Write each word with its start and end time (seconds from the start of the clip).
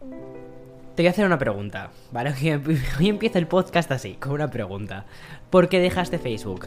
Te 0.00 1.02
voy 1.02 1.06
a 1.06 1.10
hacer 1.10 1.26
una 1.26 1.38
pregunta, 1.38 1.90
¿vale? 2.12 2.34
Hoy 2.98 3.08
empieza 3.08 3.38
el 3.38 3.46
podcast 3.46 3.90
así, 3.90 4.14
con 4.14 4.32
una 4.32 4.50
pregunta. 4.50 5.06
¿Por 5.50 5.68
qué 5.68 5.80
dejaste 5.80 6.18
Facebook? 6.18 6.66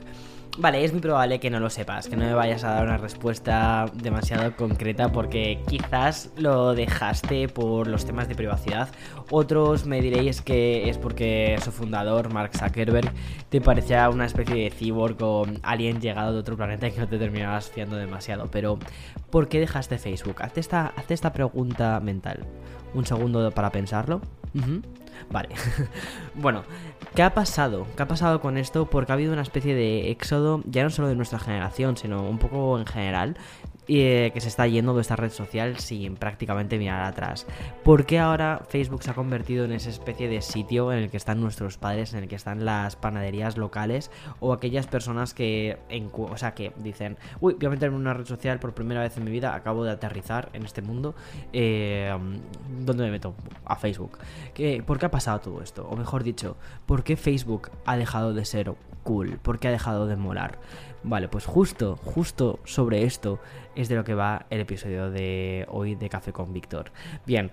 Vale, 0.58 0.84
es 0.84 0.92
muy 0.92 1.02
probable 1.02 1.40
que 1.40 1.50
no 1.50 1.60
lo 1.62 1.70
sepas, 1.70 2.10
que 2.10 2.18
no 2.18 2.26
me 2.26 2.34
vayas 2.34 2.64
a 2.66 2.72
dar 2.74 2.84
una 2.84 2.98
respuesta 2.98 3.86
demasiado 3.94 4.54
concreta 4.58 5.12
porque 5.12 5.62
quizás 5.68 6.30
lo 6.36 6.76
dejaste 6.76 7.48
por 7.48 7.88
los 7.88 8.06
temas 8.06 8.28
de 8.28 8.36
privacidad. 8.36 8.90
Otros 9.30 9.86
me 9.86 10.02
diréis 10.02 10.42
que 10.42 10.90
es 10.90 10.98
porque 10.98 11.58
su 11.64 11.72
fundador, 11.72 12.34
Mark 12.34 12.52
Zuckerberg, 12.54 13.12
te 13.50 13.62
parecía 13.62 14.10
una 14.10 14.26
especie 14.26 14.56
de 14.56 14.72
cyborg 14.72 15.18
o 15.24 15.48
alien 15.64 16.02
llegado 16.02 16.34
de 16.34 16.40
otro 16.40 16.58
planeta 16.58 16.88
y 16.88 16.92
que 16.92 17.00
no 17.00 17.08
te 17.08 17.18
terminabas 17.18 17.72
fiando 17.72 17.96
demasiado. 17.96 18.48
Pero, 18.52 18.78
¿por 19.30 19.48
qué 19.48 19.62
dejaste 19.62 19.98
Facebook? 19.98 20.44
Hazte 20.44 20.60
esta, 20.60 20.94
esta 21.08 21.32
pregunta 21.32 22.00
mental. 22.02 22.46
Un 22.94 23.06
segundo 23.06 23.52
para 23.52 23.72
pensarlo. 23.72 24.22
Vale. 25.30 25.50
bueno, 26.36 26.64
¿qué 27.16 27.24
ha 27.24 27.34
pasado? 27.34 27.88
¿Qué 27.96 28.04
ha 28.04 28.08
pasado 28.08 28.42
con 28.42 28.58
esto? 28.58 28.86
Porque 28.86 29.12
ha 29.12 29.16
habido 29.16 29.34
una 29.34 29.42
especie 29.42 29.76
de 29.76 30.12
éxodo, 30.12 30.62
ya 30.66 30.84
no 30.84 30.90
solo 30.90 31.08
de 31.08 31.16
nuestra 31.16 31.40
generación, 31.40 31.98
sino 31.98 32.24
un 32.24 32.38
poco 32.38 32.80
en 32.80 32.86
general, 32.86 33.38
eh, 33.88 34.32
que 34.34 34.42
se 34.42 34.48
está 34.48 34.68
yendo 34.68 34.94
de 34.94 35.02
esta 35.02 35.16
red 35.16 35.32
social 35.32 35.78
sin 35.78 36.16
prácticamente 36.16 36.78
mirar 36.78 37.04
atrás. 37.04 37.48
¿Por 37.84 38.06
qué 38.06 38.20
ahora 38.20 38.62
Facebook 38.70 39.04
se 39.04 39.12
ha 39.12 39.14
convertido 39.14 39.66
en 39.66 39.72
esa 39.72 39.90
especie 39.90 40.30
de 40.30 40.42
sitio 40.42 40.92
en 40.92 41.00
el 41.00 41.10
que 41.10 41.18
están 41.18 41.42
nuestros 41.42 41.78
padres, 41.78 42.14
en 42.14 42.24
el 42.24 42.30
que 42.30 42.36
están 42.36 42.64
las 42.64 42.96
panaderías 42.96 43.58
locales 43.58 44.12
o 44.40 44.54
aquellas 44.54 44.88
personas 44.88 45.34
que, 45.34 45.78
o 46.14 46.38
sea, 46.38 46.54
que 46.54 46.72
dicen, 46.78 47.18
uy, 47.40 47.56
voy 47.56 47.66
a 47.66 47.70
meterme 47.70 47.96
en 47.96 48.02
una 48.02 48.14
red 48.14 48.26
social 48.26 48.60
por 48.60 48.74
primera 48.74 49.02
vez 49.02 49.18
en 49.18 49.24
mi 49.24 49.32
vida, 49.32 49.56
acabo 49.56 49.84
de 49.84 49.92
aterrizar 49.92 50.50
en 50.54 50.64
este 50.64 50.82
mundo, 50.82 51.16
eh, 51.52 52.16
¿dónde 52.80 53.04
me 53.04 53.12
meto? 53.12 53.34
A 53.66 53.76
Facebook. 53.76 54.20
¿Qué, 54.54 54.84
¿Por 54.86 55.00
qué 55.00 55.08
ha 55.08 55.12
pasado 55.12 55.40
todo 55.40 55.62
esto? 55.62 55.88
O 55.90 55.96
mejor 55.96 56.24
dicho, 56.24 56.56
¿por 56.86 57.04
qué 57.04 57.18
Facebook 57.18 57.72
ha 57.86 57.98
dejado 57.98 58.34
de 58.34 58.46
ser 58.46 58.74
cool? 59.04 59.40
¿Por 59.42 59.60
qué 59.60 59.70
ha 59.70 59.72
dejado 59.72 60.08
de 60.08 60.16
molar? 60.16 60.60
Vale, 61.04 61.28
pues 61.28 61.46
justo, 61.46 61.96
justo 61.96 62.60
sobre 62.64 63.04
esto 63.04 63.40
es 63.76 63.90
de 63.90 63.96
lo 63.96 64.04
que 64.04 64.14
va 64.14 64.46
el 64.52 64.62
episodio 64.62 65.10
de 65.10 65.66
hoy 65.70 65.96
de 65.96 66.10
Café 66.10 66.32
con 66.32 66.54
Víctor. 66.54 66.92
Bien, 67.26 67.52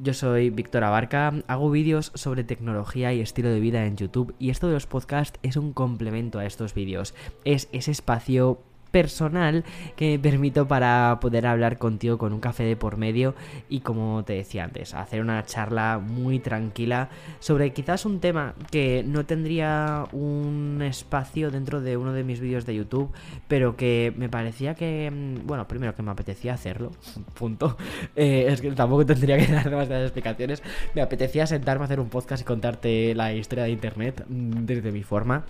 yo 0.00 0.14
soy 0.14 0.50
Víctor 0.50 0.84
Abarca, 0.84 1.34
hago 1.48 1.70
vídeos 1.70 2.12
sobre 2.14 2.44
tecnología 2.44 3.12
y 3.12 3.20
estilo 3.20 3.48
de 3.48 3.58
vida 3.58 3.86
en 3.86 3.96
YouTube 3.96 4.36
y 4.38 4.50
esto 4.50 4.68
de 4.68 4.74
los 4.74 4.86
podcasts 4.86 5.40
es 5.42 5.56
un 5.56 5.72
complemento 5.72 6.38
a 6.38 6.46
estos 6.46 6.74
vídeos. 6.74 7.12
Es 7.44 7.68
ese 7.72 7.90
espacio 7.90 8.60
personal 8.96 9.62
que 9.94 10.12
me 10.12 10.18
permito 10.18 10.66
para 10.66 11.18
poder 11.20 11.46
hablar 11.46 11.76
contigo 11.76 12.16
con 12.16 12.32
un 12.32 12.40
café 12.40 12.64
de 12.64 12.76
por 12.76 12.96
medio 12.96 13.34
y 13.68 13.80
como 13.80 14.24
te 14.24 14.32
decía 14.32 14.64
antes, 14.64 14.94
hacer 14.94 15.20
una 15.20 15.44
charla 15.44 15.98
muy 15.98 16.38
tranquila 16.38 17.10
sobre 17.38 17.74
quizás 17.74 18.06
un 18.06 18.20
tema 18.20 18.54
que 18.70 19.04
no 19.06 19.26
tendría 19.26 20.06
un 20.12 20.80
espacio 20.80 21.50
dentro 21.50 21.82
de 21.82 21.98
uno 21.98 22.14
de 22.14 22.24
mis 22.24 22.40
vídeos 22.40 22.64
de 22.64 22.74
YouTube, 22.74 23.12
pero 23.48 23.76
que 23.76 24.14
me 24.16 24.30
parecía 24.30 24.74
que, 24.74 25.10
mm, 25.10 25.46
bueno, 25.46 25.68
primero 25.68 25.94
que 25.94 26.02
me 26.02 26.12
apetecía 26.12 26.54
hacerlo, 26.54 26.92
punto. 27.38 27.76
Eh, 28.16 28.46
es 28.48 28.62
que 28.62 28.70
tampoco 28.70 29.04
tendría 29.04 29.36
que 29.36 29.46
dar 29.52 29.68
demasiadas 29.68 30.04
explicaciones. 30.04 30.62
Me 30.94 31.02
apetecía 31.02 31.46
sentarme 31.46 31.82
a 31.82 31.84
hacer 31.84 32.00
un 32.00 32.08
podcast 32.08 32.40
y 32.40 32.46
contarte 32.46 33.14
la 33.14 33.34
historia 33.34 33.64
de 33.64 33.70
Internet 33.72 34.24
mm, 34.26 34.64
desde 34.64 34.90
mi 34.90 35.02
forma. 35.02 35.44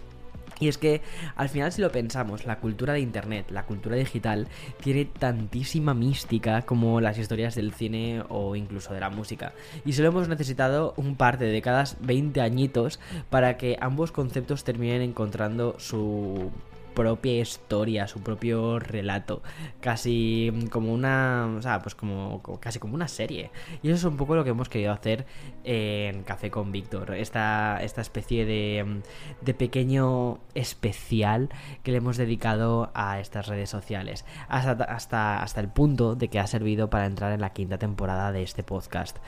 Y 0.59 0.69
es 0.69 0.79
que 0.79 1.03
al 1.37 1.49
final 1.49 1.73
si 1.73 1.83
lo 1.83 1.91
pensamos, 1.91 2.47
la 2.47 2.59
cultura 2.59 2.95
de 2.95 3.01
Internet, 3.01 3.51
la 3.51 3.65
cultura 3.65 3.97
digital, 3.97 4.49
tiene 4.83 5.05
tantísima 5.05 5.95
mística 5.95 6.63
como 6.63 7.01
las 7.01 7.19
historias 7.19 7.55
del 7.55 7.73
cine 7.73 8.23
o 8.29 8.57
incluso 8.57 8.95
de 8.95 9.01
la 9.01 9.11
música. 9.11 9.53
Y 9.85 9.93
solo 9.93 10.09
hemos 10.09 10.29
necesitado 10.29 10.95
un 10.97 11.17
par 11.17 11.39
de 11.39 11.47
décadas, 11.47 11.97
20 12.01 12.41
añitos, 12.41 13.01
para 13.31 13.57
que 13.57 13.77
ambos 13.81 14.13
conceptos 14.13 14.65
terminen 14.65 15.03
encontrando 15.03 15.79
su 15.79 16.51
propia 16.97 17.43
historia, 17.43 18.09
su 18.09 18.23
propio 18.23 18.79
relato, 18.81 19.43
casi 19.81 20.51
como 20.71 20.93
una, 20.93 21.55
o 21.59 21.63
sea, 21.63 21.83
pues 21.83 21.95
como, 21.95 22.41
casi 22.59 22.79
como 22.79 22.95
una 22.95 23.07
serie. 23.07 23.51
Y 23.83 23.89
eso 23.89 23.97
es 23.97 24.05
un 24.05 24.17
poco 24.17 24.35
lo 24.35 24.45
que 24.45 24.51
hemos 24.51 24.71
querido 24.71 24.93
hacer 24.93 25.27
en 25.63 26.25
Café 26.25 26.51
con 26.51 26.73
Víctor, 26.73 27.15
esta, 27.15 27.79
esta 27.83 28.01
especie 28.01 28.47
de, 28.47 29.03
de 29.43 29.55
pequeño 29.55 30.39
especial 30.55 31.51
que 31.83 31.93
le 31.93 31.99
hemos 31.99 32.17
dedicado 32.17 32.91
a 32.95 33.21
estas 33.21 33.47
redes 33.47 33.69
sociales, 33.69 34.25
hasta, 34.49 34.73
hasta, 34.85 35.43
hasta 35.43 35.61
el 35.61 35.69
punto 35.69 36.17
de 36.17 36.29
que 36.29 36.41
ha 36.41 36.47
servido 36.47 36.89
para 36.89 37.05
entrar 37.05 37.33
en 37.33 37.43
la 37.43 37.51
quinta 37.51 37.77
temporada 37.79 38.33
de 38.33 38.43
este 38.43 38.63
podcast 38.63 39.19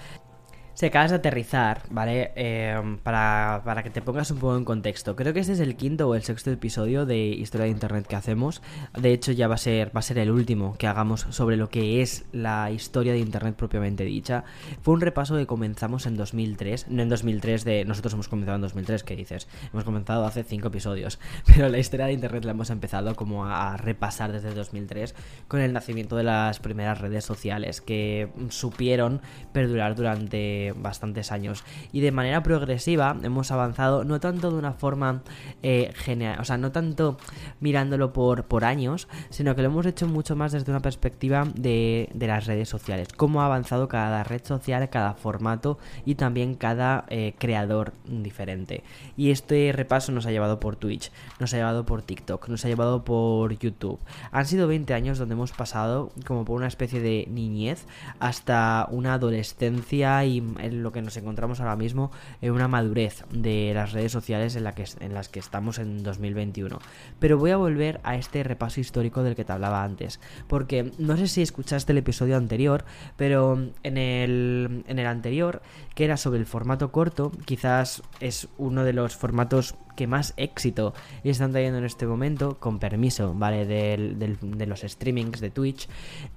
se 0.78 0.86
acabas 0.86 1.10
de 1.10 1.16
aterrizar, 1.16 1.82
¿vale? 1.90 2.30
Em, 2.36 2.98
para, 2.98 3.62
para, 3.64 3.82
que 3.82 3.90
te 3.90 4.00
pongas 4.00 4.30
un 4.30 4.38
poco 4.38 4.56
en 4.56 4.64
contexto. 4.64 5.16
Creo 5.16 5.34
que 5.34 5.40
este 5.40 5.54
es 5.54 5.58
el 5.58 5.74
quinto 5.74 6.06
o 6.06 6.14
el 6.14 6.22
sexto 6.22 6.52
episodio 6.52 7.04
de 7.04 7.18
Historia 7.18 7.64
de 7.64 7.72
Internet 7.72 8.06
que 8.06 8.14
hacemos. 8.14 8.62
De 8.96 9.12
hecho, 9.12 9.32
ya 9.32 9.48
va 9.48 9.56
a 9.56 9.58
ser, 9.58 9.88
va 9.88 9.98
a 9.98 10.02
ser 10.02 10.18
el 10.18 10.30
último 10.30 10.76
que 10.78 10.86
hagamos 10.86 11.26
sobre 11.30 11.56
lo 11.56 11.68
que 11.68 12.00
es 12.00 12.26
la 12.30 12.70
historia 12.70 13.12
de 13.12 13.18
Internet 13.18 13.56
propiamente 13.56 14.04
dicha. 14.04 14.44
Fue 14.80 14.94
un 14.94 15.00
repaso 15.00 15.34
que 15.34 15.48
comenzamos 15.48 16.06
en 16.06 16.16
2003. 16.16 16.86
No 16.90 17.02
en 17.02 17.08
2003 17.08 17.64
de... 17.64 17.84
Nosotros 17.84 18.12
hemos 18.12 18.28
comenzado 18.28 18.54
en 18.54 18.62
2003, 18.62 19.02
¿qué 19.02 19.16
dices? 19.16 19.48
Hemos 19.72 19.82
comenzado 19.82 20.26
hace 20.26 20.44
cinco 20.44 20.68
episodios. 20.68 21.18
Pero 21.44 21.68
la 21.70 21.78
historia 21.78 22.06
de 22.06 22.12
Internet 22.12 22.44
la 22.44 22.52
hemos 22.52 22.70
empezado 22.70 23.16
como 23.16 23.46
a 23.46 23.76
repasar 23.78 24.30
desde 24.30 24.54
2003 24.54 25.16
con 25.48 25.58
el 25.58 25.72
nacimiento 25.72 26.14
de 26.14 26.22
las 26.22 26.60
primeras 26.60 27.00
redes 27.00 27.24
sociales 27.24 27.80
que 27.80 28.28
supieron 28.50 29.22
perdurar 29.52 29.96
durante 29.96 30.67
bastantes 30.76 31.32
años. 31.32 31.64
Y 31.92 32.00
de 32.00 32.12
manera 32.12 32.42
progresiva 32.42 33.16
hemos 33.22 33.50
avanzado, 33.50 34.04
no 34.04 34.20
tanto 34.20 34.50
de 34.50 34.58
una 34.58 34.72
forma 34.72 35.22
eh, 35.62 35.92
o 36.38 36.44
sea, 36.44 36.58
no 36.58 36.72
tanto 36.72 37.18
mirándolo 37.60 38.12
por, 38.12 38.44
por 38.44 38.64
años, 38.64 39.08
sino 39.30 39.54
que 39.54 39.62
lo 39.62 39.68
hemos 39.68 39.86
hecho 39.86 40.06
mucho 40.06 40.36
más 40.36 40.52
desde 40.52 40.70
una 40.70 40.80
perspectiva 40.80 41.46
de, 41.54 42.08
de 42.14 42.26
las 42.26 42.46
redes 42.46 42.68
sociales. 42.68 43.08
Cómo 43.16 43.42
ha 43.42 43.46
avanzado 43.46 43.88
cada 43.88 44.24
red 44.24 44.44
social, 44.44 44.88
cada 44.90 45.14
formato 45.14 45.78
y 46.04 46.14
también 46.14 46.54
cada 46.54 47.04
eh, 47.08 47.34
creador 47.38 47.92
diferente. 48.06 48.82
Y 49.16 49.30
este 49.30 49.72
repaso 49.72 50.12
nos 50.12 50.26
ha 50.26 50.30
llevado 50.30 50.60
por 50.60 50.76
Twitch, 50.76 51.10
nos 51.40 51.52
ha 51.54 51.56
llevado 51.56 51.84
por 51.84 52.02
TikTok, 52.02 52.48
nos 52.48 52.64
ha 52.64 52.68
llevado 52.68 53.04
por 53.04 53.58
YouTube. 53.58 53.98
Han 54.30 54.46
sido 54.46 54.68
20 54.68 54.94
años 54.94 55.18
donde 55.18 55.34
hemos 55.34 55.52
pasado 55.52 56.10
como 56.26 56.44
por 56.44 56.56
una 56.56 56.68
especie 56.68 57.00
de 57.00 57.26
niñez 57.30 57.86
hasta 58.18 58.86
una 58.90 59.14
adolescencia 59.14 60.24
y 60.24 60.40
en 60.59 60.82
lo 60.82 60.92
que 60.92 61.03
nos 61.03 61.16
encontramos 61.16 61.60
ahora 61.60 61.76
mismo 61.76 62.10
en 62.41 62.53
una 62.53 62.69
madurez 62.69 63.25
de 63.31 63.72
las 63.75 63.92
redes 63.92 64.12
sociales 64.12 64.56
en, 64.56 64.64
la 64.64 64.72
que, 64.72 64.84
en 65.00 65.14
las 65.14 65.28
que 65.28 65.38
estamos 65.38 65.78
en 65.78 66.03
2021. 66.03 66.78
Pero 67.19 67.38
voy 67.38 67.50
a 67.50 67.56
volver 67.56 68.00
a 68.04 68.16
este 68.16 68.42
repaso 68.42 68.81
histórico 68.81 69.22
del 69.22 69.34
que 69.34 69.44
te 69.44 69.53
hablaba 69.53 69.84
antes, 69.84 70.20
porque 70.47 70.92
no 70.98 71.16
sé 71.16 71.28
si 71.28 71.42
escuchaste 71.42 71.92
el 71.92 71.98
episodio 71.98 72.37
anterior, 72.37 72.84
pero 73.16 73.58
en 73.82 73.97
el, 73.98 74.84
en 74.87 74.98
el 74.98 75.06
anterior, 75.06 75.62
que 75.94 76.04
era 76.04 76.16
sobre 76.16 76.38
el 76.38 76.47
formato 76.47 76.92
corto, 76.92 77.32
quizás 77.44 78.03
es 78.20 78.48
uno 78.58 78.84
de 78.84 78.92
los 78.92 79.16
formatos 79.16 79.75
que 79.97 80.06
más 80.06 80.32
éxito 80.37 80.94
están 81.25 81.50
trayendo 81.50 81.78
en 81.78 81.84
este 81.84 82.06
momento, 82.06 82.58
con 82.58 82.78
permiso, 82.78 83.34
¿vale? 83.34 83.66
de 83.66 84.66
los 84.66 84.81
streamings 84.81 85.41
de 85.41 85.50
Twitch. 85.50 85.88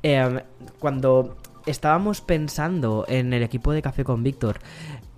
Eh, 0.02 0.44
cuando 0.80 1.38
estábamos 1.66 2.22
pensando 2.22 3.06
en 3.08 3.34
el 3.34 3.44
equipo 3.44 3.72
de 3.72 3.82
Café 3.82 4.04
con 4.04 4.24
Víctor 4.24 4.60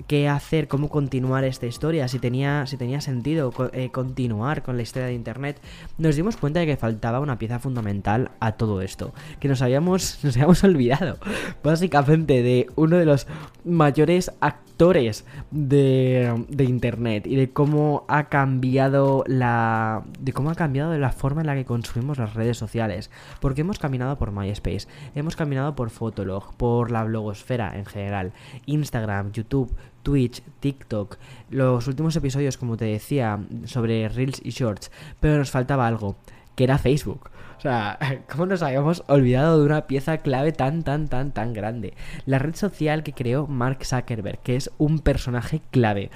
qué 0.07 0.27
hacer, 0.27 0.67
cómo 0.67 0.89
continuar 0.89 1.43
esta 1.43 1.65
historia, 1.65 2.07
si 2.07 2.19
tenía, 2.19 2.65
si 2.65 2.77
tenía 2.77 3.01
sentido 3.01 3.53
eh, 3.73 3.89
continuar 3.91 4.63
con 4.63 4.75
la 4.75 4.83
historia 4.83 5.07
de 5.07 5.13
Internet, 5.13 5.61
nos 5.97 6.15
dimos 6.15 6.37
cuenta 6.37 6.59
de 6.59 6.65
que 6.65 6.77
faltaba 6.77 7.19
una 7.19 7.37
pieza 7.37 7.59
fundamental 7.59 8.31
a 8.39 8.53
todo 8.53 8.81
esto, 8.81 9.13
que 9.39 9.47
nos 9.47 9.61
habíamos, 9.61 10.19
nos 10.23 10.35
habíamos 10.35 10.63
olvidado 10.63 11.17
básicamente 11.63 12.41
de 12.41 12.67
uno 12.75 12.97
de 12.97 13.05
los 13.05 13.27
mayores 13.63 14.31
actores 14.41 15.25
de, 15.51 16.45
de 16.49 16.63
Internet 16.65 17.27
y 17.27 17.35
de 17.35 17.51
cómo 17.51 18.05
ha 18.07 18.25
cambiado 18.25 19.23
la 19.27 20.03
de 20.19 20.33
cómo 20.33 20.49
ha 20.49 20.55
cambiado 20.55 20.97
la 20.97 21.11
forma 21.11 21.41
en 21.41 21.47
la 21.47 21.55
que 21.55 21.63
consumimos 21.63 22.17
las 22.17 22.33
redes 22.33 22.57
sociales, 22.57 23.11
porque 23.39 23.61
hemos 23.61 23.79
caminado 23.79 24.17
por 24.17 24.31
MySpace, 24.31 24.87
hemos 25.15 25.35
caminado 25.35 25.75
por 25.75 25.91
Fotolog, 25.91 26.32
por 26.41 26.91
la 26.91 27.03
blogosfera 27.03 27.77
en 27.77 27.85
general, 27.85 28.33
Instagram, 28.65 29.31
YouTube, 29.31 29.73
Twitch, 30.03 30.41
TikTok, 30.59 31.17
los 31.49 31.87
últimos 31.87 32.15
episodios, 32.15 32.57
como 32.57 32.77
te 32.77 32.85
decía, 32.85 33.39
sobre 33.65 34.09
Reels 34.09 34.41
y 34.43 34.51
Shorts, 34.51 34.91
pero 35.19 35.37
nos 35.37 35.51
faltaba 35.51 35.87
algo, 35.87 36.15
que 36.55 36.65
era 36.65 36.77
Facebook. 36.77 37.29
O 37.57 37.61
sea, 37.61 37.97
¿cómo 38.31 38.45
nos 38.45 38.61
habíamos 38.61 39.03
olvidado 39.07 39.59
de 39.59 39.65
una 39.65 39.87
pieza 39.87 40.17
clave 40.17 40.51
tan, 40.51 40.83
tan, 40.83 41.07
tan, 41.07 41.31
tan 41.31 41.53
grande? 41.53 41.93
La 42.25 42.39
red 42.39 42.55
social 42.55 43.03
que 43.03 43.13
creó 43.13 43.47
Mark 43.47 43.85
Zuckerberg, 43.85 44.39
que 44.39 44.55
es 44.55 44.69
un 44.77 44.99
personaje 44.99 45.61
clave. 45.71 46.11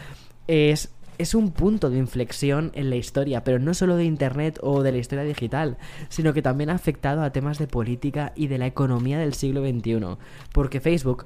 Es 0.48 0.94
es 1.18 1.36
un 1.36 1.52
punto 1.52 1.90
de 1.90 1.98
inflexión 1.98 2.72
en 2.74 2.90
la 2.90 2.96
historia, 2.96 3.44
pero 3.44 3.60
no 3.60 3.74
solo 3.74 3.96
de 3.96 4.06
Internet 4.06 4.60
o 4.62 4.84
de 4.84 4.92
la 4.92 4.98
historia 4.98 5.24
digital, 5.24 5.78
sino 6.10 6.34
que 6.34 6.42
también 6.42 6.70
ha 6.70 6.76
afectado 6.76 7.22
a 7.24 7.32
temas 7.32 7.58
de 7.58 7.68
política 7.68 8.34
y 8.36 8.48
de 8.48 8.58
la 8.58 8.68
economía 8.68 9.20
del 9.20 9.34
siglo 9.34 9.62
XXI, 9.62 10.18
porque 10.54 10.80
Facebook 10.80 11.26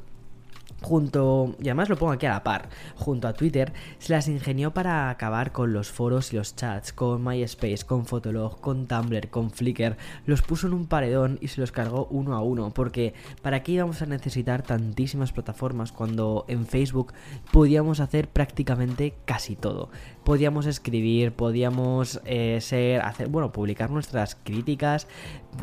junto, 0.81 1.55
y 1.59 1.69
además 1.69 1.89
lo 1.89 1.97
pongo 1.97 2.11
aquí 2.11 2.25
a 2.25 2.31
la 2.31 2.43
par, 2.43 2.69
junto 2.95 3.27
a 3.27 3.33
Twitter, 3.33 3.71
se 3.99 4.13
las 4.13 4.27
ingenió 4.27 4.71
para 4.73 5.09
acabar 5.09 5.51
con 5.51 5.73
los 5.73 5.91
foros 5.91 6.33
y 6.33 6.37
los 6.37 6.55
chats, 6.55 6.91
con 6.91 7.23
MySpace, 7.23 7.85
con 7.85 8.05
Fotolog, 8.05 8.59
con 8.59 8.87
Tumblr, 8.87 9.29
con 9.29 9.51
Flickr, 9.51 9.97
los 10.25 10.41
puso 10.41 10.67
en 10.67 10.73
un 10.73 10.87
paredón 10.87 11.37
y 11.41 11.49
se 11.49 11.61
los 11.61 11.71
cargó 11.71 12.07
uno 12.09 12.35
a 12.35 12.41
uno, 12.41 12.71
porque 12.73 13.13
¿para 13.41 13.63
qué 13.63 13.73
íbamos 13.73 14.01
a 14.01 14.07
necesitar 14.07 14.63
tantísimas 14.63 15.31
plataformas 15.31 15.91
cuando 15.91 16.45
en 16.47 16.65
Facebook 16.65 17.13
podíamos 17.51 17.99
hacer 17.99 18.27
prácticamente 18.27 19.13
casi 19.25 19.55
todo? 19.55 19.89
Podíamos 20.23 20.65
escribir, 20.65 21.31
podíamos 21.31 22.21
eh, 22.25 22.59
ser, 22.61 23.01
hacer, 23.01 23.27
bueno, 23.27 23.51
publicar 23.51 23.89
nuestras 23.89 24.35
críticas, 24.35 25.07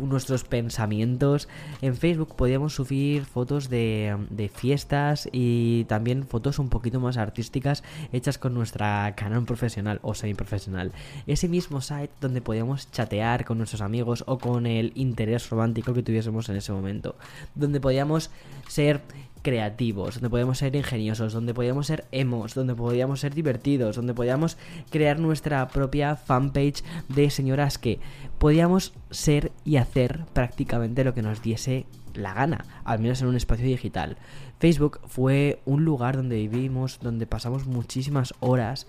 nuestros 0.00 0.44
pensamientos. 0.44 1.48
En 1.80 1.96
Facebook 1.96 2.34
podíamos 2.34 2.74
subir 2.74 3.24
fotos 3.24 3.68
de, 3.68 4.16
de 4.30 4.48
fiestas 4.48 5.28
y 5.32 5.84
también 5.84 6.26
fotos 6.26 6.58
un 6.58 6.68
poquito 6.68 6.98
más 7.00 7.16
artísticas 7.16 7.84
hechas 8.12 8.38
con 8.38 8.54
nuestra 8.54 9.14
Canon 9.16 9.46
profesional 9.46 10.00
o 10.02 10.14
semi-profesional. 10.14 10.92
Ese 11.26 11.48
mismo 11.48 11.80
site 11.80 12.10
donde 12.20 12.40
podíamos 12.40 12.90
chatear 12.90 13.44
con 13.44 13.58
nuestros 13.58 13.80
amigos 13.80 14.24
o 14.26 14.38
con 14.38 14.66
el 14.66 14.92
interés 14.94 15.48
romántico 15.50 15.94
que 15.94 16.02
tuviésemos 16.02 16.48
en 16.48 16.56
ese 16.56 16.72
momento. 16.72 17.16
Donde 17.54 17.80
podíamos 17.80 18.30
ser 18.68 19.00
creativos, 19.42 20.14
donde 20.14 20.30
podíamos 20.30 20.58
ser 20.58 20.74
ingeniosos, 20.76 21.32
donde 21.32 21.54
podíamos 21.54 21.86
ser 21.86 22.04
emos, 22.12 22.54
donde 22.54 22.74
podíamos 22.74 23.20
ser 23.20 23.34
divertidos, 23.34 23.96
donde 23.96 24.14
podíamos 24.14 24.56
crear 24.90 25.18
nuestra 25.18 25.68
propia 25.68 26.16
fanpage 26.16 26.84
de 27.08 27.30
señoras 27.30 27.78
que 27.78 28.00
podíamos 28.38 28.92
ser 29.10 29.52
y 29.64 29.76
hacer 29.76 30.24
prácticamente 30.32 31.04
lo 31.04 31.14
que 31.14 31.22
nos 31.22 31.42
diese 31.42 31.86
la 32.14 32.34
gana, 32.34 32.64
al 32.84 32.98
menos 32.98 33.20
en 33.22 33.28
un 33.28 33.36
espacio 33.36 33.66
digital. 33.66 34.16
Facebook 34.58 35.00
fue 35.06 35.60
un 35.64 35.84
lugar 35.84 36.16
donde 36.16 36.36
vivimos, 36.36 36.98
donde 37.00 37.26
pasamos 37.26 37.66
muchísimas 37.66 38.34
horas 38.40 38.86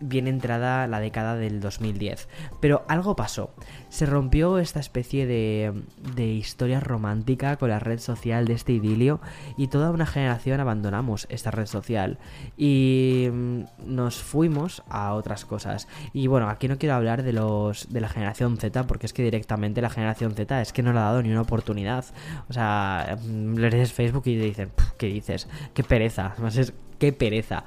bien 0.00 0.26
entrada 0.28 0.86
la 0.86 1.00
década 1.00 1.36
del 1.36 1.60
2010. 1.60 2.28
Pero 2.60 2.84
algo 2.88 3.16
pasó. 3.16 3.50
Se 3.88 4.06
rompió 4.06 4.58
esta 4.58 4.80
especie 4.80 5.26
de, 5.26 5.72
de, 6.14 6.26
historia 6.26 6.80
romántica 6.80 7.56
con 7.56 7.70
la 7.70 7.78
red 7.78 8.00
social 8.00 8.46
de 8.46 8.54
este 8.54 8.72
idilio 8.72 9.20
y 9.56 9.68
toda 9.68 9.90
una 9.90 10.06
generación 10.06 10.60
abandonamos 10.60 11.26
esta 11.30 11.50
red 11.50 11.66
social 11.66 12.18
y 12.56 13.28
mm, 13.32 13.60
nos 13.86 14.16
fuimos 14.22 14.82
a 14.88 15.14
otras 15.14 15.44
cosas. 15.44 15.88
Y 16.12 16.26
bueno, 16.26 16.48
aquí 16.48 16.68
no 16.68 16.78
quiero 16.78 16.94
hablar 16.96 17.22
de 17.22 17.32
los 17.32 17.92
de 17.92 18.00
la 18.00 18.08
generación 18.08 18.56
Z 18.56 18.86
porque 18.86 19.06
es 19.06 19.12
que 19.12 19.22
directamente 19.22 19.80
la 19.80 19.90
generación 19.90 20.34
Z 20.34 20.60
es 20.60 20.72
que 20.72 20.82
no 20.82 20.92
le 20.92 20.98
ha 20.98 21.02
dado 21.02 21.22
ni 21.22 21.30
una 21.30 21.42
oportunidad. 21.42 22.04
O 22.48 22.52
sea, 22.52 23.16
mm, 23.22 23.54
le 23.56 23.70
lees 23.70 23.92
Facebook 23.92 24.24
y 24.26 24.38
te 24.38 24.44
dicen, 24.44 24.70
¿qué 24.98 25.06
dices? 25.06 25.48
Qué 25.72 25.84
pereza. 25.84 26.26
Además 26.34 26.56
es 26.56 26.72
qué 26.98 27.12
pereza. 27.12 27.64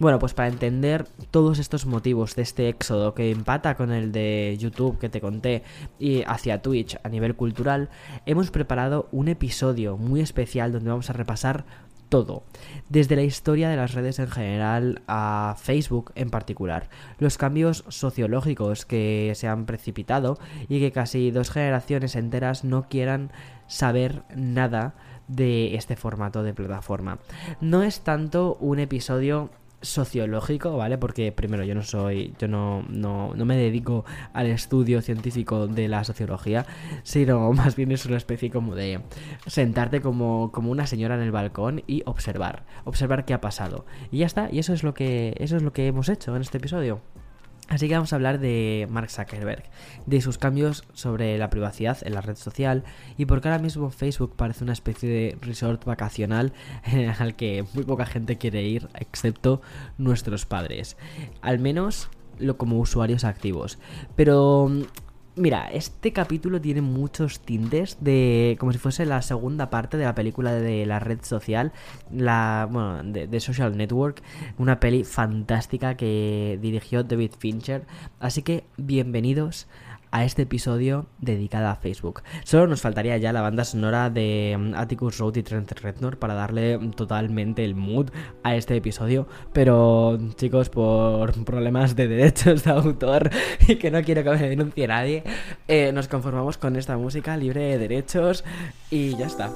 Bueno, 0.00 0.18
pues 0.18 0.32
para 0.32 0.48
entender 0.48 1.06
todos 1.30 1.58
estos 1.58 1.84
motivos 1.84 2.34
de 2.34 2.40
este 2.40 2.70
éxodo 2.70 3.12
que 3.12 3.30
empata 3.30 3.74
con 3.74 3.92
el 3.92 4.12
de 4.12 4.56
YouTube 4.58 4.98
que 4.98 5.10
te 5.10 5.20
conté 5.20 5.62
y 5.98 6.22
hacia 6.22 6.62
Twitch 6.62 6.98
a 7.04 7.10
nivel 7.10 7.36
cultural, 7.36 7.90
hemos 8.24 8.50
preparado 8.50 9.10
un 9.12 9.28
episodio 9.28 9.98
muy 9.98 10.22
especial 10.22 10.72
donde 10.72 10.88
vamos 10.88 11.10
a 11.10 11.12
repasar 11.12 11.66
todo, 12.08 12.44
desde 12.88 13.14
la 13.14 13.24
historia 13.24 13.68
de 13.68 13.76
las 13.76 13.92
redes 13.92 14.18
en 14.18 14.28
general 14.28 15.02
a 15.06 15.54
Facebook 15.58 16.12
en 16.14 16.30
particular, 16.30 16.88
los 17.18 17.36
cambios 17.36 17.84
sociológicos 17.88 18.86
que 18.86 19.32
se 19.36 19.48
han 19.48 19.66
precipitado 19.66 20.38
y 20.70 20.80
que 20.80 20.92
casi 20.92 21.30
dos 21.30 21.50
generaciones 21.50 22.16
enteras 22.16 22.64
no 22.64 22.88
quieran 22.88 23.32
saber 23.66 24.22
nada 24.34 24.94
de 25.28 25.76
este 25.76 25.94
formato 25.94 26.42
de 26.42 26.54
plataforma. 26.54 27.18
No 27.60 27.82
es 27.82 28.00
tanto 28.00 28.56
un 28.60 28.80
episodio 28.80 29.50
sociológico, 29.82 30.76
¿vale? 30.76 30.98
Porque 30.98 31.32
primero 31.32 31.64
yo 31.64 31.74
no 31.74 31.82
soy, 31.82 32.34
yo 32.38 32.48
no, 32.48 32.84
no, 32.88 33.34
no, 33.34 33.44
me 33.44 33.56
dedico 33.56 34.04
al 34.32 34.46
estudio 34.46 35.02
científico 35.02 35.66
de 35.66 35.88
la 35.88 36.04
sociología, 36.04 36.66
sino 37.02 37.52
más 37.54 37.76
bien 37.76 37.92
es 37.92 38.06
una 38.06 38.16
especie 38.16 38.50
como 38.50 38.74
de 38.74 39.00
sentarte 39.46 40.00
como, 40.00 40.52
como 40.52 40.70
una 40.70 40.86
señora 40.86 41.14
en 41.14 41.22
el 41.22 41.32
balcón 41.32 41.82
y 41.86 42.02
observar, 42.06 42.64
observar 42.84 43.24
qué 43.24 43.34
ha 43.34 43.40
pasado. 43.40 43.86
Y 44.10 44.18
ya 44.18 44.26
está, 44.26 44.48
y 44.50 44.58
eso 44.58 44.72
es 44.72 44.82
lo 44.82 44.94
que, 44.94 45.34
eso 45.38 45.56
es 45.56 45.62
lo 45.62 45.72
que 45.72 45.86
hemos 45.86 46.08
hecho 46.08 46.34
en 46.36 46.42
este 46.42 46.58
episodio. 46.58 47.00
Así 47.70 47.86
que 47.86 47.94
vamos 47.94 48.12
a 48.12 48.16
hablar 48.16 48.40
de 48.40 48.88
Mark 48.90 49.10
Zuckerberg, 49.10 49.62
de 50.04 50.20
sus 50.20 50.38
cambios 50.38 50.82
sobre 50.92 51.38
la 51.38 51.50
privacidad 51.50 51.98
en 52.02 52.14
la 52.14 52.20
red 52.20 52.34
social 52.34 52.82
y 53.16 53.26
por 53.26 53.40
qué 53.40 53.48
ahora 53.48 53.62
mismo 53.62 53.90
Facebook 53.90 54.34
parece 54.34 54.64
una 54.64 54.72
especie 54.72 55.08
de 55.08 55.38
resort 55.40 55.84
vacacional 55.84 56.52
al 57.20 57.36
que 57.36 57.64
muy 57.72 57.84
poca 57.84 58.06
gente 58.06 58.38
quiere 58.38 58.64
ir, 58.64 58.88
excepto 58.94 59.62
nuestros 59.98 60.46
padres. 60.46 60.96
Al 61.42 61.60
menos 61.60 62.10
como 62.56 62.80
usuarios 62.80 63.22
activos. 63.22 63.78
Pero 64.16 64.68
Mira, 65.36 65.70
este 65.70 66.12
capítulo 66.12 66.60
tiene 66.60 66.80
muchos 66.82 67.38
tintes 67.38 67.96
de 68.00 68.56
como 68.58 68.72
si 68.72 68.78
fuese 68.78 69.06
la 69.06 69.22
segunda 69.22 69.70
parte 69.70 69.96
de 69.96 70.04
la 70.04 70.14
película 70.14 70.52
de 70.52 70.84
la 70.86 70.98
red 70.98 71.20
social, 71.22 71.72
la 72.12 72.66
bueno, 72.68 73.04
de, 73.04 73.28
de, 73.28 73.40
Social 73.40 73.76
Network, 73.76 74.22
una 74.58 74.80
peli 74.80 75.04
fantástica 75.04 75.96
que 75.96 76.58
dirigió 76.60 77.04
David 77.04 77.30
Fincher. 77.38 77.86
Así 78.18 78.42
que 78.42 78.64
bienvenidos 78.76 79.68
a 80.10 80.24
este 80.24 80.42
episodio 80.42 81.06
dedicado 81.18 81.68
a 81.68 81.76
Facebook. 81.76 82.22
Solo 82.44 82.66
nos 82.66 82.80
faltaría 82.80 83.16
ya 83.16 83.32
la 83.32 83.40
banda 83.40 83.64
sonora 83.64 84.10
de 84.10 84.56
mm, 84.58 84.74
Atticus 84.74 85.18
Road 85.18 85.36
y 85.36 85.42
Trent 85.42 85.72
Reznor 85.72 86.18
para 86.18 86.34
darle 86.34 86.78
totalmente 86.96 87.64
el 87.64 87.74
mood 87.74 88.10
a 88.42 88.56
este 88.56 88.76
episodio, 88.76 89.26
pero 89.52 90.18
chicos, 90.36 90.68
por 90.68 91.44
problemas 91.44 91.96
de 91.96 92.08
derechos 92.08 92.64
de 92.64 92.70
autor 92.70 93.30
y 93.68 93.76
que 93.76 93.90
no 93.90 94.02
quiero 94.02 94.24
que 94.24 94.30
me 94.30 94.48
denuncie 94.48 94.86
nadie, 94.86 95.24
eh, 95.68 95.92
nos 95.92 96.08
conformamos 96.08 96.58
con 96.58 96.76
esta 96.76 96.96
música 96.96 97.36
libre 97.36 97.62
de 97.62 97.78
derechos 97.78 98.44
y 98.90 99.16
ya 99.16 99.26
está. 99.26 99.50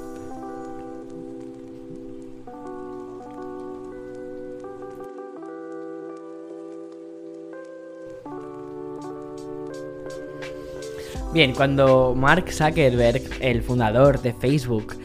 Bien, 11.35 11.51
cuando 11.51 12.15
Mark 12.15 12.49
Zuckerberg, 12.49 13.21
el 13.41 13.61
fundador 13.61 14.21
de 14.21 14.31
Facebook, 14.31 14.95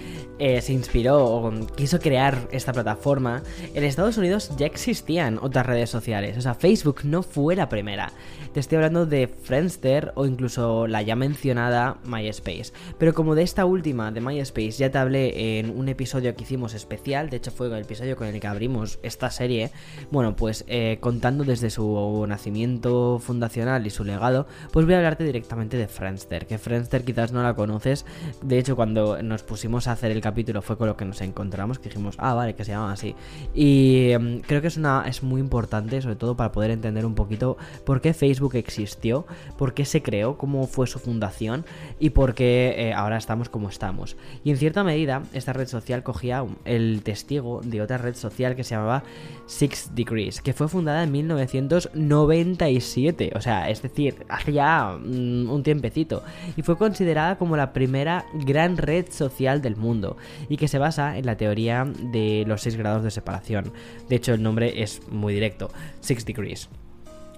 eh, 0.41 0.63
se 0.63 0.73
inspiró 0.73 1.23
o 1.23 1.67
quiso 1.77 1.99
crear 1.99 2.49
esta 2.51 2.73
plataforma, 2.73 3.43
en 3.75 3.85
Estados 3.85 4.17
Unidos 4.17 4.51
ya 4.57 4.65
existían 4.65 5.39
otras 5.41 5.67
redes 5.67 5.91
sociales. 5.91 6.39
O 6.39 6.41
sea, 6.41 6.55
Facebook 6.55 7.01
no 7.05 7.23
fue 7.23 7.55
la 7.55 7.69
primera. 7.69 8.11
Te 8.55 8.59
estoy 8.59 8.77
hablando 8.77 9.07
de 9.07 9.29
Friendster 9.29 10.13
o 10.17 10.27
incluso 10.27 10.87
la 10.87 11.03
ya 11.03 11.15
mencionada 11.15 11.99
MySpace. 12.05 12.73
Pero 12.99 13.13
como 13.15 13.35
de 13.35 13.43
esta 13.43 13.65
última, 13.67 14.11
de 14.11 14.21
MySpace, 14.21 14.73
ya 14.73 14.91
te 14.91 14.99
hablé 14.99 15.59
en 15.59 15.71
un 15.79 15.89
episodio 15.89 16.35
que 16.35 16.43
hicimos 16.43 16.75
especial, 16.75 17.31
de 17.31 17.37
hecho 17.37 17.51
fue 17.51 17.69
el 17.69 17.85
episodio 17.85 18.17
con 18.17 18.27
el 18.27 18.41
que 18.41 18.47
abrimos 18.47 18.99
esta 19.03 19.31
serie, 19.31 19.71
bueno, 20.11 20.35
pues 20.37 20.65
eh, 20.69 20.97
contando 21.01 21.45
desde 21.45 21.71
su 21.71 22.25
nacimiento 22.27 23.19
fundacional 23.21 23.87
y 23.87 23.91
su 23.91 24.05
legado, 24.05 24.47
pues 24.73 24.87
voy 24.87 24.95
a 24.95 24.99
hablarte 24.99 25.23
directamente 25.23 25.77
de 25.77 25.87
Friendster, 25.87 26.47
que 26.47 26.59
Friendster 26.59 27.05
quizás 27.05 27.33
no 27.33 27.43
la 27.43 27.55
conoces. 27.55 28.07
De 28.43 28.59
hecho, 28.59 28.75
cuando 28.75 29.23
nos 29.23 29.43
pusimos 29.43 29.87
a 29.87 29.93
hacer 29.93 30.11
el 30.11 30.21
capítulo 30.31 30.63
fue 30.63 30.79
con 30.79 30.87
lo 30.87 30.97
que 30.97 31.05
nos 31.05 31.21
encontramos, 31.23 31.81
que 31.81 31.89
dijimos, 31.89 32.15
ah, 32.19 32.35
vale, 32.35 32.55
que 32.55 32.65
se 32.65 32.71
llama 32.71 32.93
así. 32.93 33.17
Y 33.53 34.15
um, 34.15 34.39
creo 34.41 34.61
que 34.61 34.69
es, 34.69 34.77
una, 34.77 35.03
es 35.09 35.25
muy 35.25 35.41
importante, 35.41 36.01
sobre 36.01 36.15
todo 36.15 36.37
para 36.37 36.53
poder 36.53 36.71
entender 36.71 37.05
un 37.05 37.17
poquito 37.17 37.57
por 37.85 38.01
qué 38.01 38.15
Facebook 38.15 38.55
existió, 38.55 39.27
por 39.59 39.75
qué 39.75 39.85
se 39.85 40.03
creó, 40.03 40.39
cómo 40.39 40.69
fue 40.69 40.87
su 40.87 41.01
fundación 41.01 41.65
y 41.99 42.11
por 42.11 42.35
qué 42.35 42.75
eh, 42.77 42.93
ahora 42.93 43.17
estamos 43.17 43.49
como 43.49 43.69
estamos. 43.69 44.17
Y 44.45 44.51
en 44.51 44.57
cierta 44.57 44.85
medida, 44.85 45.25
esta 45.33 45.53
red 45.53 45.67
social 45.67 46.05
cogía 46.05 46.45
el 46.65 47.03
testigo 47.03 47.61
de 47.65 47.83
otra 47.83 47.99
red 47.99 48.15
social 48.15 48.55
que 48.55 48.63
se 48.63 48.77
llamaba 48.77 49.03
Six 49.47 49.97
Degrees, 49.97 50.41
que 50.41 50.53
fue 50.53 50.69
fundada 50.69 51.03
en 51.03 51.11
1997, 51.11 53.33
o 53.35 53.41
sea, 53.41 53.69
es 53.69 53.83
decir, 53.83 54.25
hace 54.29 54.53
ya 54.53 54.97
mm, 54.97 55.51
un 55.51 55.63
tiempecito, 55.65 56.23
y 56.57 56.63
fue 56.63 56.79
considerada 56.79 57.37
como 57.37 57.57
la 57.57 57.73
primera 57.73 58.27
gran 58.33 58.77
red 58.77 59.07
social 59.11 59.61
del 59.61 59.75
mundo 59.75 60.17
y 60.49 60.57
que 60.57 60.69
se 60.69 60.79
basa 60.79 61.19
en 61.19 61.27
la 61.27 61.37
teoría 61.37 61.85
de 61.85 62.45
los 62.47 62.63
6 62.63 62.77
grados 62.77 63.03
de 63.03 63.11
separación. 63.11 63.73
De 64.09 64.17
hecho, 64.17 64.35
el 64.35 64.43
nombre 64.43 64.83
es 64.83 65.01
muy 65.11 65.35
directo, 65.35 65.71
6 66.01 66.25
degrees. 66.25 66.69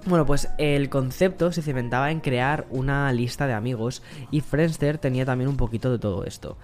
Bueno, 0.04 0.26
pues 0.26 0.48
el 0.58 0.88
concepto 0.88 1.52
se 1.52 1.62
cimentaba 1.62 2.10
en 2.10 2.18
crear 2.18 2.66
una 2.70 3.12
lista 3.12 3.46
de 3.46 3.52
amigos 3.52 4.02
y 4.32 4.40
Friendster 4.40 4.98
tenía 4.98 5.24
también 5.24 5.48
un 5.48 5.56
poquito 5.56 5.92
de 5.92 6.00
todo 6.00 6.24
esto. 6.24 6.56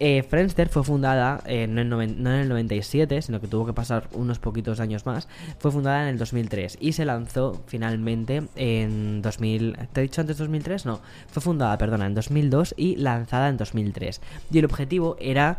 Eh, 0.00 0.22
Friendster 0.22 0.70
fue 0.70 0.82
fundada 0.82 1.42
no, 1.44 1.52
en 1.52 1.88
no, 1.90 2.00
en 2.00 2.26
el 2.26 2.48
97, 2.48 3.20
sino 3.20 3.42
que 3.42 3.46
tuvo 3.46 3.66
que 3.66 3.74
pasar 3.74 4.08
unos 4.12 4.38
poquitos 4.38 4.80
años 4.80 5.04
más. 5.04 5.28
Fue 5.58 5.70
fundada 5.70 6.04
en 6.04 6.08
el 6.08 6.18
2003 6.18 6.78
y 6.80 6.92
se 6.92 7.04
lanzó 7.04 7.62
finalmente 7.66 8.44
en 8.56 9.20
2000... 9.20 9.76
¿Te 9.92 10.00
he 10.00 10.04
dicho 10.04 10.22
antes 10.22 10.38
2003? 10.38 10.86
No, 10.86 11.02
fue 11.26 11.42
fundada, 11.42 11.76
perdona, 11.76 12.06
en 12.06 12.14
2002 12.14 12.74
y 12.78 12.96
lanzada 12.96 13.50
en 13.50 13.58
2003. 13.58 14.22
Y 14.50 14.60
el 14.60 14.64
objetivo 14.64 15.18
era 15.20 15.58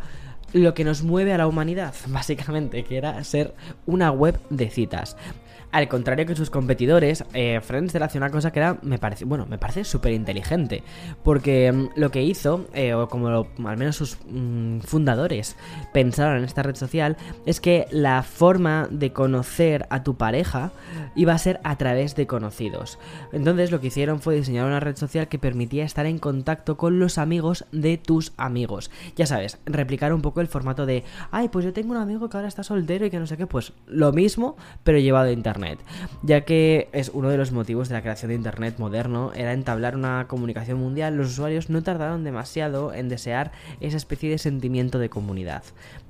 lo 0.52 0.74
que 0.74 0.82
nos 0.82 1.04
mueve 1.04 1.32
a 1.32 1.38
la 1.38 1.46
humanidad, 1.46 1.94
básicamente, 2.08 2.82
que 2.82 2.96
era 2.96 3.22
ser 3.22 3.54
una 3.86 4.10
web 4.10 4.40
de 4.50 4.68
citas. 4.68 5.16
Al 5.72 5.88
contrario 5.88 6.26
que 6.26 6.34
sus 6.34 6.50
competidores, 6.50 7.24
eh, 7.32 7.60
Friendster 7.62 8.02
hacía 8.02 8.20
una 8.20 8.30
cosa 8.30 8.50
que 8.50 8.58
era, 8.58 8.78
me 8.82 8.98
parece, 8.98 9.24
bueno, 9.24 9.46
me 9.46 9.56
parece 9.56 9.84
súper 9.84 10.12
inteligente. 10.12 10.82
Porque 11.22 11.70
mm, 11.70 11.90
lo 11.94 12.10
que 12.10 12.22
hizo, 12.22 12.66
eh, 12.74 12.94
o 12.94 13.08
como 13.08 13.28
al 13.28 13.76
menos 13.76 13.96
sus 13.96 14.18
mm, 14.28 14.80
fundadores 14.80 15.56
pensaron 15.92 16.38
en 16.38 16.44
esta 16.44 16.64
red 16.64 16.74
social, 16.74 17.16
es 17.46 17.60
que 17.60 17.86
la 17.92 18.22
forma 18.24 18.88
de 18.90 19.12
conocer 19.12 19.86
a 19.90 20.02
tu 20.02 20.16
pareja 20.16 20.72
iba 21.14 21.34
a 21.34 21.38
ser 21.38 21.60
a 21.62 21.76
través 21.76 22.16
de 22.16 22.26
conocidos. 22.26 22.98
Entonces 23.32 23.70
lo 23.70 23.80
que 23.80 23.88
hicieron 23.88 24.20
fue 24.20 24.34
diseñar 24.34 24.66
una 24.66 24.80
red 24.80 24.96
social 24.96 25.28
que 25.28 25.38
permitía 25.38 25.84
estar 25.84 26.06
en 26.06 26.18
contacto 26.18 26.76
con 26.76 26.98
los 26.98 27.16
amigos 27.16 27.64
de 27.70 27.96
tus 27.96 28.32
amigos. 28.36 28.90
Ya 29.14 29.26
sabes, 29.26 29.58
replicar 29.66 30.12
un 30.12 30.22
poco 30.22 30.40
el 30.40 30.48
formato 30.48 30.84
de, 30.84 31.04
ay, 31.30 31.48
pues 31.48 31.64
yo 31.64 31.72
tengo 31.72 31.92
un 31.92 31.98
amigo 31.98 32.28
que 32.28 32.36
ahora 32.36 32.48
está 32.48 32.64
soltero 32.64 33.06
y 33.06 33.10
que 33.10 33.20
no 33.20 33.26
sé 33.26 33.36
qué, 33.36 33.46
pues 33.46 33.72
lo 33.86 34.12
mismo, 34.12 34.56
pero 34.82 34.98
llevado 34.98 35.28
a 35.28 35.32
internet 35.32 35.59
ya 36.22 36.42
que 36.42 36.88
es 36.92 37.10
uno 37.12 37.28
de 37.28 37.36
los 37.36 37.52
motivos 37.52 37.88
de 37.88 37.94
la 37.94 38.02
creación 38.02 38.30
de 38.30 38.34
Internet 38.34 38.76
moderno, 38.78 39.32
era 39.34 39.52
entablar 39.52 39.96
una 39.96 40.26
comunicación 40.28 40.78
mundial, 40.78 41.16
los 41.16 41.30
usuarios 41.30 41.70
no 41.70 41.82
tardaron 41.82 42.24
demasiado 42.24 42.92
en 42.94 43.08
desear 43.08 43.52
esa 43.80 43.96
especie 43.96 44.30
de 44.30 44.38
sentimiento 44.38 44.98
de 44.98 45.10
comunidad. 45.10 45.62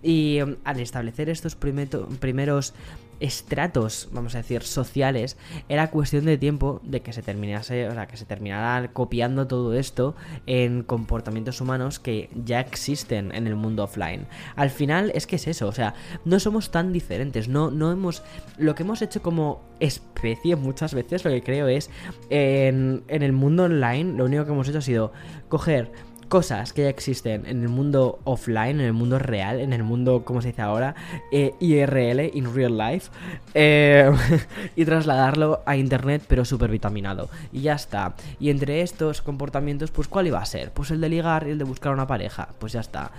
Y 0.02 0.40
um, 0.42 0.56
al 0.64 0.80
establecer 0.80 1.28
estos 1.28 1.56
primeros 1.56 2.74
estratos, 3.20 4.08
vamos 4.12 4.34
a 4.34 4.38
decir, 4.38 4.62
sociales, 4.62 5.36
era 5.68 5.90
cuestión 5.90 6.24
de 6.24 6.38
tiempo 6.38 6.80
de 6.82 7.02
que 7.02 7.12
se 7.12 7.22
terminase, 7.22 7.88
o 7.88 7.92
sea, 7.92 8.06
que 8.06 8.16
se 8.16 8.24
terminara 8.24 8.92
copiando 8.92 9.46
todo 9.46 9.74
esto 9.74 10.16
en 10.46 10.82
comportamientos 10.82 11.60
humanos 11.60 12.00
que 12.00 12.30
ya 12.34 12.60
existen 12.60 13.32
en 13.34 13.46
el 13.46 13.54
mundo 13.54 13.84
offline. 13.84 14.26
Al 14.56 14.70
final 14.70 15.12
es 15.14 15.26
que 15.26 15.36
es 15.36 15.46
eso, 15.46 15.68
o 15.68 15.72
sea, 15.72 15.94
no 16.24 16.40
somos 16.40 16.70
tan 16.70 16.92
diferentes, 16.92 17.48
no, 17.48 17.70
no 17.70 17.92
hemos, 17.92 18.22
lo 18.56 18.74
que 18.74 18.82
hemos 18.82 19.02
hecho 19.02 19.22
como 19.22 19.62
especie 19.80 20.56
muchas 20.56 20.94
veces, 20.94 21.24
lo 21.24 21.30
que 21.30 21.42
creo 21.42 21.68
es, 21.68 21.90
en, 22.30 23.04
en 23.08 23.22
el 23.22 23.32
mundo 23.32 23.64
online, 23.64 24.16
lo 24.16 24.24
único 24.24 24.44
que 24.44 24.52
hemos 24.52 24.68
hecho 24.68 24.78
ha 24.78 24.82
sido 24.82 25.12
coger 25.48 25.92
cosas 26.30 26.72
que 26.72 26.84
ya 26.84 26.88
existen 26.88 27.44
en 27.44 27.62
el 27.62 27.68
mundo 27.68 28.20
offline, 28.24 28.80
en 28.80 28.86
el 28.86 28.92
mundo 28.92 29.18
real, 29.18 29.60
en 29.60 29.72
el 29.72 29.82
mundo, 29.82 30.24
como 30.24 30.40
se 30.40 30.48
dice 30.48 30.62
ahora, 30.62 30.94
eh, 31.32 31.54
IRL, 31.58 32.30
in 32.32 32.54
real 32.54 32.78
life, 32.78 33.10
eh, 33.52 34.10
y 34.76 34.84
trasladarlo 34.84 35.60
a 35.66 35.76
internet, 35.76 36.22
pero 36.28 36.44
súper 36.44 36.70
vitaminado. 36.70 37.28
Y 37.52 37.62
ya 37.62 37.74
está. 37.74 38.14
Y 38.38 38.50
entre 38.50 38.80
estos 38.80 39.22
comportamientos, 39.22 39.90
pues, 39.90 40.06
¿cuál 40.06 40.28
iba 40.28 40.38
a 40.38 40.46
ser? 40.46 40.70
Pues 40.70 40.92
el 40.92 41.00
de 41.00 41.08
ligar 41.08 41.48
y 41.48 41.50
el 41.50 41.58
de 41.58 41.64
buscar 41.64 41.92
una 41.92 42.06
pareja. 42.06 42.48
Pues 42.60 42.72
ya 42.72 42.80
está. 42.80 43.10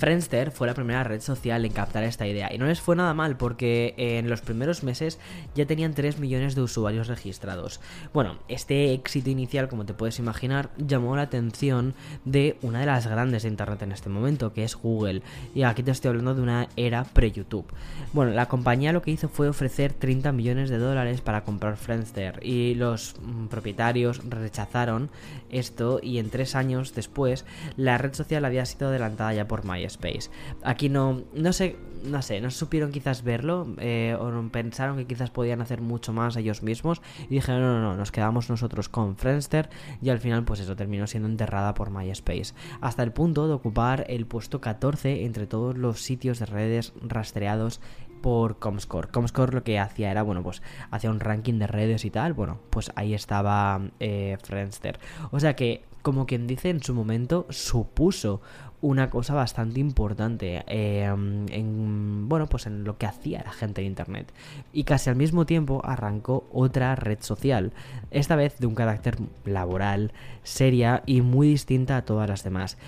Friendster 0.00 0.50
fue 0.50 0.66
la 0.66 0.72
primera 0.72 1.04
red 1.04 1.20
social 1.20 1.62
en 1.62 1.72
captar 1.72 2.04
esta 2.04 2.26
idea 2.26 2.50
y 2.54 2.56
no 2.56 2.64
les 2.64 2.80
fue 2.80 2.96
nada 2.96 3.12
mal 3.12 3.36
porque 3.36 3.92
en 3.98 4.30
los 4.30 4.40
primeros 4.40 4.82
meses 4.82 5.18
ya 5.54 5.66
tenían 5.66 5.92
3 5.92 6.18
millones 6.18 6.54
de 6.54 6.62
usuarios 6.62 7.06
registrados. 7.06 7.82
Bueno, 8.14 8.38
este 8.48 8.94
éxito 8.94 9.28
inicial, 9.28 9.68
como 9.68 9.84
te 9.84 9.92
puedes 9.92 10.18
imaginar, 10.18 10.70
llamó 10.78 11.16
la 11.16 11.22
atención 11.22 11.92
de 12.24 12.56
una 12.62 12.80
de 12.80 12.86
las 12.86 13.06
grandes 13.06 13.42
de 13.42 13.50
Internet 13.50 13.82
en 13.82 13.92
este 13.92 14.08
momento, 14.08 14.54
que 14.54 14.64
es 14.64 14.74
Google. 14.74 15.20
Y 15.54 15.64
aquí 15.64 15.82
te 15.82 15.90
estoy 15.90 16.08
hablando 16.08 16.34
de 16.34 16.40
una 16.40 16.68
era 16.76 17.04
pre-YouTube. 17.04 17.66
Bueno, 18.14 18.32
la 18.32 18.48
compañía 18.48 18.94
lo 18.94 19.02
que 19.02 19.10
hizo 19.10 19.28
fue 19.28 19.50
ofrecer 19.50 19.92
30 19.92 20.32
millones 20.32 20.70
de 20.70 20.78
dólares 20.78 21.20
para 21.20 21.44
comprar 21.44 21.76
Friendster 21.76 22.40
y 22.42 22.74
los 22.74 23.16
mm, 23.20 23.48
propietarios 23.48 24.22
rechazaron 24.26 25.10
esto 25.50 26.00
y 26.02 26.16
en 26.16 26.30
tres 26.30 26.54
años 26.54 26.94
después 26.94 27.44
la 27.76 27.98
red 27.98 28.14
social 28.14 28.46
había 28.46 28.64
sido 28.64 28.88
adelantada 28.88 29.34
ya 29.34 29.46
por 29.46 29.66
MySpace. 29.66 29.89
Space. 29.90 30.30
Aquí 30.62 30.88
no, 30.88 31.22
no 31.34 31.52
sé, 31.52 31.76
no 32.04 32.22
sé, 32.22 32.40
no 32.40 32.50
supieron 32.50 32.90
quizás 32.92 33.22
verlo 33.22 33.66
eh, 33.78 34.16
o 34.18 34.30
pensaron 34.50 34.96
que 34.96 35.06
quizás 35.06 35.30
podían 35.30 35.60
hacer 35.60 35.80
mucho 35.80 36.12
más 36.12 36.36
ellos 36.36 36.62
mismos 36.62 37.02
y 37.28 37.34
dijeron 37.34 37.60
no, 37.60 37.74
no, 37.74 37.80
no, 37.80 37.96
nos 37.96 38.12
quedamos 38.12 38.48
nosotros 38.48 38.88
con 38.88 39.16
Friendster 39.16 39.68
y 40.00 40.10
al 40.10 40.18
final 40.18 40.44
pues 40.44 40.60
eso 40.60 40.76
terminó 40.76 41.06
siendo 41.06 41.28
enterrada 41.28 41.74
por 41.74 41.90
MySpace 41.90 42.54
hasta 42.80 43.02
el 43.02 43.12
punto 43.12 43.46
de 43.46 43.54
ocupar 43.54 44.06
el 44.08 44.26
puesto 44.26 44.60
14 44.60 45.24
entre 45.24 45.46
todos 45.46 45.76
los 45.76 46.02
sitios 46.02 46.38
de 46.38 46.46
redes 46.46 46.92
rastreados 47.02 47.80
por 48.20 48.58
Comscore. 48.58 49.08
Comscore 49.08 49.54
lo 49.54 49.64
que 49.64 49.78
hacía 49.78 50.10
era, 50.10 50.22
bueno, 50.22 50.42
pues 50.42 50.62
hacía 50.90 51.10
un 51.10 51.20
ranking 51.20 51.58
de 51.58 51.66
redes 51.66 52.04
y 52.04 52.10
tal. 52.10 52.34
Bueno, 52.34 52.58
pues 52.70 52.92
ahí 52.94 53.14
estaba 53.14 53.80
eh, 53.98 54.36
Friendster. 54.42 54.98
O 55.30 55.40
sea 55.40 55.56
que, 55.56 55.84
como 56.02 56.26
quien 56.26 56.46
dice, 56.46 56.70
en 56.70 56.82
su 56.82 56.94
momento 56.94 57.46
supuso 57.50 58.40
una 58.82 59.10
cosa 59.10 59.34
bastante 59.34 59.80
importante 59.80 60.64
em, 60.66 61.46
en, 61.50 62.28
bueno, 62.28 62.48
pues 62.48 62.66
en 62.66 62.84
lo 62.84 62.96
que 62.96 63.06
hacía 63.06 63.42
la 63.44 63.52
gente 63.52 63.82
de 63.82 63.86
Internet. 63.86 64.32
Y 64.72 64.84
casi 64.84 65.10
al 65.10 65.16
mismo 65.16 65.46
tiempo 65.46 65.82
arrancó 65.84 66.48
otra 66.52 66.94
red 66.96 67.18
social, 67.20 67.72
esta 68.10 68.36
vez 68.36 68.58
de 68.58 68.66
un 68.66 68.74
carácter 68.74 69.18
laboral, 69.44 70.12
seria 70.42 71.02
y 71.06 71.20
muy 71.20 71.48
distinta 71.48 71.96
a 71.96 72.04
todas 72.04 72.28
las 72.28 72.42
demás 72.42 72.78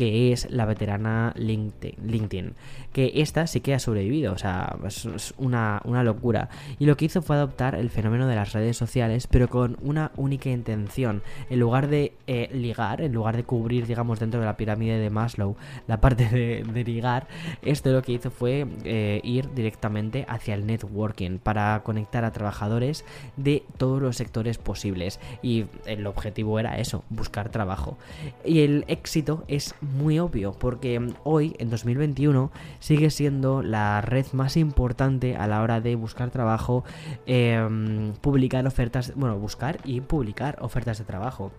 que 0.00 0.32
es 0.32 0.50
la 0.50 0.64
veterana 0.64 1.34
LinkedIn, 1.36 2.54
que 2.94 3.12
esta 3.16 3.46
sí 3.46 3.60
que 3.60 3.74
ha 3.74 3.78
sobrevivido, 3.78 4.32
o 4.32 4.38
sea, 4.38 4.78
es 4.86 5.34
una, 5.36 5.82
locura. 5.84 6.48
Y 6.78 6.86
lo 6.86 6.96
que 6.96 7.04
hizo 7.04 7.20
fue 7.20 7.36
adoptar 7.36 7.74
el 7.74 7.90
fenómeno 7.90 8.26
de 8.26 8.34
las 8.34 8.54
redes 8.54 8.78
sociales, 8.78 9.26
pero 9.26 9.50
con 9.50 9.76
una 9.82 10.10
única 10.16 10.48
intención. 10.48 11.20
En 11.50 11.60
lugar 11.60 11.88
de 11.88 12.14
eh, 12.26 12.48
ligar, 12.50 13.02
en 13.02 13.12
lugar 13.12 13.36
de 13.36 13.44
cubrir, 13.44 13.86
digamos, 13.86 14.18
dentro 14.18 14.40
de 14.40 14.46
la 14.46 14.56
pirámide 14.56 14.98
de 14.98 15.10
Maslow 15.10 15.54
la 15.86 16.00
parte 16.00 16.26
de, 16.30 16.82
ligar, 16.82 17.26
esto 17.60 17.90
lo 17.90 18.00
que 18.00 18.12
hizo 18.12 18.30
fue 18.30 18.66
eh, 18.84 19.20
ir 19.22 19.52
directamente 19.52 20.24
hacia 20.28 20.54
el 20.54 20.66
networking 20.66 21.36
para 21.36 21.82
conectar 21.84 22.24
a 22.24 22.32
trabajadores 22.32 23.04
de 23.36 23.64
todos 23.76 24.00
los 24.00 24.16
sectores 24.16 24.56
posibles. 24.56 25.20
Y 25.42 25.66
el 25.84 26.06
objetivo 26.06 26.58
era 26.58 26.78
eso, 26.78 27.04
buscar 27.10 27.50
trabajo. 27.50 27.98
Y 28.46 28.60
el 28.60 28.86
éxito 28.88 29.44
es 29.46 29.74
muy 29.92 30.18
obvio, 30.18 30.52
porque 30.52 31.00
hoy, 31.24 31.54
en 31.58 31.70
2021, 31.70 32.50
sigue 32.78 33.10
siendo 33.10 33.62
la 33.62 34.00
red 34.00 34.26
más 34.32 34.56
importante 34.56 35.36
a 35.36 35.46
la 35.46 35.62
hora 35.62 35.80
de 35.80 35.96
buscar 35.96 36.30
trabajo, 36.30 36.84
em, 37.26 38.12
publicar 38.20 38.66
ofertas, 38.66 39.12
bueno, 39.16 39.38
buscar 39.38 39.78
y 39.84 40.00
publicar 40.00 40.58
ofertas 40.60 40.98
de 40.98 41.04
trabajo. 41.04 41.52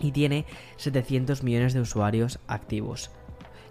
Y 0.00 0.12
tiene 0.12 0.44
700 0.76 1.42
millones 1.42 1.72
de 1.72 1.80
usuarios 1.80 2.40
activos. 2.48 3.10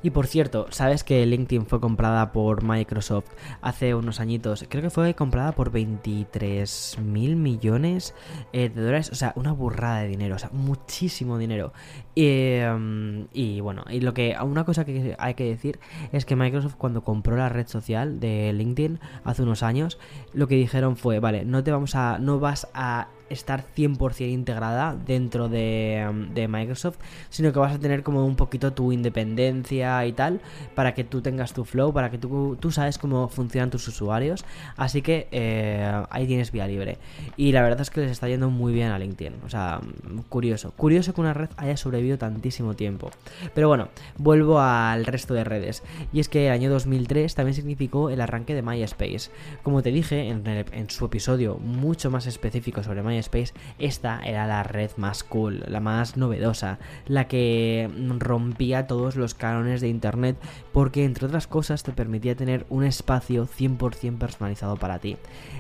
Y 0.03 0.09
por 0.09 0.27
cierto, 0.27 0.67
¿sabes 0.69 1.05
que 1.05 1.25
LinkedIn 1.25 1.65
fue 1.65 1.79
comprada 1.79 2.33
por 2.33 2.61
Microsoft 2.61 3.31
hace 3.61 3.95
unos 3.95 4.19
añitos? 4.19 4.65
Creo 4.67 4.83
que 4.83 4.89
fue 4.89 5.13
comprada 5.13 5.53
por 5.53 5.71
23 5.71 6.97
mil 7.01 7.37
millones 7.37 8.13
eh, 8.51 8.67
de 8.67 8.81
dólares. 8.81 9.09
O 9.11 9.15
sea, 9.15 9.31
una 9.37 9.53
burrada 9.53 10.01
de 10.01 10.09
dinero. 10.09 10.35
O 10.35 10.39
sea, 10.39 10.49
muchísimo 10.51 11.37
dinero. 11.37 11.71
Em, 12.17 13.27
y 13.31 13.61
bueno, 13.61 13.85
y 13.89 14.01
lo 14.01 14.13
que 14.13 14.35
una 14.43 14.65
cosa 14.65 14.83
que 14.83 15.15
hay 15.17 15.33
que 15.35 15.45
decir 15.45 15.79
es 16.11 16.25
que 16.25 16.35
Microsoft 16.35 16.75
cuando 16.75 17.03
compró 17.03 17.37
la 17.37 17.47
red 17.47 17.67
social 17.67 18.19
de 18.19 18.51
LinkedIn 18.51 18.99
hace 19.23 19.43
unos 19.43 19.63
años, 19.63 19.99
lo 20.33 20.49
que 20.49 20.55
dijeron 20.55 20.97
fue, 20.97 21.19
vale, 21.19 21.45
no 21.45 21.63
te 21.63 21.71
vamos 21.71 21.95
a 21.95 22.19
no 22.19 22.39
vas 22.39 22.67
a 22.73 23.07
estar 23.33 23.65
100% 23.75 24.31
integrada 24.31 24.95
dentro 24.95 25.49
de, 25.49 26.27
de, 26.33 26.47
Microsoft, 26.47 26.97
sino 27.29 27.51
que 27.51 27.59
vas 27.59 27.75
a 27.75 27.79
tener 27.79 28.03
como 28.03 28.25
un 28.25 28.35
poquito 28.35 28.73
tu 28.73 28.91
independencia 28.91 30.05
y 30.05 30.13
tal, 30.13 30.41
para 30.75 30.93
que 30.93 31.03
tú 31.03 31.21
tengas 31.21 31.53
tu 31.53 31.65
flow, 31.65 31.93
para 31.93 32.09
que 32.09 32.17
tú, 32.17 32.57
tú 32.59 32.71
sabes 32.71 32.97
cómo 32.97 33.27
funcionan 33.27 33.69
tus 33.69 33.87
usuarios. 33.87 34.45
Así 34.77 35.01
que 35.01 35.27
eh, 35.31 36.03
ahí 36.09 36.27
tienes 36.27 36.51
vía 36.51 36.67
libre. 36.67 36.97
Y 37.37 37.51
la 37.51 37.61
verdad 37.61 37.81
es 37.81 37.89
que 37.89 38.01
les 38.01 38.11
está 38.11 38.27
yendo 38.27 38.49
muy 38.49 38.73
bien 38.73 38.91
a 38.91 38.99
LinkedIn. 38.99 39.35
O 39.45 39.49
sea, 39.49 39.81
curioso. 40.29 40.71
Curioso 40.71 41.13
que 41.13 41.21
una 41.21 41.33
red 41.33 41.49
haya 41.57 41.77
sobrevivido 41.77 42.17
tantísimo 42.17 42.75
tiempo. 42.75 43.11
Pero 43.53 43.67
bueno, 43.67 43.89
vuelvo 44.17 44.59
al 44.59 45.05
resto 45.05 45.33
de 45.33 45.43
redes. 45.43 45.83
Y 46.11 46.19
es 46.19 46.29
que 46.29 46.47
el 46.47 46.53
año 46.53 46.69
2003 46.69 47.35
también 47.35 47.55
significó 47.55 48.09
el 48.09 48.21
arranque 48.21 48.55
de 48.55 48.61
MySpace. 48.61 49.31
Como 49.63 49.81
te 49.81 49.91
dije 49.91 50.29
en 50.29 50.89
su 50.89 51.05
episodio 51.05 51.57
mucho 51.57 52.11
más 52.11 52.27
específico 52.27 52.83
sobre 52.83 53.03
MySpace, 53.03 53.22
Space, 53.23 53.53
esta 53.79 54.21
era 54.23 54.47
la 54.47 54.63
red 54.63 54.91
más 54.97 55.23
cool, 55.23 55.63
la 55.67 55.79
más 55.79 56.17
novedosa, 56.17 56.79
la 57.07 57.27
que 57.27 57.89
rompía 58.19 58.87
todos 58.87 59.15
los 59.15 59.33
cánones 59.33 59.81
de 59.81 59.89
Internet 59.89 60.37
porque 60.71 61.05
entre 61.05 61.25
otras 61.25 61.47
cosas 61.47 61.83
te 61.83 61.91
permitía 61.91 62.35
tener 62.35 62.65
un 62.69 62.83
espacio 62.83 63.47
100% 63.47 64.17
personalizado 64.17 64.75
para 64.77 64.99
ti. 64.99 65.17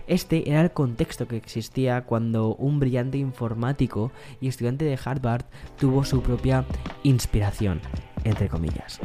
Este 0.07 0.49
era 0.49 0.61
el 0.61 0.71
contexto 0.71 1.27
que 1.27 1.37
existía 1.37 2.03
cuando 2.03 2.55
un 2.55 2.79
brillante 2.79 3.17
informático 3.17 4.11
y 4.41 4.47
estudiante 4.47 4.85
de 4.85 4.99
Harvard 5.03 5.45
tuvo 5.77 6.03
su 6.03 6.21
propia 6.21 6.65
inspiración, 7.03 7.81
entre 8.23 8.49
comillas. 8.49 8.99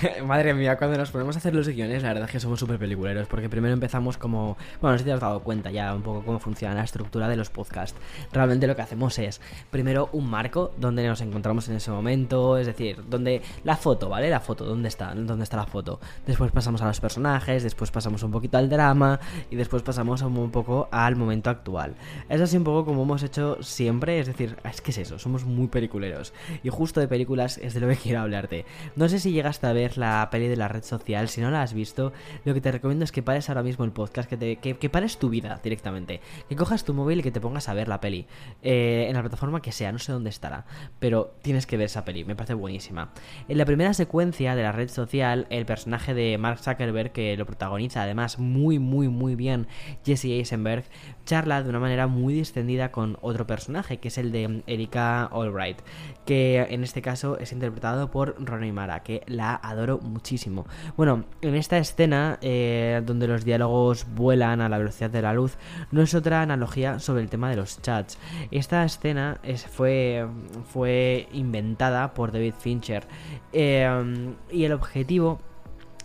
Madre 0.24 0.54
mía, 0.54 0.76
cuando 0.76 0.96
nos 0.96 1.10
ponemos 1.10 1.36
a 1.36 1.38
hacer 1.38 1.54
los 1.54 1.68
guiones, 1.68 2.02
la 2.02 2.10
verdad 2.10 2.24
es 2.26 2.32
que 2.32 2.40
somos 2.40 2.60
súper 2.60 2.78
peliculeros, 2.78 3.26
porque 3.28 3.48
primero 3.48 3.74
empezamos 3.74 4.16
como... 4.16 4.56
Bueno, 4.80 4.92
no 4.92 4.98
sé 4.98 4.98
si 4.98 5.04
te 5.04 5.12
has 5.12 5.20
dado 5.20 5.40
cuenta 5.40 5.70
ya 5.70 5.94
un 5.94 6.02
poco 6.02 6.22
cómo 6.24 6.38
funciona 6.38 6.74
la 6.74 6.84
estructura 6.84 7.28
de 7.28 7.36
los 7.36 7.50
podcasts. 7.50 7.98
Realmente 8.32 8.66
lo 8.66 8.76
que 8.76 8.82
hacemos 8.82 9.18
es, 9.18 9.40
primero, 9.70 10.08
un 10.12 10.28
marco 10.28 10.72
donde 10.78 11.06
nos 11.06 11.20
encontramos 11.20 11.68
en 11.68 11.76
ese 11.76 11.90
momento, 11.90 12.56
es 12.56 12.66
decir, 12.66 13.02
donde 13.08 13.42
la 13.64 13.76
foto, 13.76 14.08
¿vale? 14.08 14.30
La 14.30 14.40
foto, 14.40 14.64
¿dónde 14.64 14.88
está? 14.88 15.14
¿Dónde 15.14 15.44
está 15.44 15.56
la 15.56 15.66
foto? 15.66 16.00
Después 16.26 16.50
pasamos 16.52 16.80
a 16.82 16.86
los 16.86 17.00
personajes, 17.00 17.62
después 17.62 17.90
pasamos 17.90 18.22
un 18.22 18.30
poquito 18.30 18.58
al 18.58 18.68
drama 18.68 19.20
y 19.50 19.56
después 19.56 19.82
pasamos 19.82 20.22
un 20.22 20.50
poco 20.50 20.88
al 20.90 21.16
momento 21.16 21.50
actual. 21.50 21.94
Es 22.28 22.40
así 22.40 22.56
un 22.56 22.64
poco 22.64 22.84
como 22.84 23.02
hemos 23.02 23.22
hecho 23.22 23.62
siempre, 23.62 24.20
es 24.20 24.26
decir, 24.26 24.56
es 24.64 24.80
que 24.80 24.92
es 24.92 24.98
eso, 24.98 25.18
somos 25.18 25.44
muy 25.44 25.68
peliculeros. 25.68 26.32
Y 26.62 26.70
justo 26.70 27.00
de 27.00 27.08
películas 27.08 27.58
es 27.58 27.74
de 27.74 27.80
lo 27.80 27.88
que 27.88 27.96
quiero 27.96 28.20
hablarte. 28.20 28.64
No 28.96 29.08
sé 29.08 29.18
si 29.18 29.32
llegaste 29.32 29.66
a 29.66 29.72
ver 29.72 29.89
la 29.96 30.28
peli 30.30 30.48
de 30.48 30.56
la 30.56 30.68
red 30.68 30.82
social, 30.82 31.28
si 31.28 31.40
no 31.40 31.50
la 31.50 31.62
has 31.62 31.72
visto, 31.72 32.12
lo 32.44 32.54
que 32.54 32.60
te 32.60 32.72
recomiendo 32.72 33.04
es 33.04 33.12
que 33.12 33.22
pares 33.22 33.48
ahora 33.48 33.62
mismo 33.62 33.84
el 33.84 33.92
podcast, 33.92 34.28
que, 34.28 34.36
te, 34.36 34.56
que, 34.56 34.90
pares 34.90 35.18
tu 35.18 35.28
vida 35.28 35.60
directamente, 35.62 36.20
que 36.48 36.56
cojas 36.56 36.84
tu 36.84 36.94
móvil 36.94 37.20
y 37.20 37.22
que 37.22 37.30
te 37.30 37.40
pongas 37.40 37.68
a 37.68 37.74
ver 37.74 37.88
la 37.88 38.00
peli, 38.00 38.26
eh, 38.62 39.06
en 39.08 39.14
la 39.14 39.20
plataforma 39.20 39.62
que 39.62 39.72
sea, 39.72 39.92
no 39.92 39.98
sé 39.98 40.12
dónde 40.12 40.30
estará, 40.30 40.66
pero 40.98 41.34
tienes 41.42 41.66
que 41.66 41.76
ver 41.76 41.86
esa 41.86 42.04
peli, 42.04 42.24
me 42.24 42.34
parece 42.34 42.54
buenísima. 42.54 43.12
En 43.48 43.58
la 43.58 43.64
primera 43.64 43.94
secuencia 43.94 44.54
de 44.54 44.62
la 44.62 44.72
red 44.72 44.88
social, 44.88 45.46
el 45.50 45.66
personaje 45.66 46.14
de 46.14 46.38
Mark 46.38 46.58
Zuckerberg, 46.58 47.12
que 47.12 47.36
lo 47.36 47.46
protagoniza 47.46 48.02
además 48.02 48.38
muy, 48.38 48.78
muy, 48.78 49.08
muy 49.08 49.34
bien 49.34 49.66
Jesse 50.04 50.26
Eisenberg, 50.26 50.84
charla 51.24 51.62
de 51.62 51.68
una 51.68 51.80
manera 51.80 52.06
muy 52.06 52.34
distendida 52.34 52.90
con 52.90 53.18
otro 53.20 53.46
personaje, 53.46 53.98
que 53.98 54.08
es 54.08 54.18
el 54.18 54.32
de 54.32 54.62
Erika 54.66 55.24
Albright, 55.24 55.78
que 56.26 56.66
en 56.70 56.82
este 56.82 57.02
caso 57.02 57.38
es 57.38 57.52
interpretado 57.52 58.10
por 58.10 58.36
Ronnie 58.38 58.72
Mara, 58.72 59.02
que 59.02 59.22
la 59.26 59.54
muchísimo. 60.02 60.66
Bueno, 60.96 61.24
en 61.42 61.54
esta 61.54 61.78
escena, 61.78 62.38
eh, 62.42 63.02
donde 63.04 63.26
los 63.26 63.44
diálogos 63.44 64.06
vuelan 64.14 64.60
a 64.60 64.68
la 64.68 64.78
velocidad 64.78 65.10
de 65.10 65.22
la 65.22 65.32
luz, 65.32 65.56
no 65.90 66.02
es 66.02 66.14
otra 66.14 66.42
analogía 66.42 66.98
sobre 66.98 67.22
el 67.22 67.30
tema 67.30 67.50
de 67.50 67.56
los 67.56 67.80
chats. 67.82 68.18
Esta 68.50 68.84
escena 68.84 69.38
es, 69.42 69.66
fue, 69.66 70.26
fue 70.72 71.28
inventada 71.32 72.14
por 72.14 72.32
David 72.32 72.54
Fincher 72.58 73.06
eh, 73.52 74.34
y 74.50 74.64
el 74.64 74.72
objetivo 74.72 75.40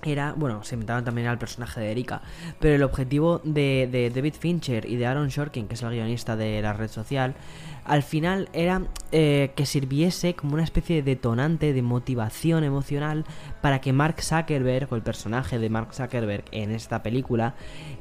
era, 0.05 0.33
bueno, 0.33 0.63
se 0.63 0.75
inventaban 0.75 1.03
también 1.03 1.27
al 1.27 1.37
personaje 1.37 1.79
de 1.79 1.91
Erika, 1.91 2.21
pero 2.59 2.75
el 2.75 2.83
objetivo 2.83 3.41
de, 3.43 4.11
David 4.13 4.35
Fincher 4.39 4.89
y 4.89 4.95
de 4.95 5.05
Aaron 5.05 5.29
Shorkin, 5.29 5.67
que 5.67 5.75
es 5.75 5.81
el 5.81 5.89
guionista 5.89 6.35
de 6.35 6.61
la 6.61 6.73
red 6.73 6.89
social, 6.89 7.35
al 7.83 8.03
final 8.03 8.49
era 8.53 8.81
eh, 9.11 9.51
que 9.55 9.65
sirviese 9.65 10.33
como 10.35 10.53
una 10.53 10.63
especie 10.63 10.97
de 10.97 11.03
detonante 11.03 11.73
de 11.73 11.81
motivación 11.81 12.63
emocional 12.63 13.25
para 13.61 13.79
que 13.81 13.93
Mark 13.93 14.21
Zuckerberg, 14.21 14.91
o 14.91 14.95
el 14.95 15.03
personaje 15.03 15.59
de 15.59 15.69
Mark 15.69 15.93
Zuckerberg 15.93 16.45
en 16.51 16.71
esta 16.71 17.03
película, 17.03 17.55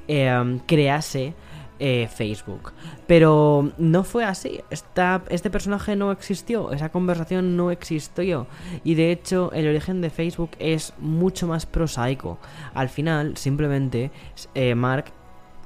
eh, 0.08 0.60
crease 0.66 1.34
eh, 1.78 2.08
Facebook. 2.12 2.72
Pero 3.06 3.72
no 3.78 4.04
fue 4.04 4.24
así. 4.24 4.60
este 4.70 5.50
personaje 5.50 5.96
no 5.96 6.12
existió, 6.12 6.72
esa 6.72 6.90
conversación 6.90 7.56
no 7.56 7.70
existió. 7.70 8.46
Y 8.84 8.94
de 8.94 9.12
hecho, 9.12 9.50
el 9.52 9.68
origen 9.68 10.00
de 10.00 10.10
Facebook 10.10 10.50
es 10.58 10.94
mucho 10.98 11.46
más 11.46 11.66
prosaico. 11.66 12.38
Al 12.74 12.88
final, 12.88 13.36
simplemente, 13.36 14.10
eh, 14.54 14.74
Mark 14.74 15.12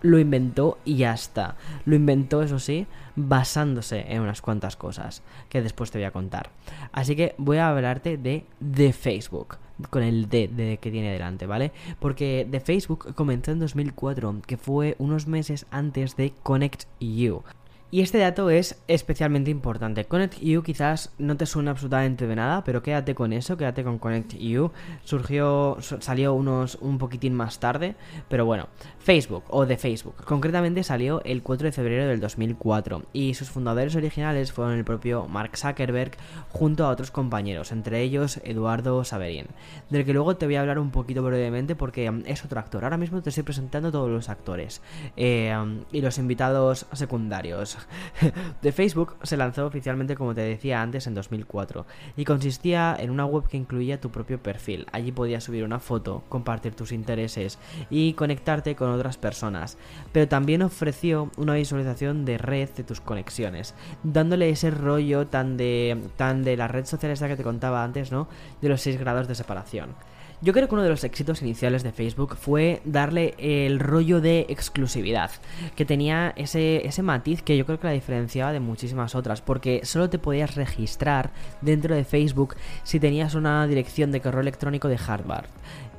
lo 0.02 0.18
inventó 0.18 0.78
y 0.84 0.96
ya 0.96 1.12
está. 1.12 1.56
Lo 1.84 1.96
inventó, 1.96 2.42
eso 2.42 2.58
sí, 2.58 2.86
basándose 3.16 4.04
en 4.12 4.22
unas 4.22 4.42
cuantas 4.42 4.76
cosas 4.76 5.22
que 5.48 5.62
después 5.62 5.90
te 5.90 5.98
voy 5.98 6.06
a 6.06 6.12
contar. 6.12 6.50
Así 6.92 7.16
que 7.16 7.34
voy 7.38 7.58
a 7.58 7.68
hablarte 7.68 8.16
de, 8.16 8.44
de 8.60 8.92
Facebook 8.92 9.58
con 9.90 10.02
el 10.02 10.28
D 10.28 10.78
que 10.80 10.90
tiene 10.90 11.12
delante, 11.12 11.46
¿vale? 11.46 11.72
Porque 12.00 12.46
de 12.48 12.60
Facebook 12.60 13.14
comenzó 13.14 13.52
en 13.52 13.60
2004, 13.60 14.42
que 14.46 14.56
fue 14.56 14.96
unos 14.98 15.26
meses 15.26 15.66
antes 15.70 16.16
de 16.16 16.32
Connect 16.42 16.84
You. 17.00 17.42
Y 17.90 18.02
este 18.02 18.18
dato 18.18 18.50
es 18.50 18.78
especialmente 18.86 19.50
importante. 19.50 20.04
Connect 20.04 20.40
You 20.40 20.62
quizás 20.62 21.10
no 21.16 21.38
te 21.38 21.46
suena 21.46 21.70
absolutamente 21.70 22.26
de 22.26 22.36
nada, 22.36 22.62
pero 22.62 22.82
quédate 22.82 23.14
con 23.14 23.32
eso, 23.32 23.56
quédate 23.56 23.82
con 23.82 23.98
Connect 23.98 24.34
You. 24.34 24.72
Surgió, 25.04 25.78
salió 25.80 26.34
unos 26.34 26.76
un 26.82 26.98
poquitín 26.98 27.32
más 27.32 27.60
tarde, 27.60 27.94
pero 28.28 28.44
bueno, 28.44 28.68
Facebook 28.98 29.44
o 29.48 29.64
de 29.64 29.78
Facebook. 29.78 30.16
Concretamente 30.26 30.82
salió 30.82 31.22
el 31.24 31.42
4 31.42 31.64
de 31.64 31.72
febrero 31.72 32.06
del 32.06 32.20
2004 32.20 33.04
y 33.14 33.32
sus 33.32 33.48
fundadores 33.48 33.96
originales 33.96 34.52
fueron 34.52 34.76
el 34.76 34.84
propio 34.84 35.26
Mark 35.26 35.56
Zuckerberg 35.56 36.12
junto 36.50 36.84
a 36.84 36.90
otros 36.90 37.10
compañeros, 37.10 37.72
entre 37.72 38.02
ellos 38.02 38.38
Eduardo 38.44 39.02
Saverin, 39.02 39.46
del 39.88 40.04
que 40.04 40.12
luego 40.12 40.36
te 40.36 40.44
voy 40.44 40.56
a 40.56 40.60
hablar 40.60 40.78
un 40.78 40.90
poquito 40.90 41.22
brevemente 41.22 41.74
porque 41.74 42.10
um, 42.10 42.22
es 42.26 42.44
otro 42.44 42.60
actor. 42.60 42.84
Ahora 42.84 42.98
mismo 42.98 43.22
te 43.22 43.30
estoy 43.30 43.44
presentando 43.44 43.90
todos 43.90 44.10
los 44.10 44.28
actores 44.28 44.82
eh, 45.16 45.56
um, 45.58 45.84
y 45.90 46.02
los 46.02 46.18
invitados 46.18 46.84
secundarios. 46.92 47.77
de 48.62 48.72
Facebook 48.72 49.16
se 49.22 49.36
lanzó 49.36 49.66
oficialmente, 49.66 50.16
como 50.16 50.34
te 50.34 50.42
decía 50.42 50.82
antes, 50.82 51.06
en 51.06 51.14
2004 51.14 51.86
y 52.16 52.24
consistía 52.24 52.96
en 52.98 53.10
una 53.10 53.26
web 53.26 53.48
que 53.48 53.56
incluía 53.56 54.00
tu 54.00 54.10
propio 54.10 54.42
perfil. 54.42 54.86
Allí 54.92 55.12
podías 55.12 55.44
subir 55.44 55.64
una 55.64 55.78
foto, 55.78 56.24
compartir 56.28 56.74
tus 56.74 56.92
intereses 56.92 57.58
y 57.90 58.12
conectarte 58.14 58.76
con 58.76 58.90
otras 58.90 59.16
personas, 59.16 59.78
pero 60.12 60.28
también 60.28 60.62
ofreció 60.62 61.30
una 61.36 61.54
visualización 61.54 62.24
de 62.24 62.38
red 62.38 62.70
de 62.70 62.84
tus 62.84 63.00
conexiones, 63.00 63.74
dándole 64.02 64.50
ese 64.50 64.70
rollo 64.70 65.26
tan 65.26 65.56
de, 65.56 65.98
tan 66.16 66.44
de 66.44 66.56
la 66.56 66.68
red 66.68 66.84
social 66.84 67.12
esta 67.12 67.28
que 67.28 67.36
te 67.36 67.44
contaba 67.44 67.84
antes, 67.84 68.12
¿no? 68.12 68.28
De 68.60 68.68
los 68.68 68.80
6 68.80 68.98
grados 68.98 69.28
de 69.28 69.34
separación. 69.34 69.94
Yo 70.40 70.52
creo 70.52 70.68
que 70.68 70.74
uno 70.74 70.84
de 70.84 70.90
los 70.90 71.02
éxitos 71.02 71.42
iniciales 71.42 71.82
de 71.82 71.90
Facebook 71.90 72.36
fue 72.36 72.80
darle 72.84 73.34
el 73.38 73.80
rollo 73.80 74.20
de 74.20 74.46
exclusividad, 74.48 75.32
que 75.74 75.84
tenía 75.84 76.32
ese, 76.36 76.86
ese 76.86 77.02
matiz 77.02 77.42
que 77.42 77.56
yo 77.56 77.66
creo 77.66 77.80
que 77.80 77.88
la 77.88 77.92
diferenciaba 77.92 78.52
de 78.52 78.60
muchísimas 78.60 79.16
otras, 79.16 79.40
porque 79.40 79.80
solo 79.82 80.08
te 80.08 80.20
podías 80.20 80.54
registrar 80.54 81.32
dentro 81.60 81.96
de 81.96 82.04
Facebook 82.04 82.54
si 82.84 83.00
tenías 83.00 83.34
una 83.34 83.66
dirección 83.66 84.12
de 84.12 84.20
correo 84.20 84.40
electrónico 84.40 84.86
de 84.86 84.98
Harvard 85.04 85.48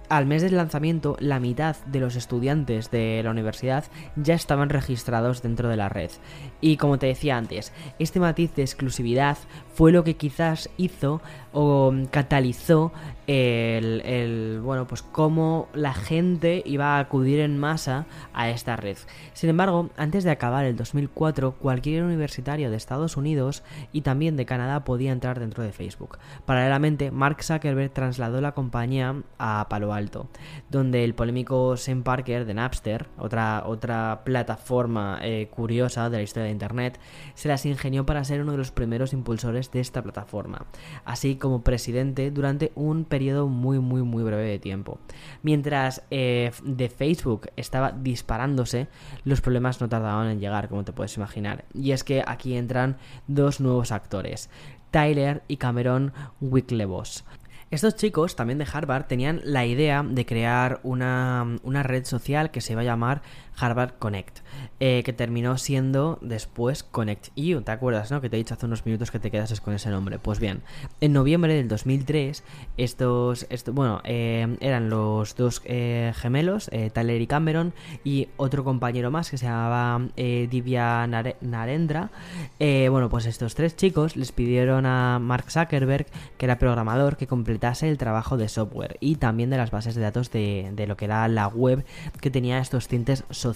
al 0.09 0.25
mes 0.25 0.41
del 0.41 0.57
lanzamiento, 0.57 1.15
la 1.19 1.39
mitad 1.39 1.75
de 1.85 1.99
los 1.99 2.15
estudiantes 2.15 2.89
de 2.89 3.21
la 3.23 3.29
universidad 3.29 3.85
ya 4.15 4.33
estaban 4.33 4.69
registrados 4.69 5.41
dentro 5.43 5.69
de 5.69 5.77
la 5.77 5.87
red. 5.87 6.09
Y 6.61 6.77
como 6.77 6.97
te 6.97 7.05
decía 7.07 7.37
antes, 7.37 7.71
este 7.99 8.19
matiz 8.19 8.53
de 8.55 8.63
exclusividad 8.63 9.37
fue 9.73 9.91
lo 9.91 10.03
que 10.03 10.15
quizás 10.15 10.69
hizo 10.77 11.21
o 11.53 11.93
catalizó 12.11 12.91
el, 13.29 14.59
bueno, 14.63 14.87
pues 14.87 15.03
cómo 15.03 15.67
la 15.73 15.93
gente 15.93 16.63
iba 16.65 16.95
a 16.97 16.99
acudir 16.99 17.41
en 17.41 17.59
masa 17.59 18.07
a 18.33 18.49
esta 18.49 18.75
red. 18.75 18.97
Sin 19.33 19.51
embargo, 19.51 19.91
antes 19.97 20.23
de 20.23 20.31
acabar 20.31 20.65
el 20.65 20.75
2004, 20.75 21.53
cualquier 21.53 22.03
universitario 22.03 22.71
de 22.71 22.77
Estados 22.77 23.17
Unidos 23.17 23.63
y 23.91 24.01
también 24.01 24.35
de 24.35 24.47
Canadá 24.47 24.83
podía 24.83 25.11
entrar 25.11 25.39
dentro 25.39 25.63
de 25.63 25.71
Facebook. 25.71 26.17
Paralelamente, 26.47 27.11
Mark 27.11 27.43
Zuckerberg 27.43 27.91
trasladó 27.91 28.41
la 28.41 28.53
compañía 28.53 29.21
a 29.37 29.67
Palo 29.69 29.93
Alto, 29.93 30.27
donde 30.71 31.03
el 31.03 31.13
polémico 31.13 31.77
Sam 31.77 32.01
Parker 32.01 32.45
de 32.45 32.55
Napster, 32.55 33.09
otra, 33.19 33.63
otra 33.67 34.21
plataforma 34.23 35.19
eh, 35.21 35.49
curiosa 35.51 36.09
de 36.09 36.17
la 36.17 36.23
historia 36.23 36.45
de 36.45 36.51
Internet, 36.51 36.99
se 37.35 37.47
las 37.47 37.67
ingenió 37.67 38.07
para 38.07 38.23
ser 38.23 38.41
uno 38.41 38.53
de 38.53 38.57
los 38.57 38.71
primeros 38.71 39.13
impulsores 39.13 39.69
de 39.69 39.81
esta 39.81 40.01
plataforma, 40.01 40.65
así 41.05 41.35
como 41.35 41.61
presidente 41.61 42.31
durante 42.31 42.71
un 42.73 43.05
periodo 43.05 43.18
periodo 43.19 43.49
muy, 43.49 43.79
muy, 43.79 44.01
muy 44.01 44.23
breve 44.23 44.45
de 44.45 44.59
tiempo. 44.59 44.97
Mientras 45.43 46.03
eh, 46.09 46.51
de 46.63 46.87
Facebook 46.87 47.49
estaba 47.57 47.91
disparándose, 47.91 48.87
los 49.25 49.41
problemas 49.41 49.81
no 49.81 49.89
tardaban 49.89 50.29
en 50.29 50.39
llegar, 50.39 50.69
como 50.69 50.85
te 50.85 50.93
puedes 50.93 51.17
imaginar. 51.17 51.65
Y 51.73 51.91
es 51.91 52.05
que 52.05 52.23
aquí 52.25 52.55
entran 52.55 52.95
dos 53.27 53.59
nuevos 53.59 53.91
actores, 53.91 54.49
Tyler 54.89 55.43
y 55.49 55.57
Cameron 55.57 56.13
Wiklevos. 56.39 57.25
Estos 57.71 57.97
chicos, 57.97 58.37
también 58.37 58.57
de 58.57 58.67
Harvard, 58.71 59.07
tenían 59.07 59.41
la 59.43 59.65
idea 59.65 60.01
de 60.01 60.25
crear 60.25 60.79
una, 60.83 61.57
una 61.63 61.83
red 61.83 62.05
social 62.05 62.51
que 62.51 62.61
se 62.61 62.71
iba 62.71 62.81
a 62.83 62.85
llamar 62.85 63.21
Harvard 63.59 63.93
Connect, 63.99 64.39
eh, 64.79 65.03
que 65.03 65.13
terminó 65.13 65.57
siendo 65.57 66.17
después 66.21 66.83
Connect 66.83 67.29
You, 67.35 67.61
¿te 67.61 67.71
acuerdas, 67.71 68.09
no? 68.11 68.21
Que 68.21 68.29
te 68.29 68.37
he 68.37 68.39
dicho 68.39 68.55
hace 68.55 68.65
unos 68.65 68.85
minutos 68.85 69.11
que 69.11 69.19
te 69.19 69.29
quedas 69.29 69.61
con 69.61 69.73
ese 69.73 69.89
nombre. 69.89 70.17
Pues 70.17 70.39
bien, 70.39 70.61
en 71.01 71.13
noviembre 71.13 71.53
del 71.53 71.67
2003, 71.67 72.43
estos, 72.77 73.45
bueno, 73.71 74.01
eh, 74.03 74.57
eran 74.61 74.89
los 74.89 75.35
dos 75.35 75.61
eh, 75.65 76.13
gemelos, 76.15 76.71
Tyler 76.93 77.21
y 77.21 77.27
Cameron, 77.27 77.73
y 78.03 78.29
otro 78.37 78.63
compañero 78.63 79.11
más 79.11 79.29
que 79.29 79.37
se 79.37 79.45
llamaba 79.45 80.01
Divya 80.15 81.05
Narendra. 81.07 82.09
bueno, 82.59 83.09
pues 83.09 83.25
estos 83.25 83.53
tres 83.53 83.75
chicos 83.75 84.15
les 84.15 84.31
pidieron 84.31 84.85
a 84.85 85.19
Mark 85.19 85.51
Zuckerberg, 85.51 86.07
que 86.37 86.45
era 86.45 86.57
programador, 86.57 87.15
que 87.17 87.27
completara 87.27 87.59
ocultase 87.59 87.89
el 87.89 87.97
trabajo 87.97 88.37
de 88.37 88.47
software 88.47 88.97
y 89.01 89.15
también 89.15 89.49
de 89.49 89.57
las 89.57 89.69
bases 89.69 89.95
de 89.95 90.01
datos 90.01 90.31
de, 90.31 90.71
de 90.73 90.87
lo 90.87 90.95
que 90.95 91.05
era 91.05 91.27
la 91.27 91.47
web 91.47 91.83
que 92.21 92.31
tenía 92.31 92.59
estos 92.59 92.87
tintes 92.87 93.25
sociales 93.29 93.48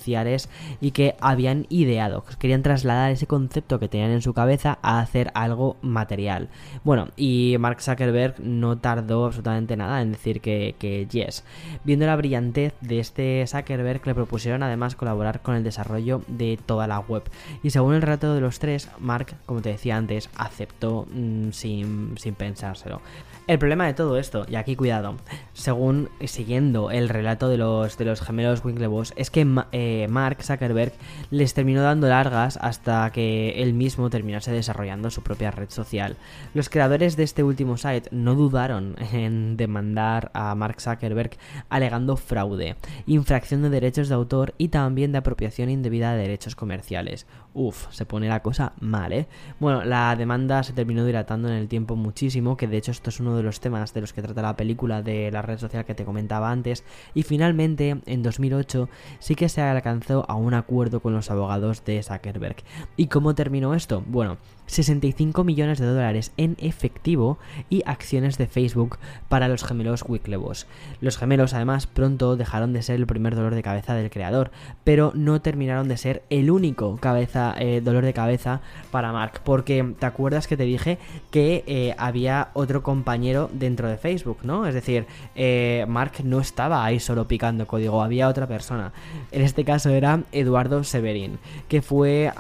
y 0.82 0.92
que 0.92 1.16
habían 1.20 1.66
ideado. 1.70 2.26
Querían 2.40 2.64
trasladar 2.64 3.12
ese 3.12 3.28
concepto 3.28 3.80
que 3.80 3.88
tenían 3.88 4.12
en 4.12 4.22
su 4.22 4.34
cabeza 4.34 4.80
a 4.82 5.00
hacer 5.00 5.32
algo 5.34 5.78
material. 5.82 6.50
Bueno, 6.84 7.10
y 7.16 7.56
Mark 7.60 7.82
Zuckerberg 7.82 8.40
no 8.40 8.78
tardó 8.78 9.26
absolutamente 9.26 9.78
nada 9.78 10.02
en 10.02 10.12
decir 10.12 10.42
que, 10.42 11.08
yes. 11.12 11.44
Viendo 11.84 12.06
la 12.06 12.16
brillantez 12.16 12.74
de 12.82 13.00
este 13.00 13.46
Zuckerberg, 13.48 14.06
le 14.06 14.16
propusieron 14.16 14.64
además 14.64 14.96
colaborar 14.96 15.42
con 15.42 15.56
el 15.56 15.64
desarrollo 15.64 16.22
de 16.28 16.60
toda 16.66 16.88
la 16.88 17.00
web. 17.00 17.24
Y 17.62 17.70
según 17.70 17.96
el 17.96 18.02
relato 18.02 18.34
de 18.34 18.42
los 18.42 18.60
tres, 18.60 18.90
Mark, 19.00 19.36
como 19.46 19.62
te 19.62 19.70
decía 19.70 19.98
antes, 19.98 20.30
aceptó 20.36 21.08
mmm, 21.14 21.52
sin, 21.52 22.18
sin 22.18 22.36
pensárselo. 22.36 23.02
El 23.46 23.60
problema 23.60 23.88
de 23.88 23.94
todo 23.94 24.18
esto, 24.18 24.46
y 24.48 24.56
aquí 24.56 24.78
cuidado, 24.78 25.18
según 25.52 26.08
siguiendo 26.24 26.92
el 26.92 27.10
relato 27.10 27.50
de 27.50 27.58
los, 27.58 27.98
de 27.98 28.06
los 28.06 28.22
gemelos 28.22 28.64
Winklevoss, 28.64 29.14
es 29.18 29.30
que 29.30 29.46
eh, 29.74 30.08
Mark 30.10 30.42
Zuckerberg 30.42 30.94
les 31.30 31.54
terminó 31.54 31.82
dando 31.82 32.08
largas 32.08 32.56
hasta 32.62 33.12
que 33.12 33.62
él 33.62 33.74
mismo 33.74 34.10
terminase 34.10 34.54
desarrollando 34.54 35.10
su 35.10 35.24
propia 35.24 35.52
red 35.52 35.70
social. 35.72 36.16
Los 36.54 36.70
creadores 36.70 37.18
de 37.18 37.24
este 37.24 37.44
último 37.44 37.76
site 37.76 38.08
no 38.12 38.36
dudaron 38.36 38.96
en 39.12 39.58
demandar 39.58 40.32
a 40.34 40.56
Mark 40.56 40.80
Zuckerberg 40.80 41.32
alegando 41.68 42.16
fraude, 42.16 42.78
infracción 43.08 43.62
de 43.62 43.70
derechos 43.70 44.08
de 44.08 44.16
autor 44.16 44.54
y 44.58 44.70
también 44.70 45.12
de 45.12 45.18
apropiación 45.18 45.70
indebida 45.70 46.14
de 46.14 46.22
derechos 46.22 46.56
comerciales. 46.56 47.28
Uf, 47.56 47.88
se 47.92 48.06
pone 48.06 48.28
la 48.28 48.42
cosa 48.42 48.74
mal, 48.80 49.14
¿eh? 49.14 49.28
Bueno, 49.60 49.84
la 49.86 50.16
demanda 50.16 50.64
se 50.64 50.74
terminó 50.74 51.06
dilatando 51.06 51.50
en 51.50 51.54
el 51.54 51.68
tiempo 51.68 51.96
muchísimo, 51.96 52.58
que 52.58 52.68
de 52.68 52.78
hecho 52.78 52.90
esto 52.90 53.12
es 53.12 53.20
uno 53.20 53.36
de 53.36 53.44
los 53.44 53.60
temas 53.60 53.94
de 53.94 54.02
los 54.02 54.12
que 54.12 54.24
trata 54.24 54.42
la 54.42 54.56
película 54.56 55.04
de 55.04 55.30
la 55.32 55.44
red 55.44 55.60
social 55.60 55.86
que 55.86 55.94
te 55.94 56.04
comentaba 56.04 56.50
antes, 56.50 56.84
y 57.14 57.22
finalmente, 57.22 58.02
en 58.08 58.24
2008, 58.24 58.90
sí 59.20 59.36
que 59.36 59.50
se 59.50 59.62
alcanzó 59.62 60.26
a 60.28 60.34
un 60.34 60.56
acuerdo 60.56 61.00
con 61.00 61.14
los 61.14 61.30
abogados 61.30 61.86
de 61.86 62.02
Zuckerberg. 62.02 62.58
¿Y 62.98 63.08
cómo 63.08 63.36
terminó 63.36 63.76
esto? 63.76 64.04
Bueno, 64.08 64.38
65 64.68 65.44
millones 65.44 65.80
de 65.80 65.86
dólares 65.86 66.32
en 66.38 66.56
efectivo 66.60 67.38
y 67.70 67.84
acciones 67.86 68.38
de 68.38 68.48
Facebook 68.48 68.98
para 69.30 69.48
los 69.48 69.64
gemelos 69.64 70.04
Winklevoss. 70.08 70.68
Los 71.02 71.18
gemelos 71.18 71.54
además 71.54 71.88
pronto 71.88 72.36
dejaron 72.36 72.74
de 72.74 72.82
ser 72.82 72.96
el 72.96 73.08
primer 73.08 73.36
dolor 73.36 73.56
de 73.56 73.64
cabeza 73.64 73.94
del 73.94 74.10
creador, 74.10 74.52
pero 74.84 75.12
no 75.16 75.42
terminaron 75.42 75.88
de 75.88 75.98
ser 75.98 76.24
el 76.30 76.50
único 76.52 77.00
eh, 77.04 77.82
dolor 77.84 78.06
de 78.06 78.14
cabeza 78.14 78.62
para 78.92 79.12
Mark, 79.12 79.42
porque 79.44 79.94
te 80.00 80.06
acuerdas 80.06 80.48
que 80.48 80.58
te 80.58 80.64
dije 80.64 80.98
que 81.32 81.64
eh, 81.68 81.96
había 81.98 82.50
otro 82.54 82.84
compañero 82.84 83.50
dentro 83.54 83.88
de 83.88 83.98
Facebook, 83.98 84.40
¿no? 84.44 84.66
Es 84.66 84.74
decir, 84.74 85.06
eh, 85.36 85.86
Mark 85.88 86.14
no 86.24 86.40
estaba 86.40 86.84
ahí 86.86 87.00
solo 87.00 87.28
picando 87.28 87.68
código, 87.68 88.02
había 88.02 88.28
otra 88.28 88.48
persona. 88.48 88.92
En 89.32 89.42
este 89.42 89.66
caso 89.66 89.90
era 89.90 90.22
Eduardo 90.32 90.84
Severin, 90.84 91.40
que 91.68 91.82
fue 91.82 92.32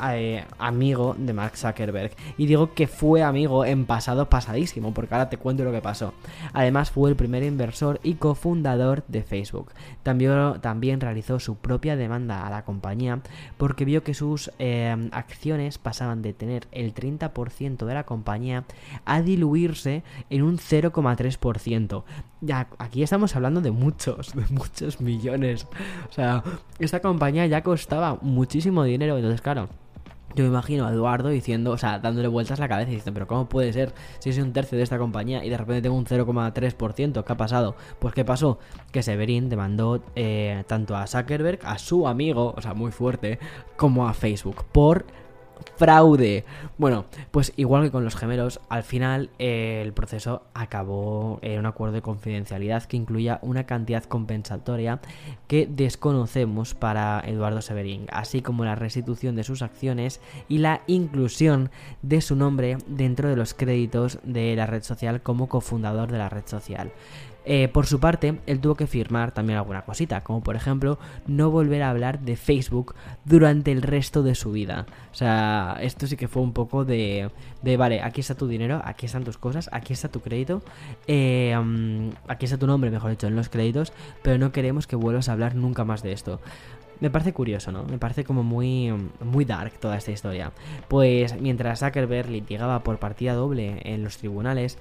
amigo 0.58 1.16
de 1.18 1.34
Mark 1.34 1.58
Zuckerberg. 1.58 2.13
Y 2.38 2.46
digo 2.46 2.74
que 2.74 2.88
fue 2.88 3.24
amigo 3.24 3.66
en 3.66 3.86
pasado 3.86 4.30
pasadísimo, 4.30 4.94
porque 4.94 5.14
ahora 5.14 5.30
te 5.30 5.38
cuento 5.38 5.64
lo 5.64 5.72
que 5.72 5.82
pasó. 5.82 6.14
Además 6.54 6.92
fue 6.92 7.10
el 7.10 7.16
primer 7.16 7.44
inversor 7.44 8.00
y 8.04 8.16
cofundador 8.16 9.04
de 9.08 9.24
Facebook. 9.24 9.72
También, 10.04 10.60
también 10.62 11.02
realizó 11.02 11.40
su 11.40 11.56
propia 11.56 11.96
demanda 11.96 12.46
a 12.46 12.50
la 12.50 12.66
compañía 12.66 13.22
porque 13.58 13.86
vio 13.86 14.04
que 14.04 14.14
sus 14.14 14.52
eh, 14.60 15.10
acciones 15.12 15.78
pasaban 15.78 16.22
de 16.22 16.34
tener 16.34 16.68
el 16.72 16.94
30% 16.94 17.86
de 17.86 17.94
la 17.94 18.06
compañía 18.06 18.64
a 19.06 19.22
diluirse 19.22 20.04
en 20.30 20.44
un 20.44 20.58
0,3%. 20.58 22.04
Ya, 22.42 22.68
aquí 22.78 23.04
estamos 23.04 23.36
hablando 23.36 23.62
de 23.62 23.72
muchos, 23.72 24.34
de 24.36 24.46
muchos 24.50 25.00
millones. 25.02 25.68
O 26.10 26.14
sea, 26.14 26.44
esta 26.80 27.02
compañía 27.02 27.46
ya 27.46 27.64
costaba 27.64 28.18
muchísimo 28.22 28.84
dinero, 28.84 29.16
entonces 29.16 29.42
claro 29.42 29.70
yo 30.36 30.44
me 30.44 30.50
imagino 30.50 30.86
a 30.86 30.92
Eduardo 30.92 31.30
diciendo, 31.30 31.72
o 31.72 31.78
sea, 31.78 32.00
dándole 32.00 32.28
vueltas 32.28 32.60
la 32.60 32.68
cabeza 32.68 32.92
y 32.92 32.96
diciendo, 32.96 33.14
pero 33.14 33.28
¿cómo 33.28 33.50
puede 33.50 33.72
ser 33.74 33.94
si 34.20 34.34
soy 34.34 34.44
un 34.44 34.54
tercio 34.54 34.78
de 34.78 34.84
esta 34.84 34.98
compañía 34.98 35.44
y 35.46 35.50
de 35.50 35.58
repente 35.58 35.82
tengo 35.84 35.96
un 35.96 36.06
0,3%? 36.06 37.24
¿Qué 37.24 37.34
ha 37.34 37.38
pasado? 37.38 37.76
Pues 38.00 38.14
¿qué 38.14 38.26
pasó? 38.26 38.60
Que 38.92 39.04
Severin 39.04 39.50
demandó 39.50 40.04
eh, 40.16 40.64
tanto 40.68 40.96
a 40.96 41.08
Zuckerberg, 41.08 41.60
a 41.64 41.78
su 41.78 42.08
amigo, 42.08 42.54
o 42.58 42.62
sea, 42.62 42.74
muy 42.74 42.92
fuerte, 42.92 43.40
como 43.76 44.08
a 44.08 44.14
Facebook 44.14 44.66
por 44.72 45.06
fraude. 45.78 46.46
Bueno, 46.78 47.06
pues 47.32 47.54
igual 47.56 47.84
que 47.84 47.92
con 47.92 48.04
los 48.04 48.16
gemelos, 48.16 48.60
al 48.70 48.84
final 48.84 49.30
eh, 49.40 49.82
el 49.84 49.94
proceso 49.94 50.44
acabó 50.54 51.40
en 51.42 51.60
un 51.60 51.66
acuerdo 51.66 51.96
de 51.96 52.02
confidencialidad 52.02 52.84
que 52.84 52.98
incluía 52.98 53.40
una 53.42 53.66
cantidad 53.66 54.04
compensatoria 54.04 55.00
que 55.48 55.68
desconocemos 55.68 56.74
para 56.74 57.22
Eduardo 57.26 57.62
Severin, 57.62 58.08
así 58.12 58.42
como 58.42 58.66
la 58.66 58.76
restitución 58.76 59.36
de 59.36 59.44
sus 59.44 59.62
acciones 59.62 60.22
y 60.50 60.60
la 60.60 60.82
inclusión 60.88 61.70
de 62.02 62.22
su 62.22 62.36
nombre 62.36 62.78
dentro 62.88 63.30
de 63.30 63.36
los 63.36 63.54
créditos 63.54 64.20
de 64.24 64.56
la 64.56 64.66
red 64.66 64.84
social 64.84 65.22
como 65.22 65.48
cofundador 65.48 66.12
de 66.12 66.18
la 66.18 66.30
red 66.30 66.44
social. 66.46 66.92
Eh, 67.46 67.68
por 67.68 67.86
su 67.86 68.00
parte, 68.00 68.40
él 68.46 68.60
tuvo 68.60 68.76
que 68.76 68.88
firmar 68.88 69.34
también 69.34 69.58
alguna 69.58 69.84
cosita, 69.84 70.22
como 70.22 70.42
por 70.42 70.56
ejemplo 70.56 70.98
no 71.28 71.50
volver 71.52 71.84
a 71.84 71.90
hablar 71.90 72.20
de 72.20 72.36
Facebook 72.36 72.96
durante 73.26 73.72
el 73.72 73.82
resto 73.82 74.24
de 74.24 74.36
su 74.36 74.52
vida. 74.52 74.86
O 75.12 75.16
sea, 75.16 75.78
esto 75.82 76.08
sí 76.08 76.16
que 76.16 76.28
fue 76.28 76.42
un 76.42 76.54
poco 76.54 76.86
de, 76.86 77.30
de 77.62 77.78
vale, 77.78 78.02
aquí 78.02 78.22
está 78.22 78.36
tu 78.36 78.48
dinero, 78.48 78.82
aquí 78.84 79.06
están 79.06 79.24
tus 79.24 79.38
cosas, 79.38 79.70
aquí 79.74 79.94
está 79.94 80.10
tu 80.10 80.22
crédito, 80.22 80.62
eh, 81.08 81.56
um, 81.60 82.12
aquí 82.28 82.46
está 82.46 82.58
tu 82.58 82.68
nombre, 82.68 82.90
mejor 82.92 83.12
dicho, 83.12 83.28
en 83.28 83.36
los 83.36 83.50
créditos, 83.50 83.92
pero 84.22 84.38
no 84.38 84.52
queremos 84.52 84.88
que 84.88 84.96
vuelvas 84.96 85.30
a 85.30 85.34
hablar 85.34 85.56
nunca 85.56 85.84
más 85.84 86.02
de 86.02 86.14
esto. 86.14 86.40
Me 87.04 87.10
parece 87.10 87.34
curioso, 87.34 87.70
¿no? 87.74 87.84
Me 87.84 87.98
parece 87.98 88.24
como 88.24 88.44
muy, 88.44 88.94
muy 89.20 89.44
dark 89.44 89.74
toda 89.74 89.98
esta 89.98 90.12
historia. 90.12 90.54
Pues 90.88 91.38
mientras 91.38 91.80
Zuckerberg 91.80 92.30
litigaba 92.30 92.82
por 92.82 92.98
partida 92.98 93.34
doble 93.34 93.82
en 93.84 94.06
los 94.06 94.20
tribunales, 94.20 94.78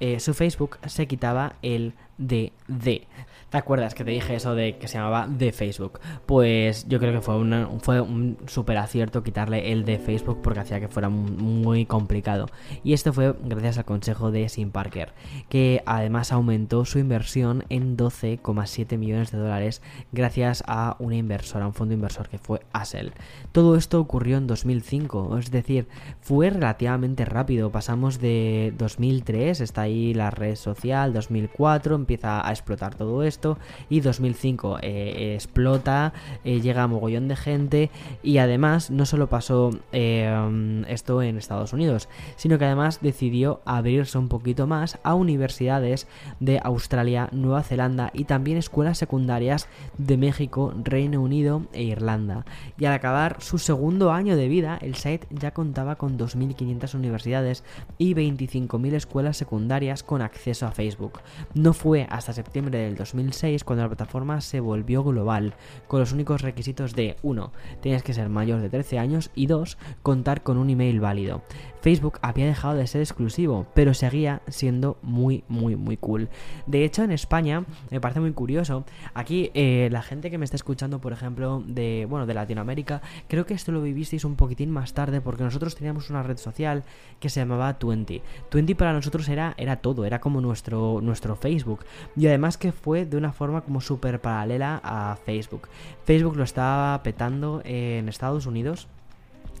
eh, 0.00 0.18
su 0.18 0.32
Facebook 0.32 0.78
se 0.86 1.06
quitaba 1.06 1.56
el 1.60 1.92
DD. 2.16 3.06
¿Te 3.50 3.58
acuerdas 3.58 3.94
que 3.94 4.04
te 4.04 4.10
dije 4.10 4.34
eso 4.34 4.54
de 4.54 4.76
que 4.76 4.88
se 4.88 4.98
llamaba 4.98 5.28
de 5.28 5.52
Facebook? 5.52 6.00
Pues 6.26 6.88
yo 6.88 6.98
creo 6.98 7.12
que 7.12 7.20
fue, 7.20 7.36
fue 7.80 8.00
un 8.00 8.38
super 8.46 8.76
acierto 8.76 9.22
quitarle 9.22 9.70
el 9.70 9.84
de 9.84 9.98
Facebook 9.98 10.40
porque 10.42 10.60
hacía 10.60 10.80
que 10.80 10.88
fuera 10.88 11.08
muy 11.08 11.86
complicado. 11.86 12.46
Y 12.82 12.92
esto 12.92 13.12
fue 13.12 13.36
gracias 13.44 13.78
al 13.78 13.84
consejo 13.84 14.30
de 14.30 14.48
Sim 14.48 14.70
Parker, 14.70 15.12
que 15.48 15.82
además 15.86 16.32
aumentó 16.32 16.84
su 16.84 16.98
inversión 16.98 17.64
en 17.68 17.96
12,7 17.96 18.98
millones 18.98 19.30
de 19.30 19.38
dólares 19.38 19.80
gracias 20.10 20.64
a 20.66 20.96
una 20.98 21.16
inversora, 21.16 21.65
un 21.66 21.74
fondo 21.74 21.94
inversor 21.94 22.28
que 22.28 22.38
fue 22.38 22.60
Asel. 22.72 23.12
Todo 23.52 23.76
esto 23.76 24.00
ocurrió 24.00 24.36
en 24.36 24.46
2005, 24.46 25.38
es 25.38 25.50
decir, 25.50 25.88
fue 26.20 26.50
relativamente 26.50 27.24
rápido. 27.24 27.70
Pasamos 27.70 28.20
de 28.20 28.74
2003, 28.78 29.60
está 29.60 29.82
ahí 29.82 30.14
la 30.14 30.30
red 30.30 30.56
social, 30.56 31.12
2004, 31.12 31.94
empieza 31.94 32.46
a 32.46 32.50
explotar 32.50 32.94
todo 32.94 33.22
esto 33.22 33.58
y 33.88 34.00
2005 34.00 34.78
eh, 34.82 35.34
explota, 35.34 36.12
eh, 36.44 36.60
llega 36.60 36.82
a 36.82 36.86
mogollón 36.86 37.28
de 37.28 37.36
gente 37.36 37.90
y 38.22 38.38
además 38.38 38.90
no 38.90 39.06
solo 39.06 39.28
pasó 39.28 39.70
eh, 39.92 40.84
esto 40.88 41.22
en 41.22 41.38
Estados 41.38 41.72
Unidos, 41.72 42.08
sino 42.36 42.58
que 42.58 42.64
además 42.64 43.00
decidió 43.00 43.60
abrirse 43.64 44.18
un 44.18 44.28
poquito 44.28 44.66
más 44.66 44.98
a 45.02 45.14
universidades 45.14 46.06
de 46.40 46.60
Australia, 46.62 47.28
Nueva 47.32 47.62
Zelanda 47.62 48.10
y 48.12 48.24
también 48.24 48.58
escuelas 48.58 48.98
secundarias 48.98 49.68
de 49.98 50.16
México, 50.16 50.74
Reino 50.82 51.20
Unido 51.20 51.55
e 51.72 51.82
Irlanda. 51.82 52.44
Y 52.78 52.86
al 52.86 52.94
acabar 52.94 53.36
su 53.40 53.58
segundo 53.58 54.12
año 54.12 54.36
de 54.36 54.48
vida, 54.48 54.78
el 54.80 54.94
site 54.94 55.26
ya 55.30 55.52
contaba 55.52 55.96
con 55.96 56.18
2.500 56.18 56.94
universidades 56.94 57.64
y 57.98 58.14
25.000 58.14 58.94
escuelas 58.94 59.36
secundarias 59.36 60.02
con 60.02 60.22
acceso 60.22 60.66
a 60.66 60.72
Facebook. 60.72 61.20
No 61.54 61.72
fue 61.72 62.06
hasta 62.10 62.32
septiembre 62.32 62.78
del 62.78 62.96
2000 62.96 63.26
cuando 63.64 63.82
la 63.82 63.88
plataforma 63.88 64.40
se 64.40 64.60
volvió 64.60 65.02
global, 65.04 65.54
con 65.88 66.00
los 66.00 66.12
únicos 66.12 66.42
requisitos 66.42 66.94
de 66.94 67.16
1. 67.22 67.52
Tenías 67.80 68.02
que 68.02 68.14
ser 68.14 68.28
mayor 68.28 68.60
de 68.60 68.70
13 68.70 68.98
años 68.98 69.30
y 69.34 69.46
2. 69.46 69.78
Contar 70.02 70.42
con 70.42 70.58
un 70.58 70.70
email 70.70 71.00
válido. 71.00 71.42
Facebook 71.86 72.18
había 72.20 72.46
dejado 72.46 72.74
de 72.74 72.84
ser 72.88 73.00
exclusivo, 73.00 73.64
pero 73.72 73.94
seguía 73.94 74.42
siendo 74.48 74.98
muy, 75.02 75.44
muy, 75.46 75.76
muy 75.76 75.96
cool. 75.96 76.28
De 76.66 76.84
hecho, 76.84 77.04
en 77.04 77.12
España, 77.12 77.64
me 77.92 78.00
parece 78.00 78.18
muy 78.18 78.32
curioso, 78.32 78.84
aquí 79.14 79.52
eh, 79.54 79.88
la 79.92 80.02
gente 80.02 80.28
que 80.28 80.36
me 80.36 80.44
está 80.44 80.56
escuchando, 80.56 81.00
por 81.00 81.12
ejemplo, 81.12 81.62
de, 81.64 82.04
bueno, 82.10 82.26
de 82.26 82.34
Latinoamérica, 82.34 83.02
creo 83.28 83.46
que 83.46 83.54
esto 83.54 83.70
lo 83.70 83.82
vivisteis 83.82 84.24
un 84.24 84.34
poquitín 84.34 84.68
más 84.68 84.94
tarde, 84.94 85.20
porque 85.20 85.44
nosotros 85.44 85.76
teníamos 85.76 86.10
una 86.10 86.24
red 86.24 86.38
social 86.38 86.82
que 87.20 87.28
se 87.28 87.38
llamaba 87.38 87.78
Twenty. 87.78 88.20
Twenty 88.48 88.74
para 88.74 88.92
nosotros 88.92 89.28
era, 89.28 89.54
era 89.56 89.76
todo, 89.76 90.04
era 90.04 90.18
como 90.18 90.40
nuestro, 90.40 90.98
nuestro 91.00 91.36
Facebook. 91.36 91.84
Y 92.16 92.26
además 92.26 92.58
que 92.58 92.72
fue 92.72 93.06
de 93.06 93.16
una 93.16 93.32
forma 93.32 93.60
como 93.60 93.80
súper 93.80 94.20
paralela 94.20 94.80
a 94.82 95.16
Facebook. 95.24 95.68
Facebook 96.04 96.34
lo 96.34 96.42
estaba 96.42 97.00
petando 97.04 97.62
en 97.64 98.08
Estados 98.08 98.46
Unidos 98.46 98.88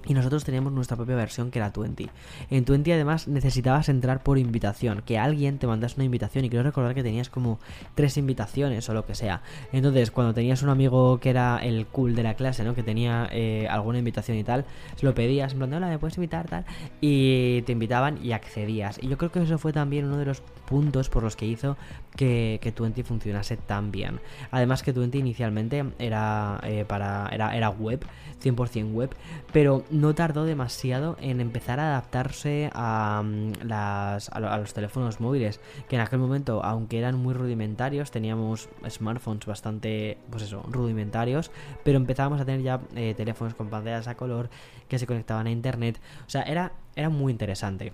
y 0.06 0.14
nosotros 0.14 0.44
teníamos 0.44 0.72
nuestra 0.72 0.96
propia 0.96 1.16
versión 1.16 1.50
que 1.50 1.58
era 1.58 1.72
Twenty. 1.72 2.08
En 2.50 2.64
Twenty 2.64 2.92
además 2.92 3.28
necesitabas 3.28 3.88
entrar 3.88 4.22
por 4.22 4.38
invitación, 4.38 5.02
que 5.04 5.18
alguien 5.18 5.58
te 5.58 5.66
mandase 5.66 5.96
una 5.96 6.04
invitación 6.04 6.44
y 6.44 6.50
creo 6.50 6.62
recordar 6.62 6.94
que 6.94 7.02
tenías 7.02 7.28
como 7.28 7.58
tres 7.94 8.16
invitaciones 8.16 8.88
o 8.88 8.94
lo 8.94 9.04
que 9.04 9.14
sea. 9.14 9.42
Entonces 9.72 10.10
cuando 10.10 10.34
tenías 10.34 10.62
un 10.62 10.68
amigo 10.68 11.18
que 11.20 11.30
era 11.30 11.58
el 11.62 11.86
cool 11.86 12.14
de 12.14 12.22
la 12.22 12.34
clase, 12.34 12.64
¿no? 12.64 12.74
Que 12.74 12.82
tenía 12.82 13.28
eh, 13.32 13.66
alguna 13.68 13.98
invitación 13.98 14.36
y 14.36 14.44
tal, 14.44 14.64
se 14.96 15.06
lo 15.06 15.14
pedías, 15.14 15.52
en 15.52 15.58
plan, 15.58 15.74
hola, 15.74 15.88
¿me 15.88 15.98
puedes 15.98 16.16
invitar? 16.16 16.46
Tal, 16.48 16.64
y 17.00 17.62
te 17.62 17.72
invitaban 17.72 18.18
y 18.22 18.32
accedías. 18.32 18.98
Y 19.02 19.08
yo 19.08 19.18
creo 19.18 19.32
que 19.32 19.42
eso 19.42 19.58
fue 19.58 19.72
también 19.72 20.06
uno 20.06 20.18
de 20.18 20.26
los 20.26 20.42
puntos 20.66 21.08
por 21.08 21.22
los 21.22 21.36
que 21.36 21.46
hizo 21.46 21.76
que, 22.16 22.58
que 22.62 22.72
Twenty 22.72 23.02
funcionase 23.02 23.56
tan 23.56 23.90
bien. 23.90 24.20
Además 24.50 24.82
que 24.82 24.92
Twenty 24.92 25.18
inicialmente 25.18 25.84
era, 25.98 26.60
eh, 26.64 26.84
para, 26.86 27.28
era, 27.32 27.56
era 27.56 27.70
web, 27.70 28.04
100% 28.42 28.92
web, 28.92 29.10
pero 29.52 29.84
no 30.00 30.14
tardó 30.14 30.44
demasiado 30.44 31.16
en 31.20 31.40
empezar 31.40 31.80
a 31.80 31.88
adaptarse 31.88 32.70
a, 32.72 33.22
mm, 33.24 33.52
las, 33.64 34.28
a, 34.30 34.58
los 34.58 34.74
teléfonos 34.74 35.20
móviles, 35.20 35.60
que 35.88 35.96
en 35.96 36.02
aquel 36.02 36.18
momento, 36.18 36.62
aunque 36.62 36.98
eran 36.98 37.16
muy 37.16 37.34
rudimentarios, 37.34 38.10
teníamos 38.10 38.68
smartphones 38.88 39.46
bastante, 39.46 40.18
pues 40.30 40.42
eso, 40.42 40.62
rudimentarios, 40.68 41.50
pero 41.84 41.96
empezábamos 41.96 42.40
a 42.40 42.44
tener 42.44 42.62
ya 42.62 42.80
eh, 42.94 43.14
teléfonos 43.16 43.54
con 43.54 43.68
pantallas 43.68 44.08
a 44.08 44.16
color 44.16 44.50
que 44.88 44.98
se 44.98 45.06
conectaban 45.06 45.46
a 45.46 45.50
internet, 45.50 46.00
o 46.26 46.30
sea, 46.30 46.42
era, 46.42 46.72
era 46.94 47.08
muy 47.08 47.32
interesante. 47.32 47.92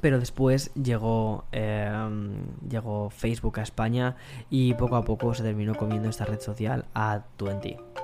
Pero 0.00 0.18
después 0.18 0.74
llegó, 0.74 1.44
em, 1.52 2.34
llegó 2.68 3.10
Facebook 3.10 3.60
a 3.60 3.62
España 3.62 4.16
y 4.50 4.74
poco 4.74 4.96
a 4.96 5.04
poco 5.04 5.34
se 5.34 5.44
terminó 5.44 5.76
comiendo 5.76 6.08
esta 6.08 6.24
red 6.24 6.40
social 6.40 6.86
a 6.94 7.22
20. 7.38 8.03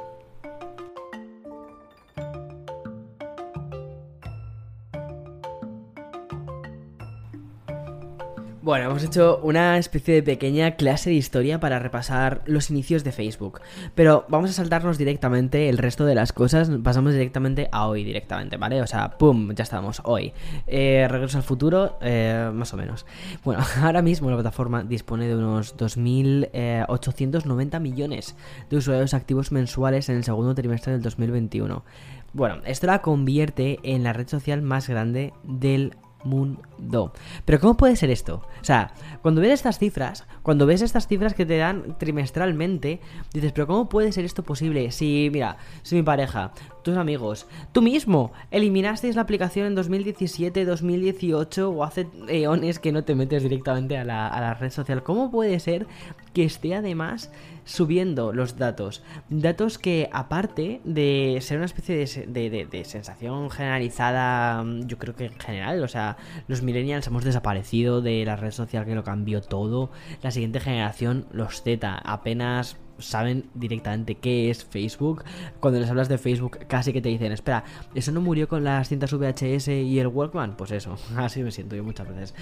Bueno, 8.62 8.90
hemos 8.90 9.02
hecho 9.02 9.40
una 9.42 9.78
especie 9.78 10.16
de 10.16 10.22
pequeña 10.22 10.72
clase 10.72 11.08
de 11.08 11.16
historia 11.16 11.60
para 11.60 11.78
repasar 11.78 12.42
los 12.44 12.68
inicios 12.68 13.04
de 13.04 13.10
Facebook. 13.10 13.62
Pero 13.94 14.26
vamos 14.28 14.50
a 14.50 14.52
saltarnos 14.52 14.98
directamente 14.98 15.70
el 15.70 15.78
resto 15.78 16.04
de 16.04 16.14
las 16.14 16.34
cosas. 16.34 16.70
Pasamos 16.84 17.14
directamente 17.14 17.70
a 17.72 17.86
hoy, 17.86 18.04
directamente, 18.04 18.58
¿vale? 18.58 18.82
O 18.82 18.86
sea, 18.86 19.16
¡pum! 19.16 19.54
Ya 19.54 19.62
estamos, 19.62 20.02
hoy. 20.04 20.34
Eh, 20.66 21.06
regreso 21.08 21.38
al 21.38 21.42
futuro, 21.42 21.96
eh, 22.02 22.50
más 22.52 22.74
o 22.74 22.76
menos. 22.76 23.06
Bueno, 23.44 23.64
ahora 23.82 24.02
mismo 24.02 24.28
la 24.28 24.36
plataforma 24.36 24.84
dispone 24.84 25.26
de 25.26 25.36
unos 25.36 25.78
2.890 25.78 27.76
eh, 27.76 27.80
millones 27.80 28.36
de 28.68 28.76
usuarios 28.76 29.14
activos 29.14 29.52
mensuales 29.52 30.10
en 30.10 30.16
el 30.16 30.24
segundo 30.24 30.54
trimestre 30.54 30.92
del 30.92 31.00
2021. 31.00 31.82
Bueno, 32.34 32.56
esto 32.66 32.86
la 32.86 33.00
convierte 33.00 33.78
en 33.84 34.02
la 34.04 34.12
red 34.12 34.28
social 34.28 34.60
más 34.60 34.86
grande 34.86 35.32
del 35.44 35.92
mundo. 35.92 36.09
Pero 37.44 37.60
¿cómo 37.60 37.76
puede 37.76 37.96
ser 37.96 38.10
esto? 38.10 38.42
O 38.60 38.64
sea, 38.64 38.92
cuando 39.22 39.40
ves 39.40 39.52
estas 39.52 39.78
cifras, 39.78 40.26
cuando 40.42 40.66
ves 40.66 40.82
estas 40.82 41.06
cifras 41.06 41.34
que 41.34 41.46
te 41.46 41.56
dan 41.56 41.96
trimestralmente, 41.98 43.00
dices, 43.32 43.52
pero 43.52 43.66
¿cómo 43.66 43.88
puede 43.88 44.12
ser 44.12 44.24
esto 44.24 44.42
posible? 44.42 44.90
Si, 44.92 45.30
mira, 45.32 45.56
si 45.82 45.96
mi 45.96 46.02
pareja, 46.02 46.52
tus 46.82 46.96
amigos, 46.96 47.46
tú 47.72 47.82
mismo, 47.82 48.32
eliminasteis 48.50 49.16
la 49.16 49.22
aplicación 49.22 49.66
en 49.66 49.74
2017, 49.74 50.64
2018 50.64 51.70
o 51.70 51.84
hace 51.84 52.06
eones 52.28 52.78
que 52.78 52.92
no 52.92 53.04
te 53.04 53.14
metes 53.14 53.42
directamente 53.42 53.96
a 53.96 54.04
la, 54.04 54.26
a 54.26 54.40
la 54.40 54.54
red 54.54 54.70
social, 54.70 55.02
¿cómo 55.02 55.30
puede 55.30 55.58
ser 55.60 55.86
que 56.32 56.44
esté 56.44 56.74
además 56.74 57.30
subiendo 57.70 58.32
los 58.32 58.56
datos. 58.56 59.02
Datos 59.28 59.78
que 59.78 60.08
aparte 60.12 60.80
de 60.82 61.38
ser 61.40 61.58
una 61.58 61.66
especie 61.66 61.94
de, 61.96 62.84
sensación 62.84 63.48
generalizada, 63.48 64.64
mm, 64.64 64.88
yo 64.88 64.98
creo 64.98 65.14
que 65.14 65.26
en 65.26 65.38
general, 65.38 65.82
o 65.84 65.88
sea, 65.88 66.16
los 66.48 66.62
millennials 66.62 67.06
hemos 67.06 67.22
desaparecido 67.22 68.02
de 68.02 68.24
la 68.24 68.34
red 68.34 68.50
social 68.50 68.84
que 68.86 68.96
lo 68.96 69.04
cambió 69.04 69.40
todo. 69.40 69.92
La 70.20 70.32
siguiente 70.32 70.58
generación, 70.58 71.26
los 71.30 71.62
Z, 71.62 72.00
apenas 72.04 72.76
saben 73.00 73.44
directamente 73.54 74.14
qué 74.14 74.50
es 74.50 74.64
Facebook. 74.64 75.24
Cuando 75.60 75.80
les 75.80 75.90
hablas 75.90 76.08
de 76.08 76.18
Facebook, 76.18 76.58
casi 76.66 76.92
que 76.92 77.00
te 77.00 77.08
dicen, 77.08 77.32
espera, 77.32 77.64
¿eso 77.94 78.12
no 78.12 78.20
murió 78.20 78.48
con 78.48 78.64
las 78.64 78.88
cintas 78.88 79.12
VHS 79.12 79.68
y 79.68 79.98
el 79.98 80.08
Walkman? 80.08 80.56
Pues 80.56 80.70
eso, 80.70 80.96
así 81.16 81.42
me 81.42 81.50
siento 81.50 81.76
yo 81.76 81.84
muchas 81.84 82.08
veces. 82.08 82.34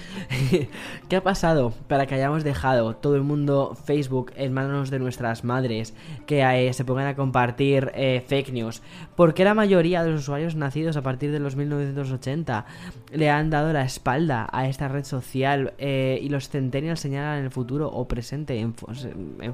¿Qué 1.09 1.15
ha 1.15 1.23
pasado 1.23 1.73
para 1.87 2.05
que 2.05 2.15
hayamos 2.15 2.43
dejado 2.43 2.95
todo 2.95 3.15
el 3.15 3.23
mundo 3.23 3.77
Facebook 3.85 4.31
en 4.35 4.53
manos 4.53 4.89
de 4.89 4.99
nuestras 4.99 5.43
madres 5.43 5.93
que 6.25 6.41
eh, 6.41 6.73
se 6.73 6.85
pongan 6.85 7.07
a 7.07 7.15
compartir 7.15 7.91
eh, 7.95 8.23
fake 8.27 8.51
news? 8.53 8.81
Porque 9.15 9.43
la 9.43 9.53
mayoría 9.53 10.03
de 10.03 10.11
los 10.11 10.21
usuarios 10.21 10.55
nacidos 10.55 10.97
a 10.97 11.01
partir 11.01 11.31
de 11.31 11.39
los 11.39 11.55
1980 11.55 12.65
le 13.11 13.29
han 13.29 13.49
dado 13.49 13.73
la 13.73 13.83
espalda 13.83 14.47
a 14.51 14.67
esta 14.67 14.87
red 14.87 15.03
social 15.03 15.73
eh, 15.77 16.19
y 16.21 16.29
los 16.29 16.49
centennials 16.49 16.99
señalan 16.99 17.43
el 17.43 17.51
futuro 17.51 17.89
o 17.89 18.07
presente 18.07 18.59
en, 18.59 18.73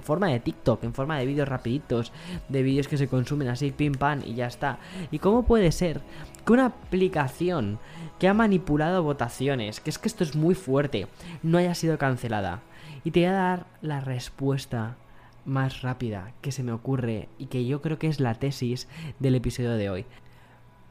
forma 0.02 0.28
de 0.28 0.40
TikTok, 0.40 0.84
forma 0.96 1.18
de 1.18 1.26
vídeos 1.26 1.48
rapiditos, 1.48 2.12
de 2.50 2.64
vídeos 2.64 2.88
que 2.88 2.98
se 2.98 3.08
consumen 3.08 3.50
así, 3.50 3.72
pim 3.72 3.94
pam 3.94 4.22
y 4.26 4.34
ya 4.34 4.48
está. 4.48 4.80
¿Y 5.12 5.20
cómo 5.20 5.46
puede 5.46 5.72
ser 5.72 6.02
que 6.46 6.54
una 6.54 6.66
aplicación 6.66 7.80
que 8.20 8.28
ha 8.28 8.34
manipulado 8.34 9.04
votaciones, 9.04 9.80
que 9.80 9.90
es 9.90 10.00
que 10.00 10.08
esto 10.08 10.24
es 10.24 10.36
muy 10.36 10.56
fuerte, 10.56 11.08
no 11.44 11.58
haya 11.58 11.76
sido 11.76 11.98
cancelada? 11.98 12.62
Y 13.04 13.12
te 13.12 13.20
voy 13.20 13.30
a 13.30 13.34
dar 13.34 13.66
la 13.82 14.00
respuesta 14.02 14.96
más 15.46 15.82
rápida 15.84 16.34
que 16.42 16.52
se 16.52 16.64
me 16.64 16.72
ocurre 16.72 17.30
y 17.38 17.46
que 17.48 17.66
yo 17.66 17.82
creo 17.82 18.00
que 18.00 18.08
es 18.08 18.20
la 18.20 18.34
tesis 18.34 18.88
del 19.20 19.36
episodio 19.36 19.74
de 19.74 19.90
hoy. 19.90 20.06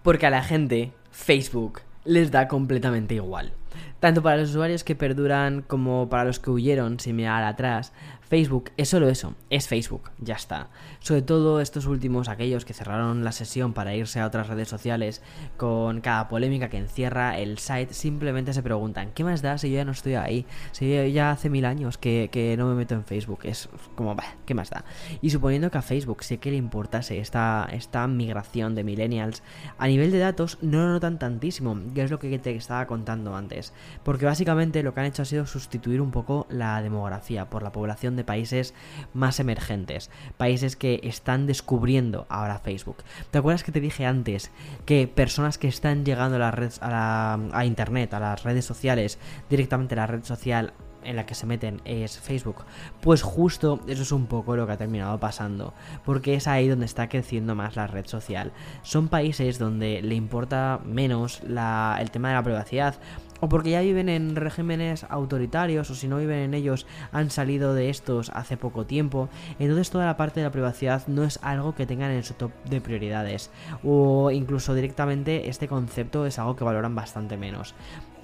Porque 0.03 0.27
a 0.27 0.31
la 0.31 0.43
gente, 0.43 0.93
Facebook 1.11 1.81
les 2.05 2.31
da 2.31 2.47
completamente 2.47 3.15
igual. 3.15 3.53
Tanto 4.01 4.23
para 4.23 4.37
los 4.37 4.51
usuarios 4.51 4.85
que 4.85 4.95
perduran 4.95 5.63
como 5.63 6.09
para 6.09 6.25
los 6.25 6.39
que 6.39 6.51
huyeron 6.51 7.01
sin 7.01 7.17
mirar 7.17 7.45
atrás, 7.45 7.93
Facebook 8.29 8.71
es 8.77 8.89
solo 8.89 9.09
eso, 9.09 9.35
es 9.51 9.69
Facebook, 9.69 10.11
ya 10.19 10.35
está. 10.35 10.69
Sobre 10.99 11.23
todo 11.23 11.61
estos 11.61 11.87
últimos, 11.87 12.29
aquellos 12.29 12.65
que 12.65 12.75
cerraron 12.75 13.23
la 13.23 13.33
sesión 13.33 13.75
para 13.75 13.95
irse 13.95 14.19
a 14.19 14.27
otras 14.27 14.49
redes 14.49 14.67
sociales, 14.69 15.23
con 15.57 16.01
cada 16.01 16.29
polémica 16.29 16.69
que 16.69 16.79
encierra 16.79 17.39
el 17.39 17.59
site, 17.59 17.95
simplemente 17.95 18.53
se 18.53 18.63
preguntan, 18.63 19.13
¿qué 19.15 19.25
más 19.25 19.43
da 19.43 19.59
si 19.59 19.71
yo 19.71 19.77
ya 19.77 19.85
no 19.85 19.93
estoy 19.93 20.15
ahí? 20.15 20.47
Si 20.73 20.93
yo 20.93 21.05
ya 21.05 21.31
hace 21.31 21.51
mil 21.51 21.65
años 21.65 21.99
que, 21.99 22.55
no 22.59 22.67
me 22.67 22.75
meto 22.75 22.95
en 22.95 23.05
Facebook, 23.05 23.41
es 23.45 23.69
como, 23.95 24.17
¿qué 24.47 24.55
más 24.55 24.71
da? 24.71 24.85
Y 25.21 25.31
suponiendo 25.31 25.71
que 25.71 25.79
a 25.79 25.83
Facebook 25.83 26.25
sí 26.25 26.39
que 26.39 26.51
le 26.51 26.57
importase 26.57 27.19
esta, 27.19 27.69
esta 27.71 28.07
migración 28.07 28.75
de 28.75 28.85
millennials, 28.85 29.43
a 29.79 29.87
nivel 29.87 30.11
de 30.11 30.19
datos 30.19 30.59
no 30.61 30.79
lo 30.79 30.89
notan 30.89 31.19
tantísimo, 31.19 31.79
que 31.95 32.03
es 32.03 32.11
lo 32.11 32.19
que 32.19 32.39
te 32.39 32.57
estaba 32.57 32.87
contando 32.87 33.37
antes. 33.37 33.64
Porque 34.03 34.27
básicamente 34.27 34.83
lo 34.83 34.93
que 34.93 35.01
han 35.01 35.07
hecho 35.07 35.23
ha 35.23 35.27
sido 35.27 35.47
sustituir 35.47 36.01
un 36.01 36.11
poco 36.11 36.47
la 36.51 36.83
demografía 36.83 37.49
por 37.49 37.63
la 37.63 37.73
población 37.73 38.17
de 38.17 38.25
países 38.25 38.75
más 39.13 39.41
emergentes, 39.41 40.11
países 40.37 40.77
que 40.77 41.01
están 41.05 41.47
descubriendo 41.47 42.27
ahora 42.29 42.59
Facebook. 42.59 42.99
¿Te 43.31 43.39
acuerdas 43.39 43.63
que 43.65 43.73
te 43.73 43.81
dije 43.81 44.07
antes 44.07 44.51
que 44.85 45.09
personas 45.09 45.59
que 45.59 45.69
están 45.69 46.05
llegando 46.05 46.37
a 46.45 47.39
la 47.51 47.65
internet, 47.65 48.13
a 48.15 48.21
las 48.21 48.43
redes 48.43 48.65
sociales, 48.65 49.19
directamente 49.49 49.97
la 49.97 50.07
red 50.07 50.25
social 50.25 50.73
en 51.05 51.17
la 51.17 51.27
que 51.27 51.35
se 51.35 51.45
meten 51.47 51.83
es 51.85 52.19
Facebook. 52.19 52.65
Pues 53.03 53.23
justo 53.23 53.81
eso 53.87 54.03
es 54.03 54.11
un 54.11 54.27
poco 54.27 54.57
lo 54.57 54.67
que 54.67 54.73
ha 54.73 54.79
terminado 54.79 55.21
pasando, 55.21 55.75
porque 56.05 56.35
es 56.35 56.47
ahí 56.47 56.67
donde 56.67 56.87
está 56.87 57.09
creciendo 57.11 57.55
más 57.55 57.77
la 57.77 57.87
red 57.87 58.07
social. 58.07 58.53
Son 58.83 59.09
países 59.09 59.59
donde 59.59 60.01
le 60.03 60.15
importa 60.15 60.81
menos 60.83 61.43
el 61.43 62.11
tema 62.11 62.29
de 62.29 62.35
la 62.35 62.43
privacidad, 62.43 62.95
o 63.41 63.49
porque 63.49 63.71
ya 63.71 63.81
viven 63.81 64.09
en 64.09 64.37
regímenes 64.37 65.05
autoritarios 65.09 65.91
o 65.91 65.95
si 65.95 66.09
no 66.09 66.19
viven 66.19 66.39
en 66.39 66.55
ellos 66.55 66.87
han 67.13 67.31
salido 67.31 67.75
de 67.75 67.91
estos 67.91 68.31
hace 68.31 68.57
poco 68.57 68.87
tiempo, 68.87 69.29
entonces 69.59 69.91
toda 69.91 70.07
la 70.07 70.17
parte 70.17 70.41
de 70.41 70.47
la 70.47 70.53
privacidad 70.53 71.07
no 71.07 71.25
es 71.25 71.39
algo 71.43 71.75
que 71.75 71.87
tengan 71.87 72.11
en 72.11 72.25
su 72.25 72.35
top 72.35 72.53
de 72.65 72.81
prioridades 72.81 73.51
o 73.83 74.31
incluso 74.31 74.75
directamente 74.75 75.49
este 75.49 75.69
concepto 75.69 76.27
es 76.27 76.39
algo 76.39 76.57
que 76.57 76.65
valoran 76.65 76.95
bastante 76.95 77.37
menos. 77.37 77.75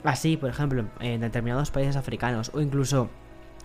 Así, 0.05 0.37
por 0.37 0.49
ejemplo, 0.51 0.87
en 1.01 1.20
determinados 1.20 1.70
países 1.70 1.96
africanos 1.96 2.51
o 2.55 2.61
incluso 2.61 3.11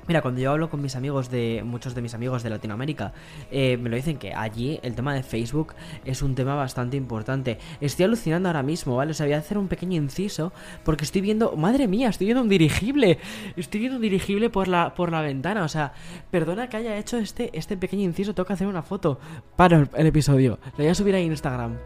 Mira, 0.07 0.21
cuando 0.21 0.39
yo 0.39 0.51
hablo 0.51 0.69
con 0.69 0.81
mis 0.81 0.95
amigos 0.95 1.31
de. 1.31 1.63
muchos 1.65 1.95
de 1.95 2.01
mis 2.01 2.13
amigos 2.13 2.43
de 2.43 2.51
Latinoamérica, 2.51 3.13
eh, 3.51 3.77
me 3.77 3.89
lo 3.89 3.95
dicen 3.95 4.17
que 4.17 4.33
allí 4.33 4.79
el 4.83 4.93
tema 4.93 5.15
de 5.15 5.23
Facebook 5.23 5.73
es 6.05 6.21
un 6.21 6.35
tema 6.35 6.53
bastante 6.53 6.95
importante. 6.95 7.57
Estoy 7.81 8.05
alucinando 8.05 8.49
ahora 8.49 8.61
mismo, 8.61 8.95
¿vale? 8.97 9.11
O 9.11 9.13
sea, 9.15 9.25
voy 9.25 9.33
a 9.33 9.39
hacer 9.39 9.57
un 9.57 9.67
pequeño 9.67 9.95
inciso. 9.97 10.53
Porque 10.83 11.05
estoy 11.05 11.21
viendo. 11.21 11.55
Madre 11.55 11.87
mía, 11.87 12.09
estoy 12.09 12.25
viendo 12.25 12.43
un 12.43 12.49
dirigible. 12.49 13.17
Estoy 13.55 13.79
viendo 13.79 13.97
un 13.97 14.01
dirigible 14.01 14.49
por 14.49 14.67
la, 14.67 14.93
por 14.93 15.11
la 15.11 15.21
ventana. 15.21 15.63
O 15.63 15.69
sea, 15.69 15.93
perdona 16.29 16.69
que 16.69 16.77
haya 16.77 16.97
hecho 16.97 17.17
este, 17.17 17.49
este 17.57 17.75
pequeño 17.75 18.03
inciso. 18.03 18.35
Tengo 18.35 18.45
que 18.45 18.53
hacer 18.53 18.67
una 18.67 18.83
foto 18.83 19.19
para 19.55 19.87
el, 19.95 20.07
episodio. 20.07 20.59
Lo 20.73 20.77
voy 20.77 20.87
a 20.87 20.95
subir 20.95 21.15
a 21.15 21.19
Instagram. 21.19 21.77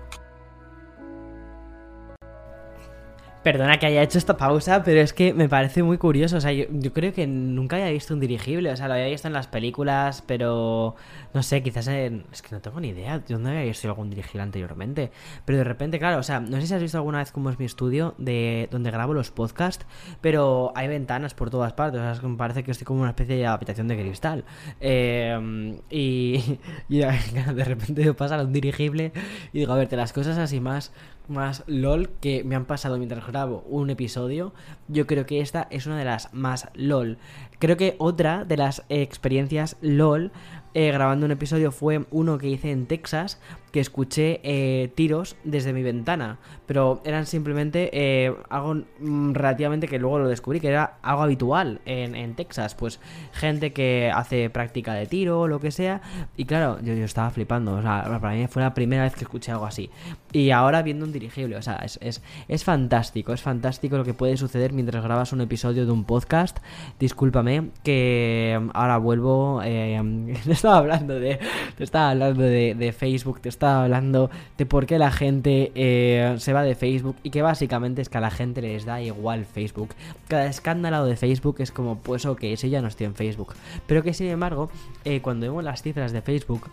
Perdona 3.44 3.80
que 3.80 3.86
haya 3.86 4.04
hecho 4.04 4.18
esta 4.18 4.36
pausa, 4.36 4.84
pero 4.84 5.00
es 5.00 5.14
que 5.14 5.34
me 5.34 5.48
parece 5.48 5.82
muy 5.82 5.98
curioso. 5.98 6.36
O 6.38 6.42
sea, 6.42 6.52
yo, 6.52 6.66
creo 6.94 7.14
que 7.14 7.26
nunca 7.26 7.78
había 7.78 7.90
visto 7.90 8.14
un 8.14 8.20
dirigible. 8.20 8.70
O 8.70 8.76
sea, 8.76 8.90
lo 8.90 8.96
había 8.96 9.08
visto 9.08 9.28
en 9.30 9.34
las 9.34 9.48
películas, 9.48 10.22
pero 10.28 10.96
no 11.34 11.42
sé, 11.42 11.64
quizás 11.64 11.88
en. 11.88 12.26
Es 12.34 12.42
que 12.42 12.54
no 12.54 12.60
tengo 12.60 12.82
ni 12.82 12.90
idea 12.90 13.20
de 13.20 13.34
dónde 13.34 13.52
había 13.52 13.64
visto 13.64 13.88
algún 13.88 14.10
dirigible 14.10 14.42
anteriormente. 14.42 15.12
Pero 15.46 15.58
de 15.60 15.64
repente, 15.64 16.00
claro, 16.00 16.20
o 16.20 16.24
sea, 16.24 16.42
no 16.42 16.60
sé 16.60 16.68
si 16.68 16.74
has 16.74 16.82
visto 16.82 16.98
alguna 16.98 17.20
vez 17.20 17.32
cómo 17.32 17.50
es 17.50 17.58
mi 17.58 17.66
estudio 17.66 18.14
de 18.18 18.68
donde 18.72 18.92
grabo 18.92 19.14
los 19.14 19.32
podcasts, 19.32 19.86
pero 20.20 20.74
hay 20.76 20.90
ventanas 20.90 21.34
por 21.34 21.50
todas 21.50 21.72
partes. 21.72 22.02
O 22.02 22.04
sea, 22.04 22.12
es 22.12 22.20
que 22.20 22.28
me 22.28 22.36
parece 22.36 22.64
que 22.64 22.72
estoy 22.72 22.84
como 22.84 23.02
una 23.02 23.12
especie 23.12 23.38
de 23.38 23.46
habitación 23.46 23.88
de 23.88 23.98
cristal. 23.98 24.44
Eh, 24.82 25.80
y, 25.90 26.60
y 26.90 26.98
de 27.00 27.64
repente 27.64 28.14
pasa 28.14 28.42
un 28.42 28.52
dirigible 28.52 29.14
y 29.54 29.60
digo, 29.60 29.72
a 29.72 29.78
ver, 29.78 29.88
te 29.88 29.96
las 29.96 30.12
cosas 30.12 30.38
así 30.38 30.60
más 30.60 30.92
más 31.30 31.64
LOL 31.68 32.10
que 32.20 32.44
me 32.44 32.56
han 32.56 32.66
pasado 32.66 32.98
mientras 32.98 33.24
grabo 33.30 33.64
un 33.70 33.90
episodio, 33.90 34.54
yo 34.88 35.08
creo 35.08 35.26
que 35.26 35.42
esta 35.42 35.68
es 35.72 35.86
una 35.86 35.98
de 35.98 36.06
las 36.06 36.34
más 36.34 36.68
LOL. 36.74 37.18
Creo 37.60 37.78
que 37.78 37.96
otra 37.98 38.46
de 38.46 38.58
las 38.58 38.84
experiencias 38.90 39.78
LOL 39.82 40.32
eh, 40.74 40.92
grabando 40.92 41.26
un 41.26 41.32
episodio 41.32 41.72
fue 41.72 42.06
uno 42.12 42.38
que 42.38 42.50
hice 42.50 42.72
en 42.72 42.86
Texas, 42.86 43.40
que 43.72 43.80
escuché 43.80 44.40
eh, 44.44 44.92
tiros 44.96 45.36
desde 45.44 45.74
mi 45.74 45.84
ventana, 45.84 46.40
pero 46.66 47.02
eran 47.06 47.26
simplemente 47.26 47.90
eh, 47.94 48.34
algo 48.50 48.76
mm, 49.00 49.34
relativamente 49.34 49.88
que 49.88 50.00
luego 50.00 50.20
lo 50.20 50.28
descubrí, 50.28 50.60
que 50.60 50.68
era 50.68 50.98
algo 51.02 51.24
habitual 51.24 51.82
en, 51.86 52.16
en, 52.16 52.36
Texas, 52.36 52.76
pues 52.76 53.00
gente 53.34 53.74
que 53.74 54.12
hace 54.14 54.50
práctica 54.50 54.94
de 54.94 55.06
tiro 55.06 55.42
o 55.42 55.48
lo 55.48 55.60
que 55.60 55.72
sea, 55.72 56.02
y 56.38 56.46
claro, 56.46 56.80
yo, 56.82 56.94
yo, 56.94 57.06
estaba 57.06 57.30
flipando, 57.32 57.76
o 57.76 57.82
sea, 57.82 58.04
para 58.22 58.36
mí 58.36 58.48
fue 58.48 58.62
la 58.62 58.74
primera 58.74 59.04
vez 59.04 59.16
que 59.16 59.24
escuché 59.24 59.52
algo 59.52 59.66
así, 59.66 59.90
y 60.32 60.52
ahora 60.52 60.82
viendo 60.82 61.06
un 61.06 61.12
dirigible, 61.12 61.56
o 61.56 61.62
sea, 61.62 61.78
es, 61.78 61.98
es, 62.02 62.22
es 62.48 62.64
fantástico, 62.64 63.34
es 63.34 63.42
fantástico 63.42 63.98
lo 63.98 64.06
que 64.06 64.14
puede 64.14 64.38
suceder 64.38 64.74
mientras 64.74 65.04
grabas 65.04 65.34
un 65.34 65.42
episodio 65.42 65.86
de 65.86 65.92
un 65.92 66.06
podcast, 66.06 66.60
discúlpame, 67.00 67.70
que 67.84 68.60
ahora 68.74 68.98
vuelvo... 68.98 69.62
estaba 70.50 70.78
hablando 70.78 71.20
de. 71.20 71.40
Te 71.78 71.84
estaba 71.84 72.12
hablando 72.12 72.44
de, 72.44 72.96
Facebook, 72.98 73.42
te 73.42 73.50
estaba 73.60 73.84
hablando 73.84 74.30
de 74.58 74.66
por 74.66 74.86
qué 74.86 74.98
la 74.98 75.12
gente 75.12 75.74
eh, 75.76 76.36
se 76.40 76.54
va 76.54 76.64
de 76.64 76.76
Facebook. 76.76 77.18
Y 77.24 77.30
que 77.30 77.42
básicamente 77.42 78.02
es 78.02 78.08
que 78.08 78.18
a 78.18 78.22
la 78.22 78.32
gente 78.32 78.62
les 78.62 78.86
da 78.86 79.02
igual 79.02 79.46
Facebook. 79.46 79.90
Cada 80.30 80.46
escándalo 80.46 81.06
de 81.06 81.18
Facebook 81.18 81.58
es 81.60 81.72
como, 81.72 81.98
pues 81.98 82.26
ok, 82.26 82.42
si 82.56 82.70
ya 82.70 82.82
no 82.82 82.88
estoy 82.88 83.08
en 83.08 83.16
Facebook. 83.16 83.54
Pero 83.86 84.02
que 84.02 84.14
sin 84.14 84.28
embargo, 84.28 84.70
eh, 85.04 85.22
cuando 85.22 85.46
vemos 85.46 85.64
las 85.64 85.82
cifras 85.82 86.14
de 86.14 86.22
Facebook 86.22 86.70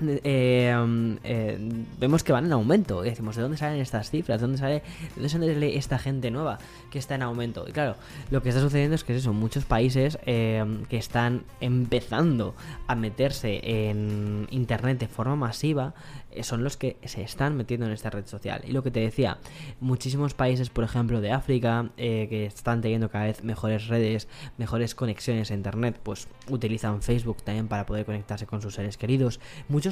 eh, 0.00 0.74
um, 0.76 1.16
eh, 1.24 1.58
vemos 1.98 2.22
que 2.24 2.32
van 2.32 2.46
en 2.46 2.52
aumento. 2.52 3.04
Y 3.04 3.10
decimos, 3.10 3.36
¿de 3.36 3.42
dónde 3.42 3.56
salen 3.56 3.80
estas 3.80 4.10
cifras? 4.10 4.40
¿De 4.40 4.46
dónde 4.46 4.58
sale, 4.58 4.82
de 5.16 5.28
dónde 5.28 5.28
sale 5.28 5.76
esta 5.76 5.98
gente 5.98 6.30
nueva 6.30 6.58
que 6.90 6.98
está 6.98 7.14
en 7.14 7.22
aumento? 7.22 7.64
Y 7.68 7.72
claro, 7.72 7.96
lo 8.30 8.42
que 8.42 8.48
está 8.50 8.60
sucediendo 8.60 8.94
es 8.94 9.04
que 9.04 9.18
son 9.20 9.36
muchos 9.36 9.64
países 9.64 10.18
eh, 10.26 10.64
que 10.88 10.96
están 10.96 11.44
empezando 11.60 12.54
a 12.86 12.94
meterse 12.94 13.60
en 13.62 14.46
Internet 14.50 14.98
de 14.98 15.08
forma 15.08 15.36
masiva 15.36 15.94
eh, 16.34 16.42
son 16.42 16.64
los 16.64 16.76
que 16.76 16.96
se 17.04 17.22
están 17.22 17.56
metiendo 17.56 17.86
en 17.86 17.92
esta 17.92 18.10
red 18.10 18.26
social. 18.26 18.62
Y 18.66 18.72
lo 18.72 18.82
que 18.82 18.90
te 18.90 19.00
decía, 19.00 19.38
muchísimos 19.80 20.34
países, 20.34 20.68
por 20.68 20.84
ejemplo, 20.84 21.20
de 21.20 21.30
África, 21.30 21.90
eh, 21.96 22.26
que 22.28 22.46
están 22.46 22.80
teniendo 22.80 23.08
cada 23.08 23.26
vez 23.26 23.44
mejores 23.44 23.86
redes, 23.86 24.28
mejores 24.58 24.94
conexiones 24.94 25.50
a 25.50 25.54
Internet, 25.54 26.00
pues 26.02 26.26
utilizan 26.50 27.02
Facebook 27.02 27.42
también 27.42 27.68
para 27.68 27.86
poder 27.86 28.04
conectarse 28.04 28.46
con 28.46 28.60
sus 28.60 28.74
seres 28.74 28.96
queridos. 28.96 29.38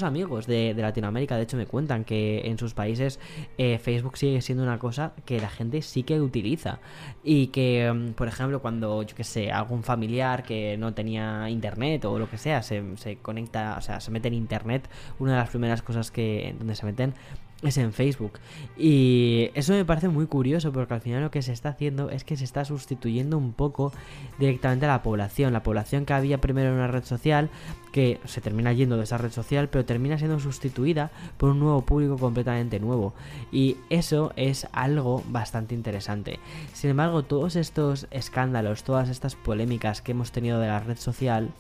Amigos 0.01 0.47
de, 0.47 0.75
Latinoamérica, 0.75 1.37
de 1.37 1.43
hecho, 1.43 1.59
me 1.59 1.67
cuentan 1.67 2.05
que 2.05 2.41
en 2.47 2.57
sus 2.57 2.73
países 2.73 3.21
eh, 3.59 3.79
Facebook 3.79 4.17
sigue 4.17 4.41
siendo 4.41 4.65
una 4.65 4.79
cosa 4.79 5.13
que 5.27 5.39
la 5.39 5.51
gente 5.51 5.83
sí 5.83 6.03
que 6.03 6.21
utiliza. 6.21 6.81
Y 7.23 7.49
que, 7.49 7.93
mm, 7.93 8.13
por 8.13 8.29
ejemplo, 8.29 8.63
cuando, 8.63 9.03
yo 9.03 9.15
que 9.15 9.25
sé, 9.25 9.53
algún 9.53 9.83
familiar 9.83 10.43
que 10.43 10.79
no 10.79 10.95
tenía 10.95 11.51
Internet 11.51 12.07
o 12.07 12.19
lo 12.19 12.31
que 12.31 12.39
sea, 12.39 12.63
se, 12.63 12.83
se 12.97 13.17
conecta, 13.17 13.77
o 13.77 13.83
sea, 13.83 14.01
se 14.01 14.11
mete 14.11 14.29
en 14.29 14.35
Internet, 14.35 14.89
una 15.19 15.33
de 15.33 15.39
las 15.39 15.51
primeras 15.51 15.83
cosas 15.83 16.11
que 16.11 16.55
donde 16.59 16.75
se 16.75 16.87
meten 16.87 17.15
es 17.63 17.77
en 17.79 17.93
Facebook. 17.93 18.33
Y 18.77 19.51
eso 19.55 19.73
me 19.73 19.85
parece 19.85 20.09
muy 20.09 20.27
curioso 20.27 20.73
porque 20.73 20.95
al 20.95 21.01
final 21.01 21.23
lo 21.23 21.31
que 21.31 21.43
se 21.43 21.53
está 21.53 21.71
haciendo 21.71 22.11
es 22.11 22.25
que 22.25 22.37
se 22.37 22.45
está 22.45 22.65
sustituyendo 22.65 23.39
un 23.39 23.53
poco 23.53 23.93
directamente 24.39 24.87
a 24.87 24.89
la 24.89 25.03
población. 25.03 25.53
La 25.53 25.63
población 25.63 26.05
que 26.05 26.13
había 26.13 26.39
primero 26.39 26.69
en 26.69 26.75
una 26.75 26.89
red 26.89 27.05
social, 27.05 27.51
que 27.93 28.21
se 28.25 28.41
termina 28.41 28.73
yendo 28.73 28.97
de 28.97 29.05
esa 29.05 29.19
red 29.19 29.33
social, 29.33 29.69
pero 29.69 29.85
termina 29.85 30.19
siendo 30.19 30.41
sustituida 30.41 31.11
por 31.37 31.51
un 31.51 31.61
nuevo 31.61 31.83
público 31.83 32.19
completamente 32.19 32.81
nuevo. 32.81 33.15
Y 33.53 33.77
eso 33.91 34.33
es 34.37 34.67
algo 34.73 35.23
bastante 35.29 35.75
interesante. 35.75 36.41
Sin 36.73 36.91
embargo, 36.91 37.23
todos 37.23 37.57
estos 37.57 38.07
escándalos, 38.11 38.83
todas 38.83 39.09
estas 39.09 39.37
polémicas 39.37 40.03
que 40.03 40.13
hemos 40.13 40.33
tenido 40.33 40.59
de 40.59 40.69
la 40.69 40.81
red 40.81 40.97
social, 40.97 41.51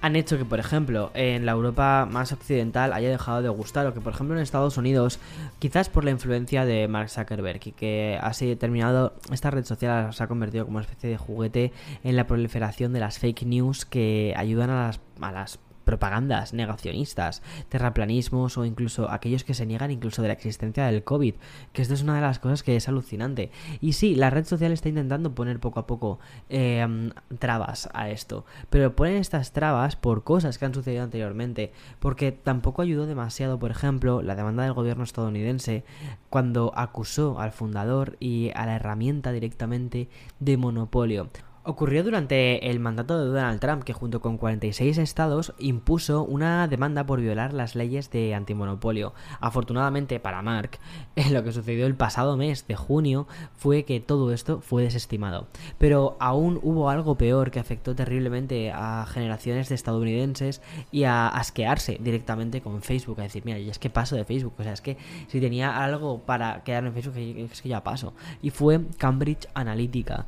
han 0.00 0.16
hecho 0.16 0.38
que, 0.38 0.44
por 0.44 0.58
ejemplo, 0.58 1.10
en 1.14 1.46
la 1.46 1.52
Europa 1.52 2.06
más 2.10 2.32
occidental 2.32 2.92
haya 2.92 3.08
dejado 3.08 3.42
de 3.42 3.48
gustar, 3.48 3.86
o 3.86 3.94
que, 3.94 4.00
por 4.00 4.12
ejemplo, 4.12 4.36
en 4.36 4.42
Estados 4.42 4.76
Unidos, 4.76 5.18
quizás 5.58 5.88
por 5.88 6.04
la 6.04 6.10
influencia 6.10 6.64
de 6.64 6.88
Mark 6.88 7.10
Zuckerberg, 7.10 7.60
y 7.64 7.72
que 7.72 8.18
así 8.20 8.46
determinado, 8.46 9.14
esta 9.32 9.50
red 9.50 9.64
social 9.64 10.12
se 10.12 10.22
ha 10.22 10.28
convertido 10.28 10.64
como 10.64 10.78
una 10.78 10.86
especie 10.86 11.10
de 11.10 11.16
juguete 11.16 11.72
en 12.04 12.16
la 12.16 12.26
proliferación 12.26 12.92
de 12.92 13.00
las 13.00 13.18
fake 13.18 13.42
news 13.44 13.84
que 13.84 14.34
ayudan 14.36 14.70
a 14.70 14.86
las, 14.86 15.00
a 15.20 15.32
las 15.32 15.58
propagandas 15.86 16.52
negacionistas, 16.52 17.42
terraplanismos 17.70 18.58
o 18.58 18.64
incluso 18.66 19.08
aquellos 19.08 19.44
que 19.44 19.54
se 19.54 19.64
niegan 19.64 19.92
incluso 19.92 20.20
de 20.20 20.28
la 20.28 20.34
existencia 20.34 20.84
del 20.84 21.04
COVID, 21.04 21.34
que 21.72 21.80
esto 21.80 21.94
es 21.94 22.02
una 22.02 22.16
de 22.16 22.20
las 22.20 22.40
cosas 22.40 22.62
que 22.62 22.76
es 22.76 22.88
alucinante. 22.88 23.50
Y 23.80 23.94
sí, 23.94 24.16
la 24.16 24.28
red 24.28 24.44
social 24.44 24.72
está 24.72 24.88
intentando 24.88 25.34
poner 25.34 25.60
poco 25.60 25.80
a 25.80 25.86
poco 25.86 26.18
em, 26.48 27.12
trabas 27.38 27.88
a 27.94 28.10
esto, 28.10 28.44
pero 28.68 28.96
ponen 28.96 29.16
estas 29.16 29.52
trabas 29.52 29.94
por 29.94 30.24
cosas 30.24 30.58
que 30.58 30.64
han 30.64 30.74
sucedido 30.74 31.04
anteriormente, 31.04 31.72
porque 32.00 32.32
tampoco 32.32 32.82
ayudó 32.82 33.06
demasiado, 33.06 33.58
por 33.60 33.70
ejemplo, 33.70 34.22
la 34.22 34.34
demanda 34.34 34.64
del 34.64 34.72
gobierno 34.72 35.04
estadounidense 35.04 35.84
cuando 36.30 36.72
acusó 36.76 37.38
al 37.38 37.52
fundador 37.52 38.16
y 38.18 38.50
a 38.56 38.66
la 38.66 38.74
herramienta 38.74 39.30
directamente 39.30 40.08
de 40.40 40.56
monopolio. 40.56 41.28
Ocurrió 41.68 42.04
durante 42.04 42.70
el 42.70 42.78
mandato 42.78 43.18
de 43.18 43.26
Donald 43.26 43.58
Trump, 43.58 43.82
que 43.82 43.92
junto 43.92 44.20
con 44.20 44.38
46 44.38 44.98
estados 44.98 45.52
impuso 45.58 46.22
una 46.22 46.68
demanda 46.68 47.04
por 47.06 47.20
violar 47.20 47.52
las 47.52 47.74
leyes 47.74 48.08
de 48.12 48.36
antimonopolio. 48.36 49.14
Afortunadamente 49.40 50.20
para 50.20 50.42
Mark, 50.42 50.78
lo 51.32 51.42
que 51.42 51.50
sucedió 51.50 51.88
el 51.88 51.96
pasado 51.96 52.36
mes 52.36 52.68
de 52.68 52.76
junio 52.76 53.26
fue 53.56 53.82
que 53.82 53.98
todo 53.98 54.32
esto 54.32 54.60
fue 54.60 54.84
desestimado. 54.84 55.48
Pero 55.76 56.16
aún 56.20 56.60
hubo 56.62 56.88
algo 56.88 57.16
peor 57.16 57.50
que 57.50 57.58
afectó 57.58 57.96
terriblemente 57.96 58.70
a 58.70 59.04
generaciones 59.08 59.68
de 59.68 59.74
estadounidenses 59.74 60.62
y 60.92 61.02
a 61.02 61.26
asquearse 61.26 61.98
directamente 62.00 62.60
con 62.60 62.80
Facebook. 62.80 63.18
A 63.18 63.24
decir, 63.24 63.42
mira, 63.44 63.58
es 63.58 63.80
que 63.80 63.90
paso 63.90 64.14
de 64.14 64.24
Facebook. 64.24 64.54
O 64.56 64.62
sea, 64.62 64.72
es 64.72 64.80
que 64.80 64.98
si 65.26 65.40
tenía 65.40 65.82
algo 65.82 66.20
para 66.20 66.62
quedarme 66.62 66.90
en 66.90 66.94
Facebook, 66.94 67.16
es 67.16 67.60
que 67.60 67.70
ya 67.70 67.82
paso. 67.82 68.14
Y 68.40 68.50
fue 68.50 68.80
Cambridge 68.98 69.48
Analytica. 69.52 70.26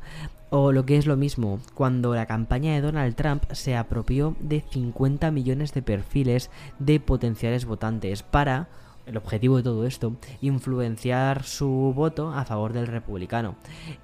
O 0.51 0.71
lo 0.71 0.85
que 0.85 0.97
es 0.97 1.05
lo 1.05 1.15
mismo, 1.15 1.59
cuando 1.75 2.15
la 2.15 2.25
campaña 2.25 2.73
de 2.73 2.81
Donald 2.81 3.15
Trump 3.15 3.43
se 3.51 3.75
apropió 3.75 4.35
de 4.39 4.61
50 4.61 5.29
millones 5.29 5.73
de 5.73 5.83
perfiles 5.83 6.49
de 6.79 6.99
potenciales 6.99 7.65
votantes 7.65 8.23
para 8.23 8.67
el 9.09 9.17
objetivo 9.17 9.57
de 9.57 9.63
todo 9.63 9.85
esto, 9.85 10.15
influenciar 10.39 11.43
su 11.43 11.93
voto 11.95 12.31
a 12.31 12.45
favor 12.45 12.73
del 12.73 12.85
republicano. 12.85 13.55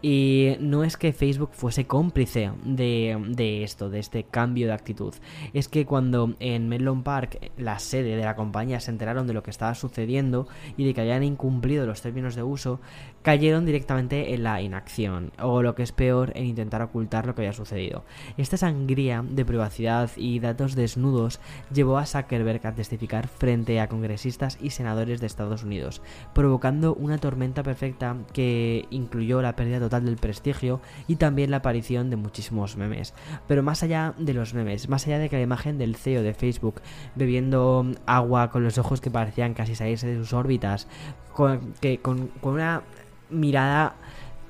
Y 0.02 0.56
no 0.60 0.84
es 0.84 0.98
que 0.98 1.14
Facebook 1.14 1.52
fuese 1.54 1.86
cómplice 1.86 2.52
de, 2.64 3.64
esto, 3.64 3.90
de 3.90 4.00
este 4.00 4.24
cambio 4.24 4.66
de 4.66 4.74
actitud. 4.74 5.14
Es 5.54 5.68
que 5.68 5.86
cuando 5.86 6.36
en 6.40 6.68
Menlo 6.70 7.04
Park, 7.04 7.52
la 7.58 7.78
sede 7.78 8.16
de 8.16 8.26
la 8.26 8.36
compañía, 8.36 8.80
se 8.80 8.90
enteraron 8.90 9.28
de 9.28 9.34
lo 9.34 9.44
que 9.44 9.52
estaba 9.52 9.76
sucediendo 9.76 10.48
y 10.76 10.86
de 10.86 10.96
que 10.96 11.02
habían 11.02 11.24
incumplido 11.24 11.86
los 11.86 12.02
términos 12.02 12.36
de 12.36 12.42
uso, 12.42 12.80
cayeron 13.26 13.66
directamente 13.66 14.36
en 14.36 14.44
la 14.44 14.62
inacción, 14.62 15.32
o 15.42 15.64
lo 15.64 15.74
que 15.74 15.82
es 15.82 15.92
peor, 15.92 16.32
en 16.36 16.46
intentar 16.46 16.84
ocultar 16.84 17.26
lo 17.26 17.34
que 17.34 17.42
había 17.42 17.54
sucedido. 17.54 18.06
Esta 18.38 18.56
sangría 18.56 19.26
de 19.28 19.44
privacidad 19.44 20.12
y 20.16 20.38
datos 20.38 20.76
desnudos 20.76 21.40
llevó 21.74 21.98
a 21.98 22.06
Zuckerberg 22.06 22.68
a 22.68 22.76
testificar 22.76 23.28
frente 23.28 23.82
a 23.82 23.90
congresistas 23.90 24.60
y 24.62 24.70
senadores 24.70 25.22
de 25.22 25.26
Estados 25.26 25.64
Unidos, 25.64 26.04
provocando 26.36 26.94
una 26.94 27.18
tormenta 27.18 27.64
perfecta 27.64 28.16
que 28.32 28.86
incluyó 28.92 29.42
la 29.42 29.56
pérdida 29.56 29.80
total 29.80 30.06
del 30.06 30.18
prestigio 30.18 30.80
y 31.08 31.16
también 31.16 31.50
la 31.50 31.58
aparición 31.58 32.12
de 32.12 32.18
muchísimos 32.18 32.78
memes. 32.78 33.16
Pero 33.48 33.64
más 33.64 33.82
allá 33.82 34.14
de 34.20 34.36
los 34.36 34.54
memes, 34.54 34.88
más 34.88 35.08
allá 35.08 35.18
de 35.18 35.30
que 35.30 35.38
la 35.38 35.42
imagen 35.42 35.80
del 35.80 35.96
CEO 35.96 36.22
de 36.22 36.36
Facebook 36.36 36.80
bebiendo 37.16 37.88
agua 38.06 38.52
con 38.52 38.64
los 38.64 38.78
ojos 38.78 39.02
que 39.02 39.10
parecían 39.10 39.56
casi 39.56 39.74
salirse 39.74 40.06
de 40.06 40.18
sus 40.18 40.32
órbitas, 40.32 40.88
con, 41.34 41.74
que, 41.82 41.98
con, 41.98 42.28
con 42.40 42.54
una 42.54 42.84
mirada 43.30 43.96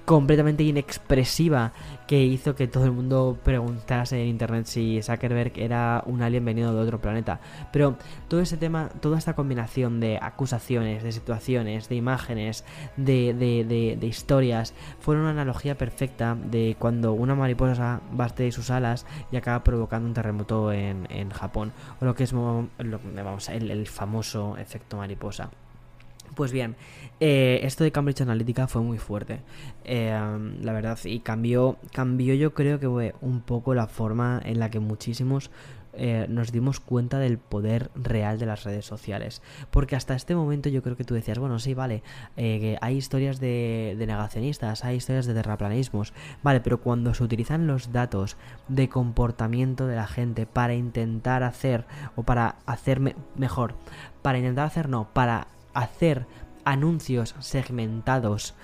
completamente 0.06 0.64
inexpresiva 0.64 1.74
que 2.08 2.24
hizo 2.24 2.56
que 2.56 2.68
todo 2.68 2.86
el 2.86 2.92
mundo 2.92 3.40
preguntase 3.44 4.22
en 4.22 4.28
internet 4.28 4.68
si 4.68 5.02
Zuckerberg 5.02 5.54
era 5.58 6.04
un 6.06 6.22
alien 6.22 6.46
venido 6.46 6.74
de 6.74 6.80
otro 6.80 7.02
planeta. 7.02 7.40
Pero 7.74 7.98
todo 8.28 8.40
ese 8.40 8.58
tema, 8.58 8.90
toda 9.02 9.18
esta 9.18 9.34
combinación 9.34 10.00
de 10.00 10.20
acusaciones, 10.22 11.04
de 11.04 11.12
situaciones, 11.12 11.90
de 11.90 11.96
imágenes, 11.96 12.64
de, 12.96 13.34
de, 13.34 13.98
de, 14.00 14.08
historias, 14.08 14.76
fueron 15.00 15.24
una 15.24 15.32
analogía 15.32 15.76
perfecta 15.76 16.36
de 16.36 16.76
cuando 16.78 17.14
una 17.14 17.34
mariposa 17.34 18.02
bate 18.12 18.52
sus 18.52 18.70
alas 18.70 19.08
y 19.32 19.38
acaba 19.38 19.64
provocando 19.64 20.08
un 20.08 20.14
terremoto 20.14 20.72
en, 20.72 21.08
en 21.10 21.32
Japón, 21.32 21.74
o 22.00 22.06
lo 22.06 22.14
que 22.14 22.26
es 22.26 22.34
vamos, 22.34 23.50
el, 23.50 23.72
el 23.72 23.88
famoso 23.88 24.58
efecto 24.58 24.98
mariposa. 24.98 25.50
Pues 26.34 26.52
bien, 26.52 26.76
eh, 27.22 27.62
esto 27.64 27.84
de 27.84 27.92
Cambridge 27.92 28.22
Analytica 28.22 28.68
fue 28.68 28.82
muy 28.82 28.98
fuerte, 28.98 29.40
eh, 29.86 30.12
la 30.62 30.74
verdad, 30.74 31.00
y 31.06 31.20
cambió, 31.20 31.78
cambió 31.94 32.34
yo 32.34 32.54
creo 32.54 32.80
que 32.80 32.90
fue 32.90 33.16
un 33.22 33.40
poco 33.40 33.74
la 33.74 33.88
forma 33.88 34.42
en 34.44 34.60
la 34.60 34.70
que 34.70 34.80
muchísimos 34.80 35.50
eh, 35.98 36.26
nos 36.28 36.52
dimos 36.52 36.82
cuenta 36.82 37.18
del 37.20 37.38
poder 37.38 37.90
real 37.96 38.38
de 38.38 38.46
las 38.46 38.66
redes 38.66 38.86
sociales. 38.86 39.42
Porque 39.72 39.96
hasta 39.96 40.14
este 40.14 40.36
momento 40.36 40.68
yo 40.68 40.84
creo 40.84 40.98
que 40.98 41.06
tú 41.06 41.14
decías, 41.14 41.40
bueno, 41.40 41.58
sí, 41.58 41.74
vale, 41.74 42.04
que 42.36 42.78
hay 42.82 42.98
historias 42.98 43.40
de, 43.40 43.96
de, 43.98 44.06
negacionistas, 44.06 44.84
hay 44.84 44.98
historias 44.98 45.26
de 45.26 45.34
terraplanismos, 45.34 46.12
vale, 46.44 46.60
pero 46.60 46.82
cuando 46.82 47.14
se 47.14 47.24
utilizan 47.24 47.66
los 47.66 47.94
datos 47.94 48.36
de 48.68 48.90
comportamiento 48.90 49.88
de 49.88 49.96
la 49.96 50.08
gente 50.08 50.46
para 50.46 50.74
intentar 50.74 51.44
hacer, 51.44 51.86
o 52.18 52.24
para 52.24 52.58
hacer 52.66 53.16
mejor, 53.38 53.76
para 54.22 54.38
intentar 54.38 54.66
hacer, 54.66 54.90
no, 54.90 55.08
para 55.14 55.48
hacer 55.76 56.26
anuncios 56.64 57.36
segmentados 57.40 58.56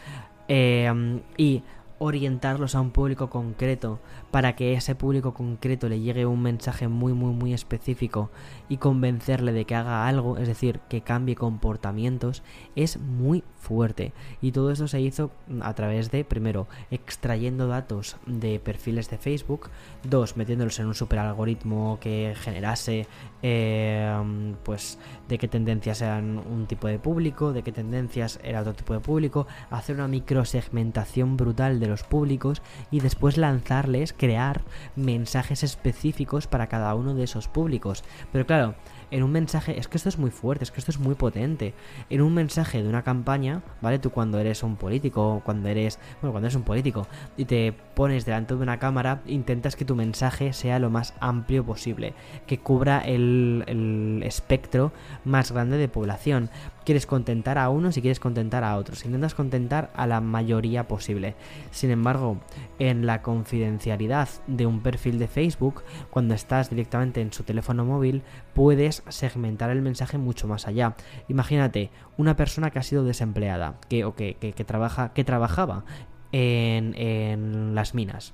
eh, 0.48 1.22
y 1.38 1.64
orientarlos 2.00 2.74
a 2.74 2.82
un 2.82 2.90
público 2.90 3.30
concreto 3.30 4.00
para 4.32 4.56
que 4.56 4.74
ese 4.74 4.96
público 4.96 5.34
concreto 5.34 5.90
le 5.90 6.00
llegue 6.00 6.26
un 6.26 6.42
mensaje 6.42 6.88
muy 6.88 7.14
muy 7.14 7.34
muy 7.34 7.54
específico 7.54 8.32
y 8.70 8.78
convencerle 8.78 9.52
de 9.52 9.66
que 9.66 9.76
haga 9.76 10.08
algo, 10.08 10.38
es 10.38 10.48
decir, 10.48 10.80
que 10.90 11.02
cambie 11.02 11.36
comportamientos, 11.36 12.44
es 12.76 12.98
muy 12.98 13.44
fuerte. 13.62 14.14
Y 14.42 14.52
todo 14.52 14.72
eso 14.72 14.88
se 14.88 15.00
hizo 15.02 15.32
a 15.62 15.74
través 15.74 16.12
de, 16.12 16.24
primero, 16.26 16.68
extrayendo 16.90 17.68
datos 17.68 18.18
de 18.26 18.60
perfiles 18.60 19.10
de 19.10 19.18
Facebook, 19.18 19.70
dos, 20.04 20.36
metiéndolos 20.36 20.80
en 20.80 20.88
un 20.88 20.96
super 20.96 21.20
algoritmo 21.20 22.00
que 22.02 22.34
generase 22.40 23.08
eh, 23.44 24.54
pues 24.64 24.98
de 25.28 25.38
qué 25.38 25.48
tendencias 25.48 26.02
eran 26.02 26.40
un 26.40 26.66
tipo 26.68 26.88
de 26.88 27.00
público, 27.00 27.54
de 27.54 27.64
qué 27.64 27.72
tendencias 27.72 28.40
era 28.44 28.62
otro 28.62 28.74
tipo 28.74 28.94
de 28.94 29.00
público, 29.00 29.48
hacer 29.70 29.96
una 29.96 30.08
microsegmentación 30.08 31.38
brutal 31.38 31.80
de 31.80 31.88
los 31.88 32.04
públicos 32.04 32.62
y 32.90 33.00
después 33.00 33.38
lanzarles, 33.38 34.14
crear 34.22 34.62
mensajes 34.96 35.64
específicos 35.64 36.46
para 36.46 36.68
cada 36.68 36.94
uno 36.94 37.16
de 37.16 37.24
esos 37.24 37.48
públicos. 37.48 38.04
Pero 38.32 38.46
claro, 38.46 38.76
en 39.10 39.24
un 39.24 39.32
mensaje, 39.32 39.80
es 39.80 39.88
que 39.88 39.98
esto 39.98 40.10
es 40.10 40.20
muy 40.20 40.30
fuerte, 40.30 40.64
es 40.64 40.70
que 40.70 40.80
esto 40.80 40.92
es 40.92 41.00
muy 41.00 41.16
potente. 41.16 41.74
En 42.08 42.22
un 42.22 42.32
mensaje 42.32 42.84
de 42.84 42.88
una 42.88 43.04
campaña, 43.04 43.64
¿vale? 43.82 43.98
Tú 43.98 44.12
cuando 44.12 44.38
eres 44.38 44.62
un 44.62 44.76
político, 44.76 45.42
cuando 45.44 45.70
eres, 45.70 45.98
bueno, 46.22 46.34
cuando 46.34 46.46
eres 46.46 46.56
un 46.56 46.62
político 46.62 47.08
y 47.36 47.46
te 47.46 47.74
pones 47.96 48.24
delante 48.24 48.54
de 48.56 48.62
una 48.62 48.78
cámara, 48.78 49.24
intentas 49.26 49.76
que 49.76 49.86
tu 49.86 49.96
mensaje 49.96 50.54
sea 50.54 50.78
lo 50.78 50.92
más 50.92 51.16
amplio 51.20 51.66
posible, 51.66 52.14
que 52.46 52.60
cubra 52.60 53.00
el, 53.00 53.64
el 53.66 54.22
espectro 54.24 54.92
más 55.26 55.52
grande 55.52 55.78
de 55.78 55.88
población 55.88 56.52
quieres 56.86 57.06
contentar 57.06 57.58
a 57.58 57.70
unos 57.70 57.98
y 57.98 58.02
quieres 58.02 58.20
contentar 58.20 58.64
a 58.64 58.78
otros. 58.78 59.06
Intentas 59.06 59.36
contentar 59.36 59.92
a 59.96 60.08
la 60.08 60.22
mayoría 60.22 60.88
posible. 60.88 61.36
Sin 61.72 61.92
embargo, 61.92 62.40
en 62.80 63.06
la 63.06 63.22
confidencialidad 63.22 64.30
de 64.48 64.66
un 64.66 64.82
perfil 64.82 65.20
de 65.20 65.28
Facebook, 65.28 65.84
cuando 66.10 66.34
estás 66.34 66.70
directamente 66.70 67.22
en 67.22 67.34
su 67.34 67.44
teléfono 67.44 67.86
móvil, 67.86 68.24
puedes 68.54 69.04
segmentar 69.10 69.70
el 69.70 69.82
mensaje 69.82 70.18
mucho 70.18 70.48
más 70.48 70.68
allá. 70.68 70.96
Imagínate, 71.28 71.92
una 72.18 72.36
persona 72.36 72.72
que 72.72 72.80
ha 72.80 72.84
sido 72.84 73.04
desempleada, 73.04 73.76
que, 73.90 74.06
o 74.06 74.16
que, 74.16 74.36
que, 74.36 74.64
trabaja, 74.64 75.14
que 75.14 75.24
trabajaba 75.24 75.86
en, 76.32 76.96
en 76.96 77.76
las 77.76 77.94
minas 77.94 78.34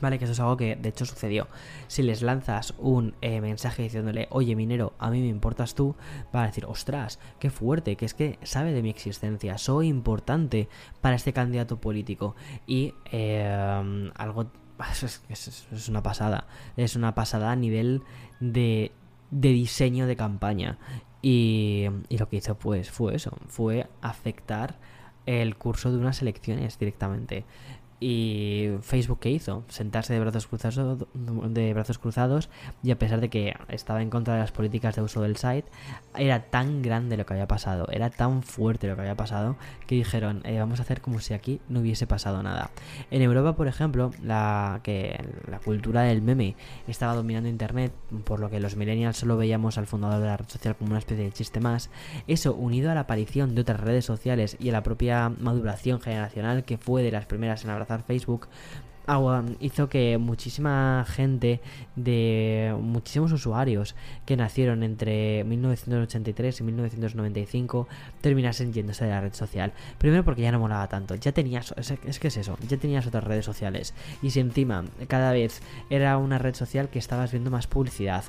Vale, 0.00 0.18
que 0.18 0.24
eso 0.24 0.32
es 0.32 0.40
algo 0.40 0.56
que 0.56 0.76
de 0.76 0.88
hecho 0.88 1.04
sucedió. 1.04 1.48
Si 1.86 2.02
les 2.02 2.22
lanzas 2.22 2.74
un 2.78 3.14
eh, 3.20 3.40
mensaje 3.40 3.82
diciéndole, 3.82 4.28
oye 4.30 4.54
minero, 4.56 4.94
a 4.98 5.10
mí 5.10 5.20
me 5.20 5.28
importas 5.28 5.74
tú, 5.74 5.96
va 6.34 6.42
a 6.42 6.46
decir, 6.46 6.64
ostras, 6.66 7.18
qué 7.38 7.50
fuerte, 7.50 7.96
que 7.96 8.04
es 8.04 8.14
que 8.14 8.38
sabe 8.42 8.72
de 8.72 8.82
mi 8.82 8.90
existencia, 8.90 9.58
soy 9.58 9.88
importante 9.88 10.68
para 11.00 11.16
este 11.16 11.32
candidato 11.32 11.80
político. 11.80 12.34
Y 12.66 12.94
eh, 13.10 14.10
algo... 14.14 14.50
Es, 15.28 15.88
una 15.88 16.04
pasada, 16.04 16.46
es 16.76 16.94
una 16.94 17.12
pasada 17.16 17.50
a 17.50 17.56
nivel 17.56 18.02
de, 18.38 18.92
de 19.32 19.48
diseño 19.48 20.06
de 20.06 20.14
campaña. 20.14 20.78
Y, 21.20 21.88
y 22.08 22.18
lo 22.18 22.28
que 22.28 22.36
hizo 22.36 22.56
pues 22.56 22.88
fue 22.88 23.16
eso, 23.16 23.36
fue 23.48 23.88
afectar 24.02 24.78
el 25.28 25.56
curso 25.56 25.90
de 25.90 25.98
unas 25.98 26.22
elecciones 26.22 26.78
directamente. 26.78 27.44
Y 28.00 28.68
Facebook 28.82 29.18
qué 29.20 29.30
hizo? 29.30 29.64
Sentarse 29.68 30.12
de 30.12 30.20
brazos 30.20 30.46
cruzados, 30.46 31.06
de 31.14 31.74
brazos 31.74 31.98
cruzados 31.98 32.48
y 32.82 32.92
a 32.92 32.98
pesar 32.98 33.20
de 33.20 33.28
que 33.28 33.56
estaba 33.68 34.02
en 34.02 34.10
contra 34.10 34.34
de 34.34 34.40
las 34.40 34.52
políticas 34.52 34.94
de 34.94 35.02
uso 35.02 35.20
del 35.20 35.36
site, 35.36 35.64
era 36.16 36.44
tan 36.44 36.82
grande 36.82 37.16
lo 37.16 37.26
que 37.26 37.34
había 37.34 37.48
pasado, 37.48 37.88
era 37.90 38.10
tan 38.10 38.42
fuerte 38.42 38.86
lo 38.86 38.94
que 38.94 39.02
había 39.02 39.16
pasado 39.16 39.56
que 39.86 39.96
dijeron, 39.96 40.42
eh, 40.44 40.58
vamos 40.58 40.78
a 40.78 40.82
hacer 40.82 41.00
como 41.00 41.18
si 41.18 41.34
aquí 41.34 41.60
no 41.68 41.80
hubiese 41.80 42.06
pasado 42.06 42.42
nada. 42.42 42.70
En 43.10 43.22
Europa, 43.22 43.56
por 43.56 43.66
ejemplo, 43.66 44.12
la 44.22 44.80
que 44.84 45.18
la 45.50 45.58
cultura 45.58 46.02
del 46.02 46.22
meme 46.22 46.54
estaba 46.86 47.14
dominando 47.14 47.48
internet, 47.48 47.92
por 48.24 48.38
lo 48.38 48.50
que 48.50 48.60
los 48.60 48.76
millennials 48.76 49.16
solo 49.16 49.36
veíamos 49.36 49.78
al 49.78 49.86
fundador 49.86 50.20
de 50.20 50.26
la 50.26 50.36
red 50.36 50.48
social 50.48 50.76
como 50.76 50.90
una 50.90 50.98
especie 50.98 51.24
de 51.24 51.32
chiste 51.32 51.58
más. 51.58 51.90
Eso 52.26 52.54
unido 52.54 52.90
a 52.90 52.94
la 52.94 53.00
aparición 53.00 53.54
de 53.54 53.62
otras 53.62 53.80
redes 53.80 54.04
sociales 54.04 54.56
y 54.60 54.68
a 54.68 54.72
la 54.72 54.82
propia 54.82 55.30
maduración 55.30 56.00
generacional 56.00 56.64
que 56.64 56.78
fue 56.78 57.02
de 57.02 57.10
las 57.10 57.26
primeras 57.26 57.64
en 57.64 57.70
abrazar 57.70 57.87
Facebook 58.08 58.48
hizo 59.60 59.88
que 59.88 60.18
muchísima 60.18 61.04
gente 61.08 61.60
de 61.96 62.76
muchísimos 62.80 63.32
usuarios 63.32 63.94
que 64.26 64.36
nacieron 64.36 64.82
entre 64.82 65.44
1983 65.44 66.60
y 66.60 66.62
1995 66.64 67.88
terminasen 68.20 68.72
yéndose 68.72 69.04
de 69.04 69.10
la 69.10 69.20
red 69.20 69.34
social. 69.34 69.72
Primero 69.98 70.24
porque 70.24 70.42
ya 70.42 70.52
no 70.52 70.58
molaba 70.58 70.88
tanto, 70.88 71.14
ya 71.14 71.32
tenías, 71.32 71.74
es, 71.76 72.18
que 72.18 72.28
es 72.28 72.36
eso, 72.36 72.58
ya 72.68 72.76
tenías 72.76 73.06
otras 73.06 73.24
redes 73.24 73.44
sociales. 73.44 73.94
Y 74.22 74.30
si 74.30 74.40
encima 74.40 74.84
cada 75.06 75.32
vez 75.32 75.62
era 75.90 76.16
una 76.18 76.38
red 76.38 76.54
social 76.54 76.88
que 76.88 76.98
estabas 76.98 77.32
viendo 77.32 77.50
más 77.50 77.66
publicidad, 77.66 78.24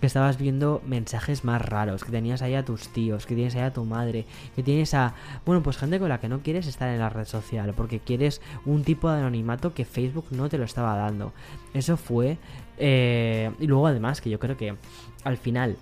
que 0.00 0.06
estabas 0.06 0.38
viendo 0.38 0.82
mensajes 0.86 1.44
más 1.44 1.60
raros, 1.60 2.04
que 2.04 2.10
tenías 2.10 2.42
ahí 2.42 2.54
a 2.54 2.64
tus 2.64 2.88
tíos, 2.88 3.26
que 3.26 3.34
tienes 3.34 3.54
ahí 3.54 3.62
a 3.62 3.72
tu 3.72 3.84
madre, 3.84 4.24
que 4.56 4.62
tienes 4.62 4.94
a, 4.94 5.14
bueno, 5.44 5.62
pues 5.62 5.76
gente 5.76 5.98
con 5.98 6.08
la 6.08 6.20
que 6.20 6.28
no 6.28 6.40
quieres 6.40 6.66
estar 6.66 6.88
en 6.88 6.98
la 6.98 7.10
red 7.10 7.26
social, 7.26 7.74
porque 7.76 8.00
quieres 8.00 8.40
un 8.64 8.82
tipo 8.82 9.10
de 9.10 9.18
anonimato 9.18 9.74
que 9.74 9.84
Facebook 9.84 10.19
no 10.30 10.48
te 10.48 10.58
lo 10.58 10.64
estaba 10.64 10.96
dando. 10.96 11.32
Eso 11.74 11.96
fue... 11.96 12.38
Eh, 12.82 13.50
y 13.60 13.66
luego 13.66 13.86
además 13.86 14.22
que 14.22 14.30
yo 14.30 14.38
creo 14.38 14.56
que 14.56 14.74
al 15.24 15.36
final 15.36 15.76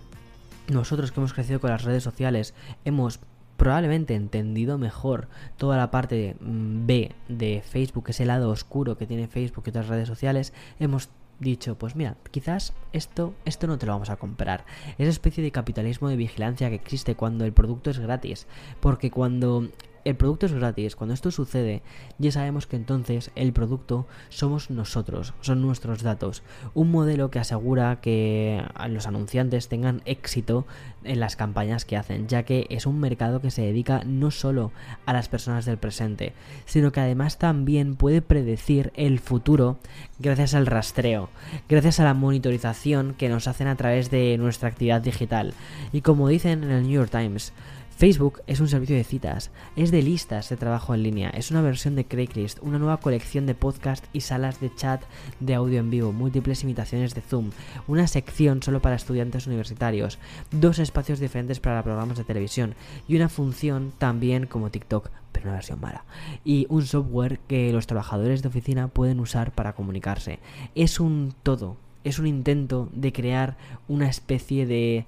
nosotros 0.68 1.12
que 1.12 1.20
hemos 1.20 1.32
crecido 1.32 1.61
con 1.61 1.70
las 1.70 1.84
redes 1.84 2.03
sociales 2.03 2.55
hemos 2.84 3.20
probablemente 3.57 4.14
entendido 4.14 4.78
mejor 4.78 5.28
toda 5.57 5.76
la 5.76 5.91
parte 5.91 6.36
mm, 6.41 6.86
B 6.86 7.12
de 7.28 7.62
Facebook, 7.68 8.07
que 8.07 8.12
es 8.12 8.20
el 8.20 8.28
lado 8.28 8.51
oscuro 8.51 8.97
que 8.97 9.07
tiene 9.07 9.26
Facebook 9.26 9.64
y 9.66 9.70
otras 9.70 9.89
redes 9.89 10.09
sociales, 10.09 10.53
hemos 10.78 11.11
dicho, 11.41 11.76
pues 11.76 11.95
mira, 11.95 12.16
quizás 12.30 12.72
esto, 12.93 13.34
esto 13.45 13.66
no 13.66 13.78
te 13.78 13.86
lo 13.86 13.93
vamos 13.93 14.11
a 14.11 14.16
comprar. 14.16 14.64
Esa 14.97 15.11
especie 15.11 15.43
de 15.43 15.51
capitalismo 15.51 16.09
de 16.09 16.16
vigilancia 16.16 16.68
que 16.68 16.76
existe 16.76 17.14
cuando 17.14 17.45
el 17.45 17.53
producto 17.53 17.91
es 17.91 17.99
gratis. 17.99 18.47
Porque 18.80 19.11
cuando 19.11 19.68
el 20.09 20.17
producto 20.17 20.47
es 20.47 20.53
gratis. 20.53 20.97
Cuando 20.97 21.13
esto 21.13 21.31
sucede, 21.31 21.83
ya 22.19 22.33
sabemos 22.33 22.67
que 22.67 22.77
entonces 22.77 23.31
el 23.35 23.53
producto 23.53 24.07
somos 24.31 24.71
nosotros, 24.71 25.35
son 25.43 25.61
nuestros 25.61 26.03
datos. 26.03 26.43
Un 26.75 26.91
modelo 26.91 27.31
que 27.31 27.39
asegura 27.39 28.01
que 28.01 28.63
los 28.89 29.07
anunciantes 29.07 29.69
tengan 29.69 30.01
éxito 30.07 30.67
en 31.05 31.21
las 31.21 31.37
campañas 31.37 31.85
que 31.85 31.97
hacen, 31.97 32.27
ya 32.27 32.43
que 32.45 32.67
es 32.71 32.87
un 32.87 33.01
mercado 33.01 33.41
que 33.41 33.51
se 33.51 33.63
dedica 33.63 34.03
no 34.05 34.31
solo 34.31 34.73
a 35.05 35.13
las 35.13 35.29
personas 35.29 35.67
del 35.67 35.77
presente, 35.77 36.33
sino 36.65 36.91
que 36.91 37.01
además 37.01 37.39
también 37.39 37.97
puede 37.97 38.23
predecir 38.23 38.93
el 38.95 39.19
futuro 39.19 39.77
gracias 40.19 40.55
al 40.55 40.67
rastreo, 40.67 41.29
gracias 41.69 42.01
a 42.01 42.05
la 42.05 42.15
monitorización 42.15 43.15
que 43.15 43.29
nos 43.29 43.47
hacen 43.47 43.69
a 43.69 43.77
través 43.77 44.11
de 44.11 44.37
nuestra 44.39 44.69
actividad 44.69 45.03
digital. 45.03 45.55
Y 45.93 46.01
como 46.01 46.29
dicen 46.29 46.65
en 46.65 46.71
el 46.71 46.83
New 46.85 46.93
York 46.93 47.11
Times, 47.11 47.53
Facebook 47.99 48.43
es 48.47 48.61
un 48.61 48.69
servicio 48.69 48.95
de 48.95 49.03
citas, 49.03 49.51
es 49.75 49.91
de 49.91 50.03
listas 50.03 50.49
de 50.49 50.57
trabajo 50.57 50.95
en 50.95 51.03
línea, 51.03 51.31
es 51.31 51.51
una 51.51 51.63
versión 51.63 51.97
de 51.97 52.05
Craigslist, 52.05 52.61
una 52.63 52.79
nueva 52.79 52.99
colección 53.01 53.45
de 53.45 53.57
podcast 53.57 54.05
y 54.13 54.21
salas 54.21 54.61
de 54.61 54.73
chat 54.73 55.03
de 55.41 55.57
audio 55.57 55.81
en 55.81 55.91
vivo, 55.91 56.13
múltiples 56.13 56.63
imitaciones 56.63 57.17
de 57.17 57.23
Zoom, 57.23 57.51
una 57.89 58.07
sección 58.07 58.63
solo 58.63 58.81
para 58.81 58.95
estudiantes 58.95 59.49
universitarios, 59.49 60.21
dos 60.53 60.79
espacios 60.79 61.19
diferentes 61.19 61.59
para 61.59 61.83
programas 61.83 62.19
de 62.19 62.23
televisión 62.23 62.77
y 63.09 63.17
una 63.17 63.29
función 63.29 63.93
también 63.99 64.47
como 64.47 64.71
TikTok, 64.71 65.11
pero 65.33 65.47
una 65.47 65.55
versión 65.55 65.81
mala. 65.81 66.05
Y 66.45 66.67
un 66.69 66.87
software 66.87 67.41
que 67.49 67.73
los 67.73 67.89
trabajadores 67.89 68.43
de 68.43 68.49
oficina 68.49 68.87
pueden 68.87 69.19
usar 69.19 69.51
para 69.51 69.73
comunicarse. 69.73 70.39
Es 70.77 71.01
un 71.01 71.35
todo, 71.43 71.77
es 72.05 72.21
un 72.21 72.29
intento 72.29 72.89
de 72.93 73.13
crear 73.13 73.57
una 73.89 74.09
especie 74.09 74.67
de 74.67 75.05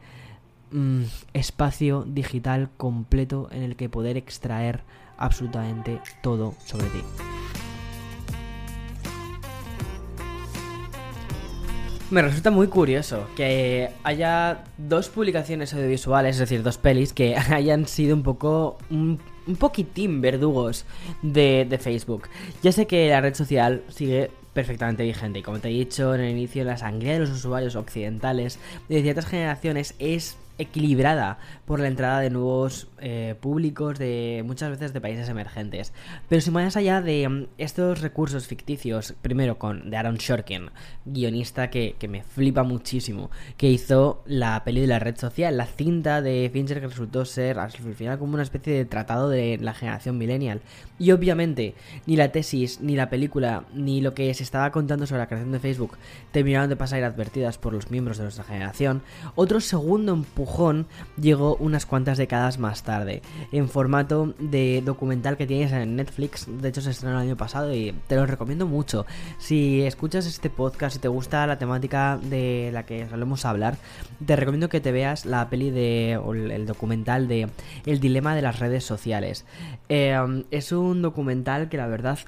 espacio 1.32 2.04
digital 2.06 2.70
completo 2.76 3.48
en 3.50 3.62
el 3.62 3.76
que 3.76 3.88
poder 3.88 4.16
extraer 4.16 4.82
absolutamente 5.16 6.00
todo 6.22 6.54
sobre 6.64 6.86
ti. 6.86 7.02
Me 12.10 12.22
resulta 12.22 12.50
muy 12.50 12.66
curioso 12.66 13.28
que 13.36 13.90
haya 14.02 14.64
dos 14.78 15.08
publicaciones 15.08 15.72
audiovisuales, 15.72 16.36
es 16.36 16.40
decir, 16.40 16.64
dos 16.64 16.76
pelis, 16.76 17.12
que 17.12 17.36
hayan 17.50 17.86
sido 17.86 18.16
un 18.16 18.24
poco. 18.24 18.78
un, 18.90 19.20
poquitín 19.58 20.20
verdugos 20.20 20.84
de, 21.22 21.78
Facebook. 21.80 22.28
Ya 22.62 22.72
sé 22.72 22.86
que 22.86 23.08
la 23.08 23.20
red 23.20 23.34
social 23.34 23.82
sigue 23.88 24.30
perfectamente 24.52 25.02
vigente 25.02 25.40
y 25.40 25.42
como 25.42 25.58
te 25.60 25.68
he 25.68 25.72
dicho 25.72 26.14
en 26.14 26.20
el 26.20 26.30
inicio, 26.30 26.64
la 26.64 26.76
sangría 26.76 27.14
de 27.14 27.20
los 27.20 27.30
usuarios 27.30 27.74
occidentales 27.76 28.58
de 28.88 29.02
ciertas 29.02 29.26
generaciones 29.26 29.94
es 29.98 30.36
equilibrada 30.60 31.38
por 31.64 31.80
la 31.80 31.88
entrada 31.88 32.20
de 32.20 32.30
nuevos 32.30 32.88
eh, 33.00 33.34
públicos 33.40 33.98
de 33.98 34.42
muchas 34.46 34.70
veces 34.70 34.92
de 34.92 35.00
países 35.00 35.28
emergentes. 35.28 35.92
Pero 36.28 36.40
si 36.40 36.50
más 36.50 36.76
allá 36.76 37.00
de 37.00 37.28
mm, 37.28 37.46
estos 37.58 38.00
recursos 38.00 38.46
ficticios, 38.46 39.14
primero 39.22 39.58
con 39.58 39.90
de 39.90 39.96
Aaron 39.96 40.16
Shorkin, 40.16 40.70
guionista 41.04 41.70
que, 41.70 41.96
que, 41.98 42.08
me 42.08 42.22
flipa 42.22 42.62
muchísimo, 42.62 43.30
que 43.56 43.70
hizo 43.70 44.22
la 44.26 44.62
peli 44.64 44.80
de 44.80 44.86
la 44.86 44.98
red 44.98 45.16
social, 45.16 45.56
la 45.56 45.66
cinta 45.66 46.22
de 46.22 46.50
Fincher 46.52 46.80
que 46.80 46.88
resultó 46.88 47.24
ser 47.24 47.58
al 47.58 47.70
final 47.70 48.18
como 48.18 48.34
una 48.34 48.42
especie 48.42 48.72
de 48.72 48.84
tratado 48.84 49.28
de 49.28 49.58
la 49.60 49.74
generación 49.74 50.18
millennial. 50.18 50.60
Y 50.98 51.12
obviamente 51.12 51.74
ni 52.06 52.16
la 52.16 52.30
tesis, 52.30 52.80
ni 52.80 52.96
la 52.96 53.10
película, 53.10 53.64
ni 53.72 54.00
lo 54.00 54.14
que 54.14 54.32
se 54.34 54.42
estaba 54.42 54.70
contando 54.70 55.06
sobre 55.06 55.20
la 55.20 55.28
creación 55.28 55.52
de 55.52 55.58
Facebook 55.58 55.96
terminaron 56.32 56.68
de 56.68 56.76
pasar 56.76 56.98
inadvertidas 56.98 57.58
por 57.58 57.72
los 57.72 57.90
miembros 57.90 58.18
de 58.18 58.24
nuestra 58.24 58.44
generación. 58.44 59.02
Otro 59.34 59.60
segundo 59.60 60.12
empujón 60.12 60.86
llegó 61.20 61.56
unas 61.56 61.86
cuantas 61.86 62.18
décadas 62.18 62.58
más 62.58 62.82
tarde, 62.82 62.89
en 63.52 63.68
formato 63.68 64.34
de 64.38 64.82
documental 64.84 65.36
que 65.36 65.46
tienes 65.46 65.72
en 65.72 65.96
Netflix, 65.96 66.46
de 66.48 66.68
hecho 66.68 66.80
se 66.80 66.90
estrenó 66.90 67.16
el 67.16 67.28
año 67.28 67.36
pasado 67.36 67.74
y 67.74 67.94
te 68.06 68.16
lo 68.16 68.26
recomiendo 68.26 68.66
mucho. 68.66 69.06
Si 69.38 69.82
escuchas 69.82 70.26
este 70.26 70.50
podcast 70.50 70.96
y 70.96 70.98
te 70.98 71.08
gusta 71.08 71.46
la 71.46 71.58
temática 71.58 72.18
de 72.22 72.70
la 72.72 72.84
que 72.84 73.08
solemos 73.08 73.44
hablar, 73.44 73.76
te 74.24 74.36
recomiendo 74.36 74.68
que 74.68 74.80
te 74.80 74.92
veas 74.92 75.26
la 75.26 75.48
peli 75.48 75.70
de, 75.70 76.18
o 76.22 76.34
el 76.34 76.66
documental 76.66 77.28
de 77.28 77.48
El 77.86 78.00
dilema 78.00 78.34
de 78.34 78.42
las 78.42 78.58
redes 78.58 78.84
sociales. 78.84 79.44
Eh, 79.88 80.16
es 80.50 80.72
un 80.72 81.02
documental 81.02 81.68
que 81.68 81.76
la 81.76 81.86
verdad 81.86 82.18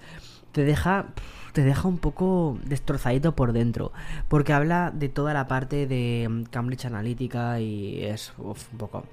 te 0.53 0.65
deja 0.65 1.07
te 1.53 1.63
deja 1.63 1.87
un 1.87 1.99
poco 1.99 2.59
destrozadito 2.65 3.37
por 3.37 3.53
dentro. 3.53 3.93
Porque 4.29 4.53
habla 4.53 4.91
de 4.91 5.09
toda 5.09 5.35
la 5.35 5.47
parte 5.49 5.87
de 5.87 6.45
Cambridge 6.51 6.87
Analytica 6.87 7.61
y 7.61 8.03
es 8.03 8.33
un 8.39 8.79
poco 8.79 9.05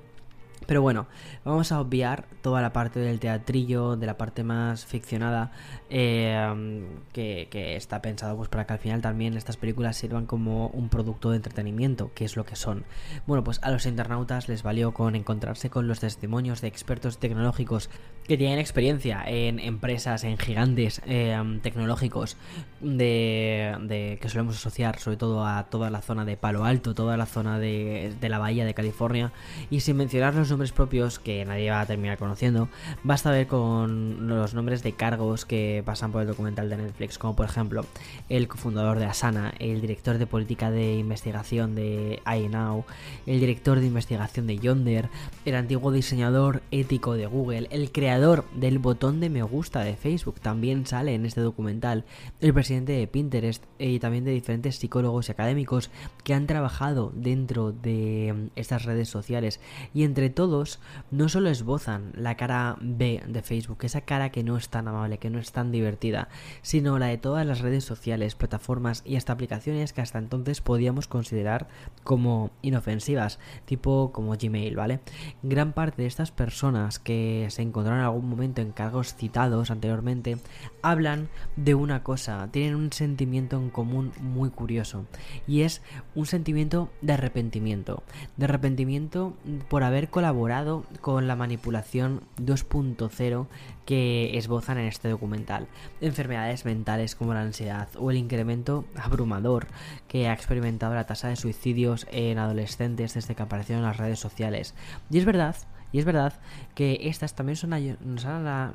pero 0.66 0.82
bueno, 0.82 1.08
vamos 1.46 1.72
a 1.72 1.80
obviar 1.80 2.26
toda 2.42 2.62
la 2.62 2.74
parte 2.74 3.00
del 3.00 3.20
teatrillo, 3.20 3.96
de 3.96 4.06
la 4.06 4.18
parte 4.18 4.44
más 4.44 4.86
ficcionada, 4.86 5.52
eh, 5.90 6.86
que, 7.12 7.76
está 7.76 8.02
pensado 8.02 8.38
pues 8.38 8.50
para 8.50 8.66
que 8.66 8.74
al 8.74 8.80
final 8.80 9.02
también 9.02 9.36
estas 9.36 9.58
películas 9.58 9.98
sirvan 9.98 10.26
como 10.26 10.68
un 10.68 10.90
producto 10.90 11.32
de 11.32 11.38
entretenimiento, 11.38 12.12
que 12.14 12.26
es 12.26 12.36
lo 12.36 12.46
que 12.46 12.56
son. 12.56 12.86
Bueno, 13.26 13.44
pues 13.44 13.60
a 13.64 13.72
los 13.72 13.86
internautas 13.86 14.48
les 14.48 14.64
valió 14.64 14.94
con 14.94 15.16
encontrarse 15.16 15.70
con 15.70 15.88
los 15.88 16.00
testimonios 16.00 16.62
de 16.62 16.68
expertos 16.68 17.18
tecnológicos 17.18 17.90
que 18.28 18.38
tienen 18.38 18.60
experiencia 18.60 19.24
en 19.26 19.60
empresas, 19.60 20.24
en 20.24 20.38
gigantes 20.38 21.02
eh, 21.08 21.36
tecnológicos 21.64 22.38
de, 22.80 24.18
que 24.22 24.30
solemos 24.30 24.56
asociar 24.56 25.00
sobre 25.00 25.18
todo 25.18 25.46
a 25.46 25.64
toda 25.70 25.90
la 25.90 26.02
zona 26.02 26.26
de 26.26 26.38
Palo 26.38 26.64
Alto, 26.64 26.94
toda 26.94 27.18
la 27.18 27.26
zona 27.26 27.58
de, 27.58 28.14
de 28.20 28.30
la 28.30 28.38
bahía 28.38 28.66
de 28.66 28.74
California, 28.74 29.32
y 29.70 29.80
sin 29.80 29.98
mencionar 29.98 30.36
nombres 30.50 30.72
propios 30.72 31.20
que 31.20 31.44
nadie 31.46 31.72
va 31.72 31.82
a 31.82 31.86
terminar 31.86 32.18
conociendo, 32.18 32.70
basta 33.04 33.32
ver 33.32 33.48
con 33.48 34.28
los 34.28 34.54
nombres 34.54 34.84
de 34.84 34.94
cargos 34.94 35.46
que 35.46 35.84
pasan 35.86 36.12
por 36.12 36.22
el 36.22 36.28
documental 36.28 36.70
de 36.70 36.78
Netflix, 36.78 37.18
como 37.18 37.36
por 37.36 37.46
ejemplo 37.46 37.86
el 38.30 38.48
cofundador 38.48 39.00
de 39.00 39.06
Asana, 39.06 39.54
el 39.60 39.82
director 39.82 40.18
de 40.18 40.28
política 40.28 40.72
de 40.72 40.96
investigación 40.96 41.76
de 41.76 42.22
iNow, 42.26 42.86
el 43.26 43.40
director 43.40 43.80
de 43.80 43.88
investigación 43.88 44.48
de 44.48 44.60
Yonder, 44.60 45.10
el 45.46 45.56
antiguo 45.56 45.92
diseñador 45.92 46.62
ético 46.72 47.14
de 47.14 47.26
Google, 47.26 47.68
el 47.72 47.92
creador 47.92 48.46
del 48.54 48.80
botón 48.80 49.20
de 49.20 49.30
me 49.30 49.44
gusta 49.44 49.82
de 49.82 49.96
Facebook, 49.96 50.40
también 50.40 50.86
sale 50.86 51.14
en 51.14 51.26
este 51.26 51.42
documental, 51.42 52.06
el 52.42 52.54
presidente 52.54 52.94
de 52.94 53.08
Pinterest 53.08 53.64
y 53.78 54.00
también 54.00 54.26
de 54.26 54.32
diferentes 54.32 54.78
psicólogos 54.78 55.30
y 55.30 55.32
académicos 55.32 55.90
que 56.24 56.34
han 56.34 56.48
trabajado 56.48 57.12
dentro 57.16 57.72
de 57.72 58.50
estas 58.56 58.86
redes 58.86 59.10
sociales. 59.10 59.60
Y 59.94 60.04
entre 60.04 60.30
todos 60.40 60.80
no 61.12 61.28
solo 61.28 61.50
esbozan 61.50 62.14
la 62.16 62.38
cara 62.38 62.78
B 62.80 63.22
de 63.28 63.42
Facebook, 63.42 63.80
esa 63.82 64.00
cara 64.00 64.30
que 64.30 64.42
no 64.42 64.56
es 64.56 64.70
tan 64.70 64.88
amable, 64.88 65.18
que 65.18 65.30
no 65.30 65.38
es 65.38 65.52
tan 65.52 65.70
divertida, 65.70 66.30
sino 66.62 66.98
la 66.98 67.08
de 67.08 67.18
todas 67.18 67.46
las 67.46 67.60
redes 67.60 67.84
sociales, 67.84 68.36
plataformas 68.36 69.02
y 69.06 69.18
hasta 69.18 69.34
aplicaciones 69.34 69.92
que 69.92 70.00
hasta 70.00 70.18
entonces 70.18 70.62
podíamos 70.62 71.10
considerar 71.10 71.68
como 72.06 72.52
inofensivas, 72.62 73.38
tipo 73.66 74.14
como 74.14 74.38
Gmail, 74.38 74.78
¿vale? 74.78 75.02
Gran 75.44 75.74
parte 75.74 76.04
de 76.04 76.08
estas 76.08 76.32
personas 76.32 77.00
que 77.00 77.48
se 77.50 77.62
encontraron 77.62 78.00
en 78.00 78.06
algún 78.06 78.30
momento 78.30 78.62
en 78.62 78.72
cargos 78.72 79.16
citados 79.16 79.72
anteriormente 79.72 80.38
hablan 80.82 81.28
de 81.58 81.76
una 81.76 82.02
cosa, 82.02 82.48
tienen 82.50 82.76
un 82.76 82.94
sentimiento 82.94 83.58
en 83.58 83.72
común 83.72 84.14
muy 84.22 84.52
curioso 84.52 85.04
y 85.50 85.64
es 85.64 85.82
un 86.16 86.28
sentimiento 86.28 86.88
de 87.02 87.12
arrepentimiento, 87.12 88.04
de 88.38 88.46
arrepentimiento 88.46 89.34
por 89.68 89.84
haber 89.84 90.10
colaborado 90.10 90.29
colaborado 90.30 90.86
con 91.02 91.28
la 91.28 91.36
manipulación 91.36 92.22
2.0 92.38 93.48
que 93.88 94.38
esbozan 94.38 94.78
en 94.78 94.86
este 94.86 95.10
documental. 95.10 95.68
Enfermedades 96.02 96.66
mentales 96.66 97.16
como 97.16 97.34
la 97.34 97.42
ansiedad 97.42 97.88
o 97.98 98.12
el 98.12 98.18
incremento 98.18 98.86
abrumador 98.96 99.66
que 100.08 100.28
ha 100.28 100.34
experimentado 100.34 100.94
la 100.94 101.08
tasa 101.08 101.30
de 101.30 101.36
suicidios 101.36 102.06
en 102.12 102.38
adolescentes 102.38 103.16
desde 103.16 103.34
que 103.34 103.42
aparecieron 103.42 103.84
en 103.84 103.88
las 103.90 103.98
redes 103.98 104.20
sociales. 104.20 104.76
Y 105.10 105.18
es 105.18 105.26
verdad 105.26 105.56
y 105.92 106.00
es 106.00 106.06
verdad 106.06 106.34
que 106.76 107.00
estas 107.04 107.34
también 107.36 107.56
son 107.56 107.70
nos 107.70 108.26
han, 108.26 108.74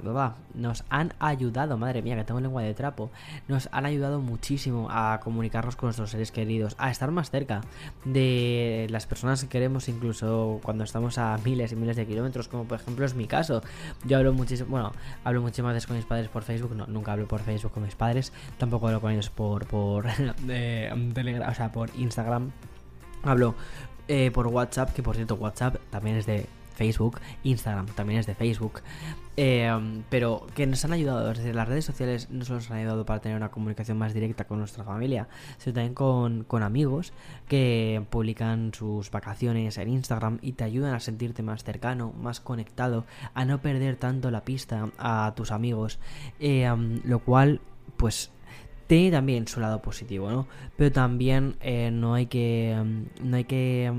nos 0.55 0.85
han 0.89 1.15
ayudado, 1.19 1.77
madre 1.77 2.03
mía, 2.03 2.17
que 2.17 2.25
tengo 2.25 2.41
lengua 2.41 2.63
de 2.63 2.75
trapo, 2.75 3.11
nos 3.49 3.69
han 3.73 3.87
ayudado 3.87 4.21
muchísimo 4.21 4.89
a 4.91 5.21
comunicarnos 5.23 5.77
con 5.77 5.89
nuestros 5.89 6.11
seres 6.11 6.33
queridos, 6.33 6.75
a 6.79 6.91
estar 6.91 7.11
más 7.11 7.31
cerca 7.31 7.61
de 8.05 8.87
las 8.91 9.07
personas 9.07 9.43
que 9.43 9.49
queremos, 9.49 9.89
incluso 9.89 10.61
cuando 10.63 10.85
estamos 10.85 11.19
a 11.19 11.39
miles 11.45 11.73
y 11.73 11.77
miles 11.77 11.97
de 11.97 12.07
kilómetros, 12.07 12.49
como 12.49 12.65
por 12.65 12.81
ejemplo 12.81 13.05
es 13.05 13.15
mi 13.15 13.27
caso. 13.27 13.63
Yo 14.05 14.19
hablo 14.19 14.33
muchísimo, 14.33 14.71
bueno, 14.71 14.93
hablo 15.25 15.43
muchísimas 15.43 15.75
veces 15.75 15.87
con 15.87 15.97
mis 15.97 16.07
padres 16.07 16.29
por 16.29 16.43
Facebook, 16.43 16.75
no, 16.75 16.87
nunca 16.87 17.13
hablo 17.13 17.29
por 17.29 17.41
Facebook 17.41 17.73
con 17.73 17.85
mis 17.85 17.95
padres, 17.95 18.33
tampoco 18.59 18.89
hablo 18.89 19.01
con 19.01 19.13
ellos 19.13 19.31
por, 19.31 19.67
por 19.67 20.07
Telegram, 21.15 21.51
o 21.51 21.55
sea, 21.55 21.73
por 21.73 21.91
Instagram. 21.97 22.51
Hablo 23.23 23.55
eh, 24.09 24.31
por 24.33 24.47
WhatsApp, 24.49 24.93
que 24.93 25.03
por 25.03 25.17
cierto 25.17 25.35
WhatsApp 25.37 25.77
también 25.91 26.17
es 26.17 26.27
de 26.27 26.47
Facebook, 26.75 27.21
Instagram 27.43 27.87
también 27.87 28.21
es 28.21 28.27
de 28.27 28.35
Facebook, 28.35 28.83
em, 29.37 30.03
pero 30.11 30.47
que 30.55 30.67
nos 30.67 30.85
han 30.85 30.93
ayudado, 30.93 31.31
es 31.31 31.39
decir, 31.39 31.55
las 31.55 31.69
redes 31.69 31.85
sociales 31.85 32.31
no 32.31 32.45
solo 32.45 32.59
nos 32.59 32.71
han 32.71 32.79
ayudado 32.79 33.07
para 33.07 33.21
tener 33.21 33.37
una 33.37 33.51
comunicación 33.51 33.99
más 33.99 34.15
directa 34.15 34.45
con 34.45 34.59
nuestra 34.59 34.85
familia, 34.85 35.29
sino 35.59 35.75
también 35.75 35.95
con, 35.95 36.45
con 36.45 36.63
amigos 36.63 37.13
que 37.49 38.05
publican 38.11 38.73
sus 38.75 39.11
vacaciones 39.11 39.79
en 39.79 39.89
Instagram 39.89 40.39
y 40.43 40.53
te 40.53 40.65
ayudan 40.65 40.95
a 40.95 41.01
sentirte 41.01 41.43
más 41.43 41.65
cercano, 41.65 42.13
más 42.13 42.41
conectado, 42.41 43.05
a 43.35 43.45
no 43.45 43.61
perder 43.61 43.97
tanto 43.97 44.31
la 44.31 44.45
pista 44.45 44.91
a 44.99 45.33
tus 45.37 45.51
amigos, 45.53 45.99
em, 46.39 47.01
lo 47.05 47.21
cual 47.21 47.61
pues 47.97 48.31
tiene 48.87 49.11
también 49.11 49.49
su 49.49 49.61
lado 49.61 49.81
positivo, 49.81 50.31
¿no? 50.31 50.47
Pero 50.77 50.93
también 50.93 51.57
eh, 51.61 51.91
no 51.91 52.15
hay 52.15 52.27
que 52.27 52.73
em, 52.73 53.07
no 53.23 53.37
hay 53.37 53.45
que 53.45 53.93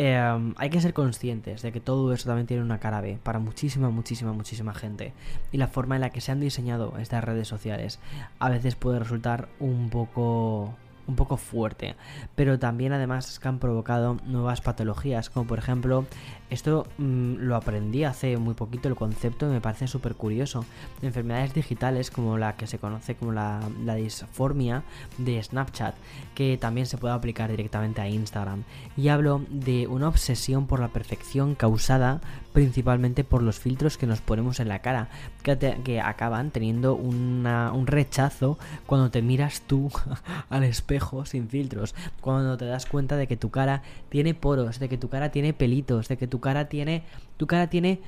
Em, 0.00 0.54
hay 0.58 0.70
que 0.70 0.80
ser 0.80 0.94
conscientes 0.94 1.60
de 1.60 1.72
que 1.72 1.80
todo 1.80 2.12
eso 2.12 2.28
también 2.28 2.46
tiene 2.46 2.62
una 2.62 2.78
cara 2.78 3.00
B 3.00 3.18
para 3.20 3.40
muchísima, 3.40 3.90
muchísima, 3.90 4.32
muchísima 4.32 4.72
gente. 4.72 5.12
Y 5.50 5.58
la 5.58 5.66
forma 5.66 5.96
en 5.96 6.02
la 6.02 6.10
que 6.10 6.20
se 6.20 6.30
han 6.30 6.38
diseñado 6.38 6.94
estas 6.98 7.24
redes 7.24 7.48
sociales 7.48 7.98
a 8.38 8.48
veces 8.48 8.76
puede 8.76 9.00
resultar 9.00 9.48
un 9.58 9.90
poco 9.90 10.76
un 11.08 11.16
poco 11.16 11.36
fuerte. 11.36 11.96
Pero 12.36 12.58
también 12.58 12.92
además 12.92 13.28
es 13.28 13.38
que 13.38 13.48
han 13.48 13.58
provocado 13.58 14.18
nuevas 14.26 14.60
patologías, 14.60 15.30
como 15.30 15.46
por 15.46 15.58
ejemplo, 15.58 16.06
esto 16.50 16.86
mm, 16.98 17.36
lo 17.38 17.56
aprendí 17.56 18.04
hace 18.04 18.36
muy 18.36 18.54
poquito 18.54 18.88
el 18.88 18.94
concepto 18.94 19.46
y 19.46 19.50
me 19.50 19.60
parece 19.60 19.88
súper 19.88 20.14
curioso. 20.14 20.64
Enfermedades 21.02 21.54
digitales 21.54 22.10
como 22.10 22.38
la 22.38 22.56
que 22.56 22.66
se 22.66 22.78
conoce 22.78 23.16
como 23.16 23.32
la, 23.32 23.60
la 23.84 23.94
disformia 23.96 24.84
de 25.18 25.42
Snapchat, 25.42 25.94
que 26.34 26.56
también 26.58 26.86
se 26.86 26.98
puede 26.98 27.14
aplicar 27.14 27.50
directamente 27.50 28.00
a 28.00 28.08
Instagram. 28.08 28.62
Y 28.96 29.08
hablo 29.08 29.42
de 29.48 29.86
una 29.86 30.08
obsesión 30.08 30.66
por 30.66 30.80
la 30.80 30.88
perfección 30.88 31.54
causada 31.54 32.20
principalmente 32.58 33.22
por 33.22 33.42
los 33.42 33.60
filtros 33.60 33.96
que 33.98 34.06
nos 34.08 34.20
ponemos 34.20 34.58
en 34.58 34.66
la 34.66 34.80
cara, 34.80 35.10
que, 35.44 36.00
acaban 36.00 36.50
teniendo 36.50 36.96
un 36.96 37.86
rechazo 37.86 38.58
cuando 38.84 39.12
te 39.12 39.22
miras 39.22 39.62
tú 39.62 39.92
al 40.50 40.64
espejo 40.64 40.97
sin 41.24 41.48
filtros, 41.48 41.94
cuando 42.20 42.56
te 42.56 42.64
das 42.64 42.86
cuenta 42.86 43.16
de 43.16 43.26
que 43.26 43.36
tu 43.36 43.50
cara 43.50 43.82
tiene 44.08 44.34
poros, 44.34 44.78
de 44.78 44.88
que 44.88 44.98
tu 44.98 45.08
cara 45.08 45.30
tiene 45.30 45.52
pelitos, 45.52 46.08
de 46.08 46.16
que 46.16 46.26
tu 46.26 46.40
cara 46.40 46.68
tiene, 46.68 47.04
tu 47.36 47.46
cara 47.46 47.68
tiene 47.68 48.00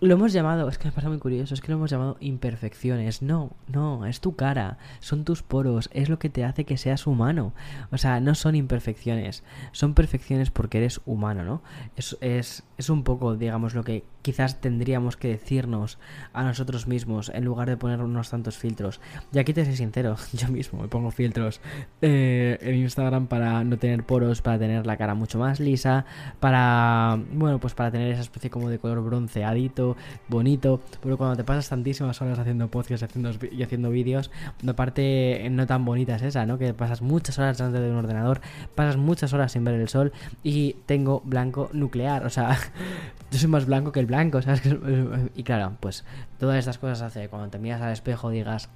lo 0.00 0.12
hemos 0.12 0.34
llamado, 0.34 0.68
es 0.68 0.76
que 0.76 0.88
me 0.88 0.92
pasa 0.92 1.08
muy 1.08 1.18
curioso, 1.18 1.54
es 1.54 1.62
que 1.62 1.68
lo 1.68 1.78
hemos 1.78 1.90
llamado 1.90 2.18
imperfecciones. 2.20 3.22
No, 3.22 3.52
no, 3.66 4.04
es 4.04 4.20
tu 4.20 4.36
cara, 4.36 4.76
son 5.00 5.24
tus 5.24 5.42
poros, 5.42 5.88
es 5.92 6.10
lo 6.10 6.18
que 6.18 6.28
te 6.28 6.44
hace 6.44 6.64
que 6.64 6.76
seas 6.76 7.06
humano. 7.06 7.54
O 7.90 7.96
sea, 7.96 8.20
no 8.20 8.34
son 8.34 8.56
imperfecciones, 8.56 9.42
son 9.72 9.94
perfecciones 9.94 10.50
porque 10.50 10.78
eres 10.78 11.00
humano, 11.06 11.44
¿no? 11.44 11.62
Es, 11.96 12.16
es, 12.20 12.64
es 12.76 12.90
un 12.90 13.04
poco, 13.04 13.36
digamos, 13.36 13.74
lo 13.74 13.84
que 13.84 14.04
quizás 14.26 14.60
tendríamos 14.60 15.16
que 15.16 15.28
decirnos 15.28 16.00
a 16.32 16.42
nosotros 16.42 16.88
mismos 16.88 17.30
en 17.32 17.44
lugar 17.44 17.68
de 17.68 17.76
poner 17.76 18.00
unos 18.00 18.28
tantos 18.28 18.58
filtros. 18.58 19.00
Y 19.32 19.38
aquí 19.38 19.52
te 19.52 19.64
soy 19.64 19.76
sincero, 19.76 20.16
yo 20.32 20.48
mismo 20.48 20.82
me 20.82 20.88
pongo 20.88 21.12
filtros 21.12 21.60
eh, 22.02 22.58
en 22.60 22.74
Instagram 22.74 23.28
para 23.28 23.62
no 23.62 23.78
tener 23.78 24.02
poros, 24.02 24.42
para 24.42 24.58
tener 24.58 24.84
la 24.84 24.96
cara 24.96 25.14
mucho 25.14 25.38
más 25.38 25.60
lisa, 25.60 26.06
para, 26.40 27.20
bueno, 27.34 27.60
pues 27.60 27.74
para 27.74 27.92
tener 27.92 28.10
esa 28.10 28.22
especie 28.22 28.50
como 28.50 28.68
de 28.68 28.80
color 28.80 29.00
bronceadito, 29.04 29.96
bonito, 30.26 30.80
pero 31.00 31.16
cuando 31.16 31.36
te 31.36 31.44
pasas 31.44 31.68
tantísimas 31.68 32.20
horas 32.20 32.40
haciendo 32.40 32.68
podcasts 32.68 33.04
haciendo, 33.04 33.30
y 33.52 33.62
haciendo 33.62 33.90
vídeos, 33.90 34.32
una 34.60 34.74
parte 34.74 35.46
no 35.52 35.68
tan 35.68 35.84
bonita 35.84 36.16
es 36.16 36.22
esa, 36.22 36.46
¿no? 36.46 36.58
Que 36.58 36.74
pasas 36.74 37.00
muchas 37.00 37.38
horas 37.38 37.58
delante 37.58 37.78
de 37.78 37.92
un 37.92 37.98
ordenador, 37.98 38.40
pasas 38.74 38.96
muchas 38.96 39.32
horas 39.32 39.52
sin 39.52 39.62
ver 39.62 39.76
el 39.76 39.88
sol 39.88 40.12
y 40.42 40.72
tengo 40.86 41.22
blanco 41.24 41.70
nuclear, 41.72 42.26
o 42.26 42.30
sea, 42.30 42.58
yo 43.30 43.38
soy 43.38 43.48
más 43.48 43.66
blanco 43.66 43.92
que 43.92 44.00
el 44.00 44.06
blanco 44.06 44.15
¿sabes? 44.42 44.62
Y 45.34 45.42
claro, 45.42 45.76
pues 45.80 46.04
todas 46.38 46.58
estas 46.58 46.78
cosas 46.78 47.02
hace 47.02 47.28
cuando 47.28 47.48
te 47.48 47.58
miras 47.58 47.80
al 47.82 47.92
espejo 47.92 48.30
digas, 48.30 48.68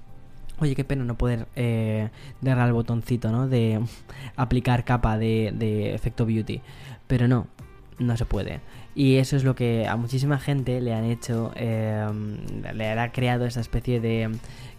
Oye, 0.61 0.74
qué 0.74 0.84
pena 0.84 1.05
no 1.05 1.16
poder 1.16 1.47
eh, 1.57 2.11
darle 2.43 2.64
al 2.64 2.72
botoncito, 2.74 3.32
¿no? 3.32 3.49
De 3.49 3.80
aplicar 4.36 4.84
capa 4.84 5.16
de, 5.16 5.95
efecto 5.95 6.26
beauty. 6.26 6.61
Pero 7.07 7.28
no, 7.28 7.47
no 7.99 8.16
se 8.16 8.26
puede. 8.26 8.61
Y 8.95 9.16
eso 9.16 9.36
es 9.36 9.45
lo 9.45 9.55
que 9.55 9.86
a 9.86 9.97
muchísima 9.97 10.38
gente 10.38 10.80
le 10.80 10.95
han 10.95 11.05
hecho, 11.05 11.53
eh, 11.57 12.07
le 12.74 12.91
ha 12.91 13.12
creado 13.12 13.47
esa 13.47 13.61
especie 13.61 14.01
de 14.01 14.30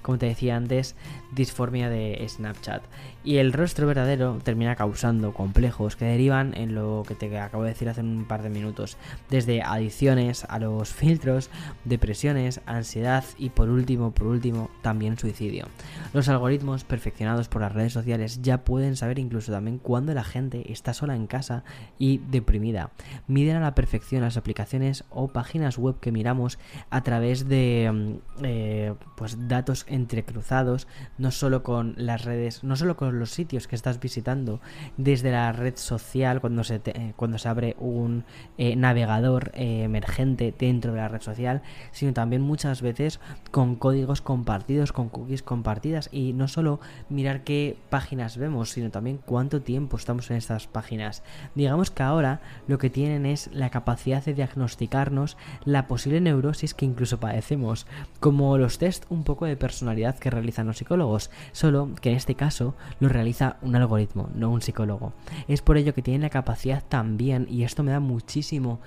como 0.02 0.18
te 0.18 0.26
decía 0.26 0.56
antes, 0.56 0.96
disformia 1.32 1.90
de 1.90 2.26
Snapchat. 2.28 2.82
Y 3.24 3.38
el 3.38 3.54
rostro 3.54 3.86
verdadero 3.86 4.40
termina 4.44 4.76
causando 4.76 5.34
complejos 5.34 5.96
que 5.96 6.06
derivan 6.06 6.58
en 6.58 6.74
lo 6.74 7.04
que 7.08 7.14
te 7.14 7.38
acabo 7.38 7.64
de 7.64 7.70
decir 7.70 7.88
hace 7.88 8.02
un 8.02 8.26
par 8.26 8.42
de 8.42 8.50
minutos, 8.50 8.98
desde 9.30 9.62
adicciones 9.62 10.44
a 10.46 10.58
los 10.58 10.92
filtros, 10.92 11.52
depresiones, 11.86 12.62
ansiedad 12.66 13.24
y 13.38 13.50
por 13.50 13.70
último, 13.70 14.12
por 14.12 14.28
último, 14.28 14.72
también 14.82 15.20
suicidio. 15.20 15.68
Los 16.14 16.30
algoritmos 16.30 16.84
perfeccionados 16.84 17.48
por 17.48 17.62
las 17.62 17.74
redes 17.74 17.94
sociales 17.94 18.42
ya 18.42 18.64
pueden 18.64 18.96
saber 18.96 19.20
incluso 19.20 19.52
también 19.52 19.78
cuando 19.78 20.14
la 20.14 20.24
gente 20.24 20.72
está 20.72 20.94
sola 20.96 21.16
en 21.16 21.28
casa 21.28 21.64
y 22.00 22.18
deprimida. 22.30 22.90
Miden 23.28 23.58
a 23.58 23.62
la 23.62 23.76
perfección 23.76 24.01
las 24.20 24.38
aplicaciones 24.38 25.06
o 25.10 25.30
páginas 25.30 25.78
web 25.78 26.00
que 26.00 26.12
miramos 26.12 26.60
a 26.90 27.02
través 27.02 27.48
de 27.48 27.90
mm, 27.92 28.44
eh, 28.44 28.94
pues 29.16 29.48
datos 29.48 29.86
entrecruzados, 29.88 30.88
no 31.18 31.32
solo 31.32 31.64
con 31.64 31.94
las 31.98 32.26
redes, 32.26 32.64
no 32.64 32.76
solo 32.76 32.98
con 32.98 33.20
los 33.20 33.32
sitios 33.32 33.68
que 33.68 33.76
estás 33.76 34.00
visitando 34.00 34.60
desde 34.98 35.32
la 35.32 35.52
red 35.52 35.76
social 35.78 36.42
cuando 36.42 36.64
se, 36.64 36.82
eh, 36.86 37.14
cuando 37.16 37.38
se 37.38 37.48
abre 37.48 37.76
un 37.80 38.26
eh, 38.58 38.76
navegador 38.76 39.52
emergente 39.54 40.54
dentro 40.58 40.94
de 40.94 41.00
la 41.00 41.08
red 41.08 41.22
social, 41.22 41.62
sino 41.92 42.14
también 42.14 42.42
muchas 42.42 42.82
veces 42.82 43.20
con 43.52 43.76
códigos 43.76 44.22
compartidos, 44.22 44.92
con 44.92 45.10
cookies 45.10 45.44
compartidas 45.44 46.10
y 46.12 46.34
no 46.34 46.48
solo 46.48 46.80
mirar 47.10 47.44
qué 47.44 47.78
páginas 47.90 48.38
vemos, 48.38 48.72
sino 48.72 48.90
también 48.90 49.20
cuánto 49.24 49.62
tiempo 49.62 49.98
estamos 49.98 50.30
en 50.32 50.38
estas 50.38 50.68
páginas. 50.68 51.24
Digamos 51.56 51.92
que 51.92 52.04
ahora 52.04 52.42
lo 52.68 52.78
que 52.78 52.90
tienen 52.90 53.26
es 53.26 53.50
la 53.54 53.70
capacidad 53.70 53.91
de 53.96 54.34
diagnosticarnos 54.34 55.38
la 55.66 55.88
posible 55.88 56.22
neurosis 56.22 56.74
que 56.74 56.86
incluso 56.86 57.20
padecemos, 57.20 57.86
como 58.20 58.58
los 58.58 58.78
test 58.78 59.06
un 59.10 59.24
poco 59.24 59.46
de 59.46 59.58
personalidad 59.58 60.18
que 60.18 60.30
realizan 60.30 60.68
los 60.68 60.78
psicólogos, 60.78 61.30
solo 61.52 61.90
que 62.02 62.10
en 62.10 62.16
este 62.16 62.36
caso 62.36 62.76
lo 63.00 63.10
realiza 63.10 63.58
un 63.62 63.76
algoritmo, 63.76 64.30
no 64.34 64.50
un 64.50 64.62
psicólogo. 64.62 65.14
Es 65.48 65.62
por 65.62 65.78
ello 65.78 65.94
que 65.94 66.02
tienen 66.02 66.22
la 66.22 66.30
capacidad 66.30 66.84
también, 66.88 67.48
y 67.50 67.64
esto 67.64 67.84
me 67.84 67.92
da 67.92 68.00
muchísimo 68.00 68.80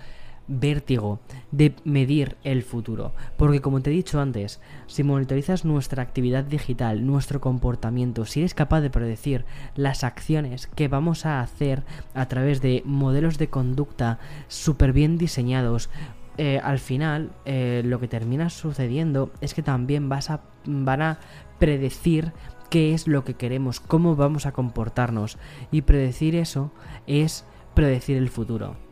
vértigo 0.46 1.20
de 1.50 1.74
medir 1.84 2.36
el 2.44 2.62
futuro. 2.62 3.12
Porque 3.36 3.60
como 3.60 3.80
te 3.80 3.90
he 3.90 3.94
dicho 3.94 4.20
antes, 4.20 4.60
si 4.86 5.02
monitorizas 5.02 5.64
nuestra 5.64 6.02
actividad 6.02 6.44
digital, 6.44 7.06
nuestro 7.06 7.40
comportamiento, 7.40 8.24
si 8.26 8.40
eres 8.40 8.54
capaz 8.54 8.80
de 8.80 8.90
predecir 8.90 9.44
las 9.74 10.04
acciones 10.04 10.66
que 10.66 10.88
vamos 10.88 11.26
a 11.26 11.40
hacer 11.40 11.82
a 12.14 12.26
través 12.28 12.60
de 12.60 12.82
modelos 12.84 13.38
de 13.38 13.48
conducta 13.48 14.18
súper 14.48 14.92
bien 14.92 15.18
diseñados, 15.18 15.90
eh, 16.36 16.60
al 16.62 16.80
final 16.80 17.30
eh, 17.44 17.82
lo 17.84 18.00
que 18.00 18.08
termina 18.08 18.50
sucediendo 18.50 19.30
es 19.40 19.54
que 19.54 19.62
también 19.62 20.08
vas 20.08 20.30
a, 20.30 20.42
van 20.66 21.00
a 21.00 21.18
predecir 21.60 22.32
qué 22.70 22.92
es 22.92 23.06
lo 23.06 23.24
que 23.24 23.34
queremos, 23.34 23.78
cómo 23.78 24.16
vamos 24.16 24.46
a 24.46 24.52
comportarnos. 24.52 25.38
Y 25.70 25.82
predecir 25.82 26.34
eso 26.34 26.72
es 27.06 27.44
predecir 27.74 28.16
el 28.16 28.30
futuro 28.30 28.83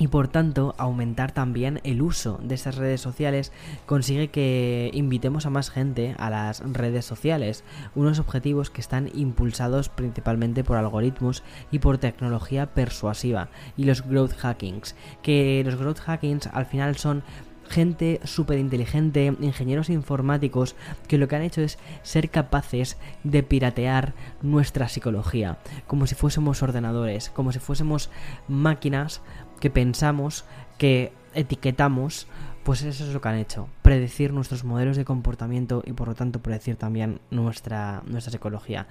y 0.00 0.08
por 0.08 0.28
tanto 0.28 0.74
aumentar 0.78 1.30
también 1.30 1.80
el 1.84 2.02
uso 2.02 2.40
de 2.42 2.56
estas 2.56 2.76
redes 2.76 3.02
sociales 3.02 3.52
consigue 3.86 4.28
que 4.28 4.90
invitemos 4.94 5.46
a 5.46 5.50
más 5.50 5.70
gente 5.70 6.16
a 6.18 6.30
las 6.30 6.60
redes 6.72 7.04
sociales, 7.04 7.62
unos 7.94 8.18
objetivos 8.18 8.70
que 8.70 8.80
están 8.80 9.10
impulsados 9.14 9.90
principalmente 9.90 10.64
por 10.64 10.78
algoritmos 10.78 11.44
y 11.70 11.80
por 11.80 11.98
tecnología 11.98 12.74
persuasiva 12.74 13.50
y 13.76 13.84
los 13.84 14.02
growth 14.02 14.32
hackings, 14.32 14.96
que 15.22 15.62
los 15.64 15.76
growth 15.76 15.98
hackings 15.98 16.48
al 16.48 16.64
final 16.64 16.96
son 16.96 17.22
gente 17.70 18.20
súper 18.24 18.58
inteligente, 18.58 19.34
ingenieros 19.40 19.90
informáticos, 19.90 20.74
que 21.06 21.18
lo 21.18 21.28
que 21.28 21.36
han 21.36 21.42
hecho 21.42 21.62
es 21.62 21.78
ser 22.02 22.28
capaces 22.28 22.98
de 23.22 23.42
piratear 23.42 24.12
nuestra 24.42 24.88
psicología, 24.88 25.58
como 25.86 26.06
si 26.06 26.16
fuésemos 26.16 26.62
ordenadores, 26.62 27.30
como 27.30 27.52
si 27.52 27.60
fuésemos 27.60 28.10
máquinas 28.48 29.22
que 29.60 29.70
pensamos, 29.70 30.44
que 30.78 31.12
etiquetamos, 31.34 32.26
pues 32.64 32.82
eso 32.82 33.04
es 33.04 33.12
lo 33.12 33.20
que 33.20 33.28
han 33.28 33.36
hecho, 33.36 33.68
predecir 33.82 34.32
nuestros 34.32 34.64
modelos 34.64 34.96
de 34.96 35.04
comportamiento 35.04 35.82
y 35.86 35.92
por 35.92 36.08
lo 36.08 36.14
tanto 36.14 36.40
predecir 36.40 36.76
también 36.76 37.20
nuestra, 37.30 38.02
nuestra 38.06 38.32
psicología. 38.32 38.86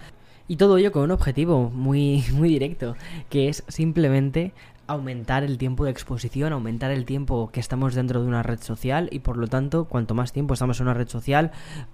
Y 0.48 0.56
todo 0.56 0.78
ello 0.78 0.92
con 0.92 1.04
un 1.04 1.12
objetivo 1.12 1.70
muy, 1.70 2.24
muy 2.34 2.50
directo, 2.50 2.96
que 3.30 3.50
es 3.50 3.64
simplemente 3.68 4.54
aumentar 4.88 5.44
el 5.44 5.60
tiempo 5.60 5.86
de 5.86 5.92
exposición, 5.92 6.52
aumentar 6.52 6.90
el 6.90 7.06
tiempo 7.06 7.52
que 7.52 7.60
estamos 7.60 7.94
dentro 7.94 8.24
de 8.24 8.28
una 8.28 8.42
red 8.42 8.60
social 8.60 9.08
y 9.12 9.20
por 9.20 9.38
lo 9.38 9.48
tanto, 9.48 9.86
cuanto 9.86 10.16
más 10.16 10.34
tiempo 10.34 10.56
estamos 10.56 10.80
en 10.80 10.88
una 10.88 10.96
red 10.96 11.08
social, 11.08 11.52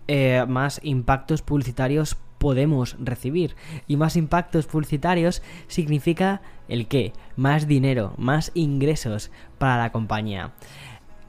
eh, 0.08 0.46
más 0.48 0.80
impactos 0.82 1.42
publicitarios 1.42 2.16
podemos 2.46 2.96
recibir. 3.00 3.56
Y 3.88 3.98
más 3.98 4.16
impactos 4.16 4.68
publicitarios 4.68 5.42
significa 5.66 6.44
el 6.68 6.88
qué? 6.88 7.12
Más 7.36 7.66
dinero, 7.66 8.14
más 8.18 8.52
ingresos 8.54 9.32
para 9.58 9.80
la 9.80 9.92
compañía. 9.92 10.54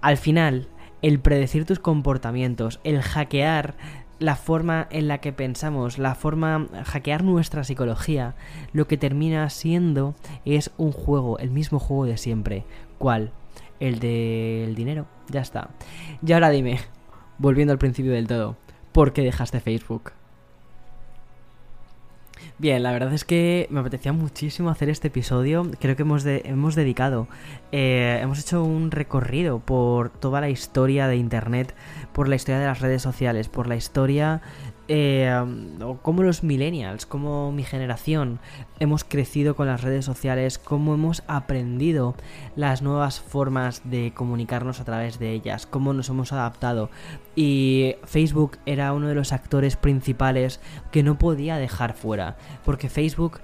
Al 0.03 0.19
final, 0.19 0.69
el 1.01 1.19
predecir 1.19 1.65
tus 1.65 1.79
comportamientos, 1.79 2.81
el 2.85 3.01
hackear 3.01 3.77
la 4.19 4.37
forma 4.37 4.89
en 4.91 5.09
la 5.09 5.17
que 5.17 5.33
pensamos, 5.33 5.97
la 5.97 6.15
forma 6.15 6.69
hackear 6.85 7.25
nuestra 7.25 7.65
psicología, 7.65 8.35
lo 8.75 8.87
que 8.87 8.99
termina 8.99 9.49
siendo 9.49 10.15
es 10.45 10.71
un 10.77 10.93
juego, 10.93 11.39
el 11.39 11.51
mismo 11.51 11.79
juego 11.79 12.05
de 12.05 12.19
siempre. 12.19 12.67
¿Cuál? 12.99 13.33
El 13.81 14.01
del 14.01 14.75
dinero. 14.75 15.07
Ya 15.31 15.41
está. 15.41 15.71
Y 16.23 16.31
ahora 16.33 16.51
dime, 16.51 16.79
volviendo 17.39 17.73
al 17.73 17.79
principio 17.79 18.13
del 18.13 18.27
todo, 18.27 18.59
¿por 18.93 19.15
qué 19.15 19.23
dejaste 19.23 19.61
Facebook? 19.61 20.13
Bien, 22.59 22.83
la 22.83 22.93
verdad 22.93 23.13
es 23.13 23.25
que 23.25 23.67
me 23.71 23.81
apetecía 23.81 24.13
muchísimo 24.13 24.71
hacer 24.71 24.89
este 24.89 25.09
episodio. 25.09 25.71
Creo 25.79 25.97
que 25.97 26.03
hemos, 26.03 26.25
hemos 26.25 26.75
dedicado, 26.75 27.29
eh, 27.73 28.19
hemos 28.23 28.39
hecho 28.41 28.65
un 28.65 28.91
recorrido 28.91 29.59
por 29.59 30.11
toda 30.11 30.41
la 30.41 30.49
historia 30.49 31.07
de 31.09 31.17
Internet, 31.17 31.75
por 32.13 32.29
la 32.29 32.37
historia 32.37 32.59
de 32.59 32.67
las 32.67 32.81
redes 32.81 33.03
sociales, 33.03 33.49
por 33.49 33.67
la 33.67 33.77
historia 33.77 34.41
eh, 34.89 35.31
cómo 36.03 36.23
los 36.23 36.43
millennials, 36.43 37.07
cómo 37.07 37.53
mi 37.53 37.65
generación 37.65 38.39
hemos 38.79 39.05
crecido 39.05 39.57
con 39.57 39.67
las 39.67 39.83
redes 39.83 40.05
sociales, 40.05 40.59
cómo 40.59 40.95
hemos 40.95 41.23
aprendido 41.27 42.15
las 42.55 42.83
nuevas 42.83 43.21
formas 43.21 43.83
de 43.85 44.13
comunicarnos 44.15 44.81
a 44.81 44.85
través 44.85 45.19
de 45.19 45.33
ellas, 45.33 45.67
cómo 45.67 45.93
nos 45.93 46.09
hemos 46.09 46.33
adaptado. 46.33 46.91
Y 47.35 47.97
Facebook 48.05 48.59
era 48.67 48.93
uno 48.93 49.09
de 49.09 49.15
los 49.15 49.33
actores 49.33 49.77
principales 49.77 50.61
que 50.93 51.03
no 51.03 51.19
podía 51.19 51.57
dejar 51.57 51.95
fuera, 51.95 52.37
porque 52.65 52.89
Facebook 52.89 53.41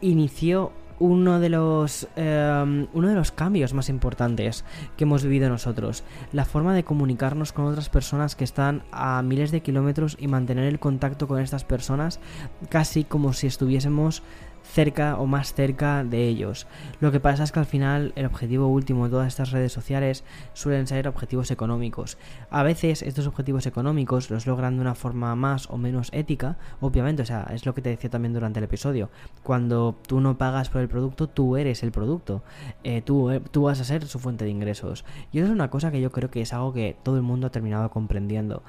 inició 0.00 0.72
uno 1.00 1.40
de 1.40 1.48
los 1.48 2.06
em, 2.14 2.86
uno 2.92 3.08
de 3.08 3.14
los 3.14 3.32
cambios 3.32 3.74
más 3.74 3.88
importantes 3.88 4.64
que 4.96 5.04
hemos 5.04 5.24
vivido 5.24 5.48
nosotros. 5.48 6.04
La 6.32 6.44
forma 6.44 6.74
de 6.74 6.84
comunicarnos 6.84 7.52
con 7.52 7.64
otras 7.64 7.88
personas 7.88 8.36
que 8.36 8.44
están 8.44 8.84
a 8.92 9.20
miles 9.22 9.50
de 9.50 9.62
kilómetros 9.62 10.16
y 10.20 10.28
mantener 10.28 10.66
el 10.66 10.78
contacto 10.78 11.26
con 11.26 11.40
estas 11.40 11.64
personas 11.64 12.20
casi 12.68 13.02
como 13.02 13.32
si 13.32 13.48
estuviésemos 13.48 14.22
cerca 14.70 15.16
o 15.18 15.26
más 15.26 15.52
cerca 15.54 16.04
de 16.04 16.28
ellos. 16.28 16.66
Lo 17.00 17.12
que 17.12 17.20
pasa 17.20 17.42
es 17.42 17.52
que 17.52 17.58
al 17.58 17.66
final 17.66 18.12
el 18.16 18.26
objetivo 18.26 18.68
último 18.68 19.04
de 19.04 19.10
todas 19.10 19.28
estas 19.28 19.50
redes 19.50 19.72
sociales 19.72 20.24
suelen 20.52 20.86
ser 20.86 21.08
objetivos 21.08 21.50
económicos. 21.50 22.18
A 22.50 22.62
veces 22.62 23.02
estos 23.02 23.26
objetivos 23.26 23.66
económicos 23.66 24.30
los 24.30 24.46
logran 24.46 24.76
de 24.76 24.82
una 24.82 24.94
forma 24.94 25.34
más 25.34 25.68
o 25.70 25.76
menos 25.76 26.10
ética, 26.12 26.56
obviamente, 26.80 27.22
o 27.22 27.26
sea, 27.26 27.48
es 27.52 27.66
lo 27.66 27.74
que 27.74 27.82
te 27.82 27.90
decía 27.90 28.10
también 28.10 28.32
durante 28.32 28.60
el 28.60 28.64
episodio. 28.64 29.10
Cuando 29.42 29.96
tú 30.06 30.20
no 30.20 30.38
pagas 30.38 30.70
por 30.70 30.80
el 30.80 30.88
producto, 30.88 31.28
tú 31.28 31.56
eres 31.56 31.82
el 31.82 31.90
producto. 31.90 32.42
Eh, 32.84 33.02
tú, 33.02 33.30
eh, 33.30 33.40
tú 33.40 33.62
vas 33.62 33.80
a 33.80 33.84
ser 33.84 34.06
su 34.06 34.18
fuente 34.18 34.44
de 34.44 34.50
ingresos. 34.50 35.04
Y 35.32 35.38
eso 35.38 35.46
es 35.46 35.52
una 35.52 35.70
cosa 35.70 35.90
que 35.90 36.00
yo 36.00 36.12
creo 36.12 36.30
que 36.30 36.42
es 36.42 36.52
algo 36.52 36.72
que 36.72 36.96
todo 37.02 37.16
el 37.16 37.22
mundo 37.22 37.46
ha 37.48 37.50
terminado 37.50 37.90
comprendiendo. 37.90 38.62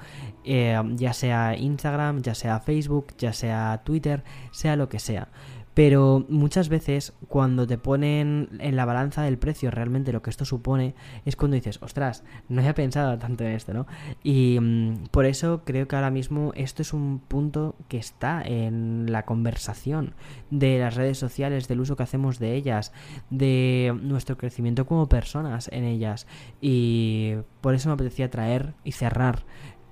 Eh, 0.44 0.80
ya 0.96 1.12
sea 1.12 1.56
Instagram, 1.56 2.22
ya 2.22 2.34
sea 2.34 2.60
Facebook, 2.60 3.08
ya 3.18 3.32
sea 3.32 3.82
Twitter, 3.84 4.24
sea 4.50 4.76
lo 4.76 4.88
que 4.88 4.98
sea. 4.98 5.28
Pero 5.74 6.26
muchas 6.28 6.68
veces 6.68 7.14
cuando 7.28 7.66
te 7.66 7.78
ponen 7.78 8.48
en 8.58 8.76
la 8.76 8.84
balanza 8.84 9.22
del 9.22 9.38
precio 9.38 9.70
realmente 9.70 10.12
lo 10.12 10.20
que 10.20 10.30
esto 10.30 10.44
supone 10.44 10.94
es 11.24 11.36
cuando 11.36 11.54
dices, 11.54 11.78
ostras, 11.82 12.24
no 12.48 12.60
había 12.60 12.74
pensado 12.74 13.18
tanto 13.18 13.44
en 13.44 13.52
esto, 13.52 13.72
¿no? 13.72 13.86
Y 14.22 14.58
mm, 14.60 15.06
por 15.10 15.24
eso 15.24 15.62
creo 15.64 15.88
que 15.88 15.96
ahora 15.96 16.10
mismo 16.10 16.52
esto 16.56 16.82
es 16.82 16.92
un 16.92 17.20
punto 17.20 17.74
que 17.88 17.98
está 17.98 18.42
en 18.42 19.10
la 19.10 19.24
conversación 19.24 20.14
de 20.50 20.78
las 20.78 20.94
redes 20.94 21.18
sociales, 21.18 21.68
del 21.68 21.80
uso 21.80 21.96
que 21.96 22.02
hacemos 22.02 22.38
de 22.38 22.54
ellas, 22.54 22.92
de 23.30 23.96
nuestro 24.02 24.36
crecimiento 24.36 24.86
como 24.86 25.08
personas 25.08 25.68
en 25.72 25.84
ellas. 25.84 26.26
Y 26.60 27.34
por 27.60 27.74
eso 27.74 27.88
me 27.88 27.94
apetecía 27.94 28.30
traer 28.30 28.74
y 28.84 28.92
cerrar 28.92 29.44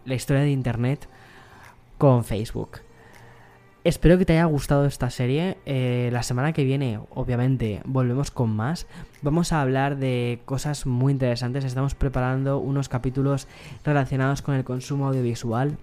la 0.04 0.14
historia 0.14 0.42
de 0.42 0.50
Internet 0.50 1.08
con 1.98 2.24
Facebook. 2.24 2.80
Espero 3.82 4.18
que 4.18 4.26
te 4.26 4.34
haya 4.34 4.44
gustado 4.44 4.84
esta 4.84 5.08
serie. 5.08 5.56
Eh, 5.64 6.10
la 6.12 6.22
semana 6.22 6.52
que 6.52 6.64
viene, 6.64 7.00
obviamente, 7.14 7.80
volvemos 7.86 8.30
con 8.30 8.54
más. 8.54 8.86
Vamos 9.22 9.54
a 9.54 9.62
hablar 9.62 9.96
de 9.96 10.42
cosas 10.44 10.84
muy 10.84 11.14
interesantes. 11.14 11.64
Estamos 11.64 11.94
preparando 11.94 12.58
unos 12.58 12.90
capítulos 12.90 13.48
relacionados 13.82 14.42
con 14.42 14.54
el 14.54 14.64
consumo 14.64 15.08
audiovisual 15.08 15.78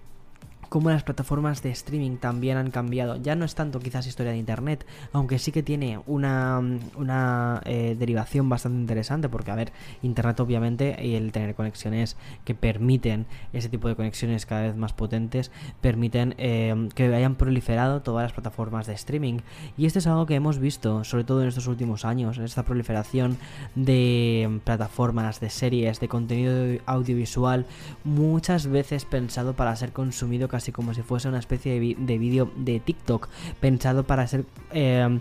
cómo 0.68 0.90
las 0.90 1.02
plataformas 1.02 1.62
de 1.62 1.70
streaming 1.70 2.16
también 2.16 2.56
han 2.56 2.70
cambiado. 2.70 3.16
Ya 3.16 3.34
no 3.34 3.44
es 3.44 3.54
tanto 3.54 3.80
quizás 3.80 4.06
historia 4.06 4.32
de 4.32 4.38
Internet, 4.38 4.86
aunque 5.12 5.38
sí 5.38 5.52
que 5.52 5.62
tiene 5.62 6.00
una, 6.06 6.60
una 6.96 7.62
eh, 7.64 7.96
derivación 7.98 8.48
bastante 8.48 8.78
interesante, 8.78 9.28
porque 9.28 9.50
a 9.50 9.54
ver, 9.54 9.72
Internet 10.02 10.40
obviamente 10.40 10.96
y 11.04 11.14
el 11.14 11.32
tener 11.32 11.54
conexiones 11.54 12.16
que 12.44 12.54
permiten 12.54 13.26
ese 13.52 13.68
tipo 13.68 13.88
de 13.88 13.96
conexiones 13.96 14.46
cada 14.46 14.62
vez 14.62 14.76
más 14.76 14.92
potentes, 14.92 15.50
permiten 15.80 16.34
eh, 16.38 16.88
que 16.94 17.14
hayan 17.14 17.36
proliferado 17.36 18.02
todas 18.02 18.24
las 18.24 18.32
plataformas 18.32 18.86
de 18.86 18.94
streaming. 18.94 19.38
Y 19.76 19.86
esto 19.86 19.98
es 19.98 20.06
algo 20.06 20.26
que 20.26 20.34
hemos 20.34 20.58
visto, 20.58 21.04
sobre 21.04 21.24
todo 21.24 21.42
en 21.42 21.48
estos 21.48 21.66
últimos 21.66 22.04
años, 22.04 22.38
en 22.38 22.44
esta 22.44 22.64
proliferación 22.64 23.38
de 23.74 24.60
plataformas, 24.64 25.40
de 25.40 25.50
series, 25.50 26.00
de 26.00 26.08
contenido 26.08 26.80
audiovisual, 26.86 27.66
muchas 28.04 28.66
veces 28.66 29.04
pensado 29.04 29.54
para 29.54 29.74
ser 29.76 29.92
consumido 29.92 30.48
así 30.58 30.72
como 30.72 30.94
si 30.94 31.02
fuese 31.02 31.28
una 31.28 31.38
especie 31.38 31.80
de, 31.80 32.18
vídeo 32.18 32.50
de 32.56 32.80
TikTok 32.80 33.28
pensado 33.60 34.04
para 34.04 34.26
ser 34.26 34.44
em, 34.72 35.20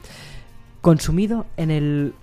consumido 0.82 1.46
en 1.56 1.72
el, 1.72 2.14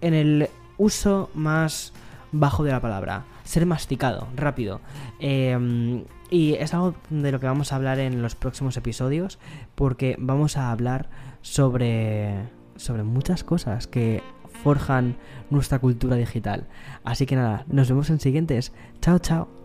en 0.00 0.14
el 0.14 0.48
uso 0.76 1.30
más 1.34 1.92
bajo 2.32 2.64
de 2.64 2.72
la 2.72 2.80
palabra, 2.80 3.24
ser 3.44 3.66
masticado, 3.66 4.26
rápido. 4.34 4.80
Em, 5.20 6.04
y 6.30 6.54
es 6.54 6.72
algo 6.72 6.94
de 7.10 7.30
lo 7.30 7.40
que 7.40 7.46
vamos 7.46 7.72
a 7.72 7.76
hablar 7.76 7.98
en 7.98 8.22
los 8.22 8.34
próximos 8.34 8.76
episodios, 8.76 9.38
porque 9.74 10.16
vamos 10.18 10.56
a 10.56 10.72
hablar 10.72 11.10
sobre, 11.42 12.48
sobre 12.76 13.02
muchas 13.02 13.44
cosas 13.44 13.86
que 13.86 14.22
forjan 14.62 15.16
nuestra 15.50 15.78
cultura 15.78 16.16
digital. 16.16 16.68
Así 17.04 17.26
que 17.26 17.36
nada, 17.36 17.64
nos 17.68 17.88
vemos 17.88 18.08
en 18.10 18.20
siguientes. 18.20 18.72
Chao, 19.00 19.18
chao. 19.18 19.61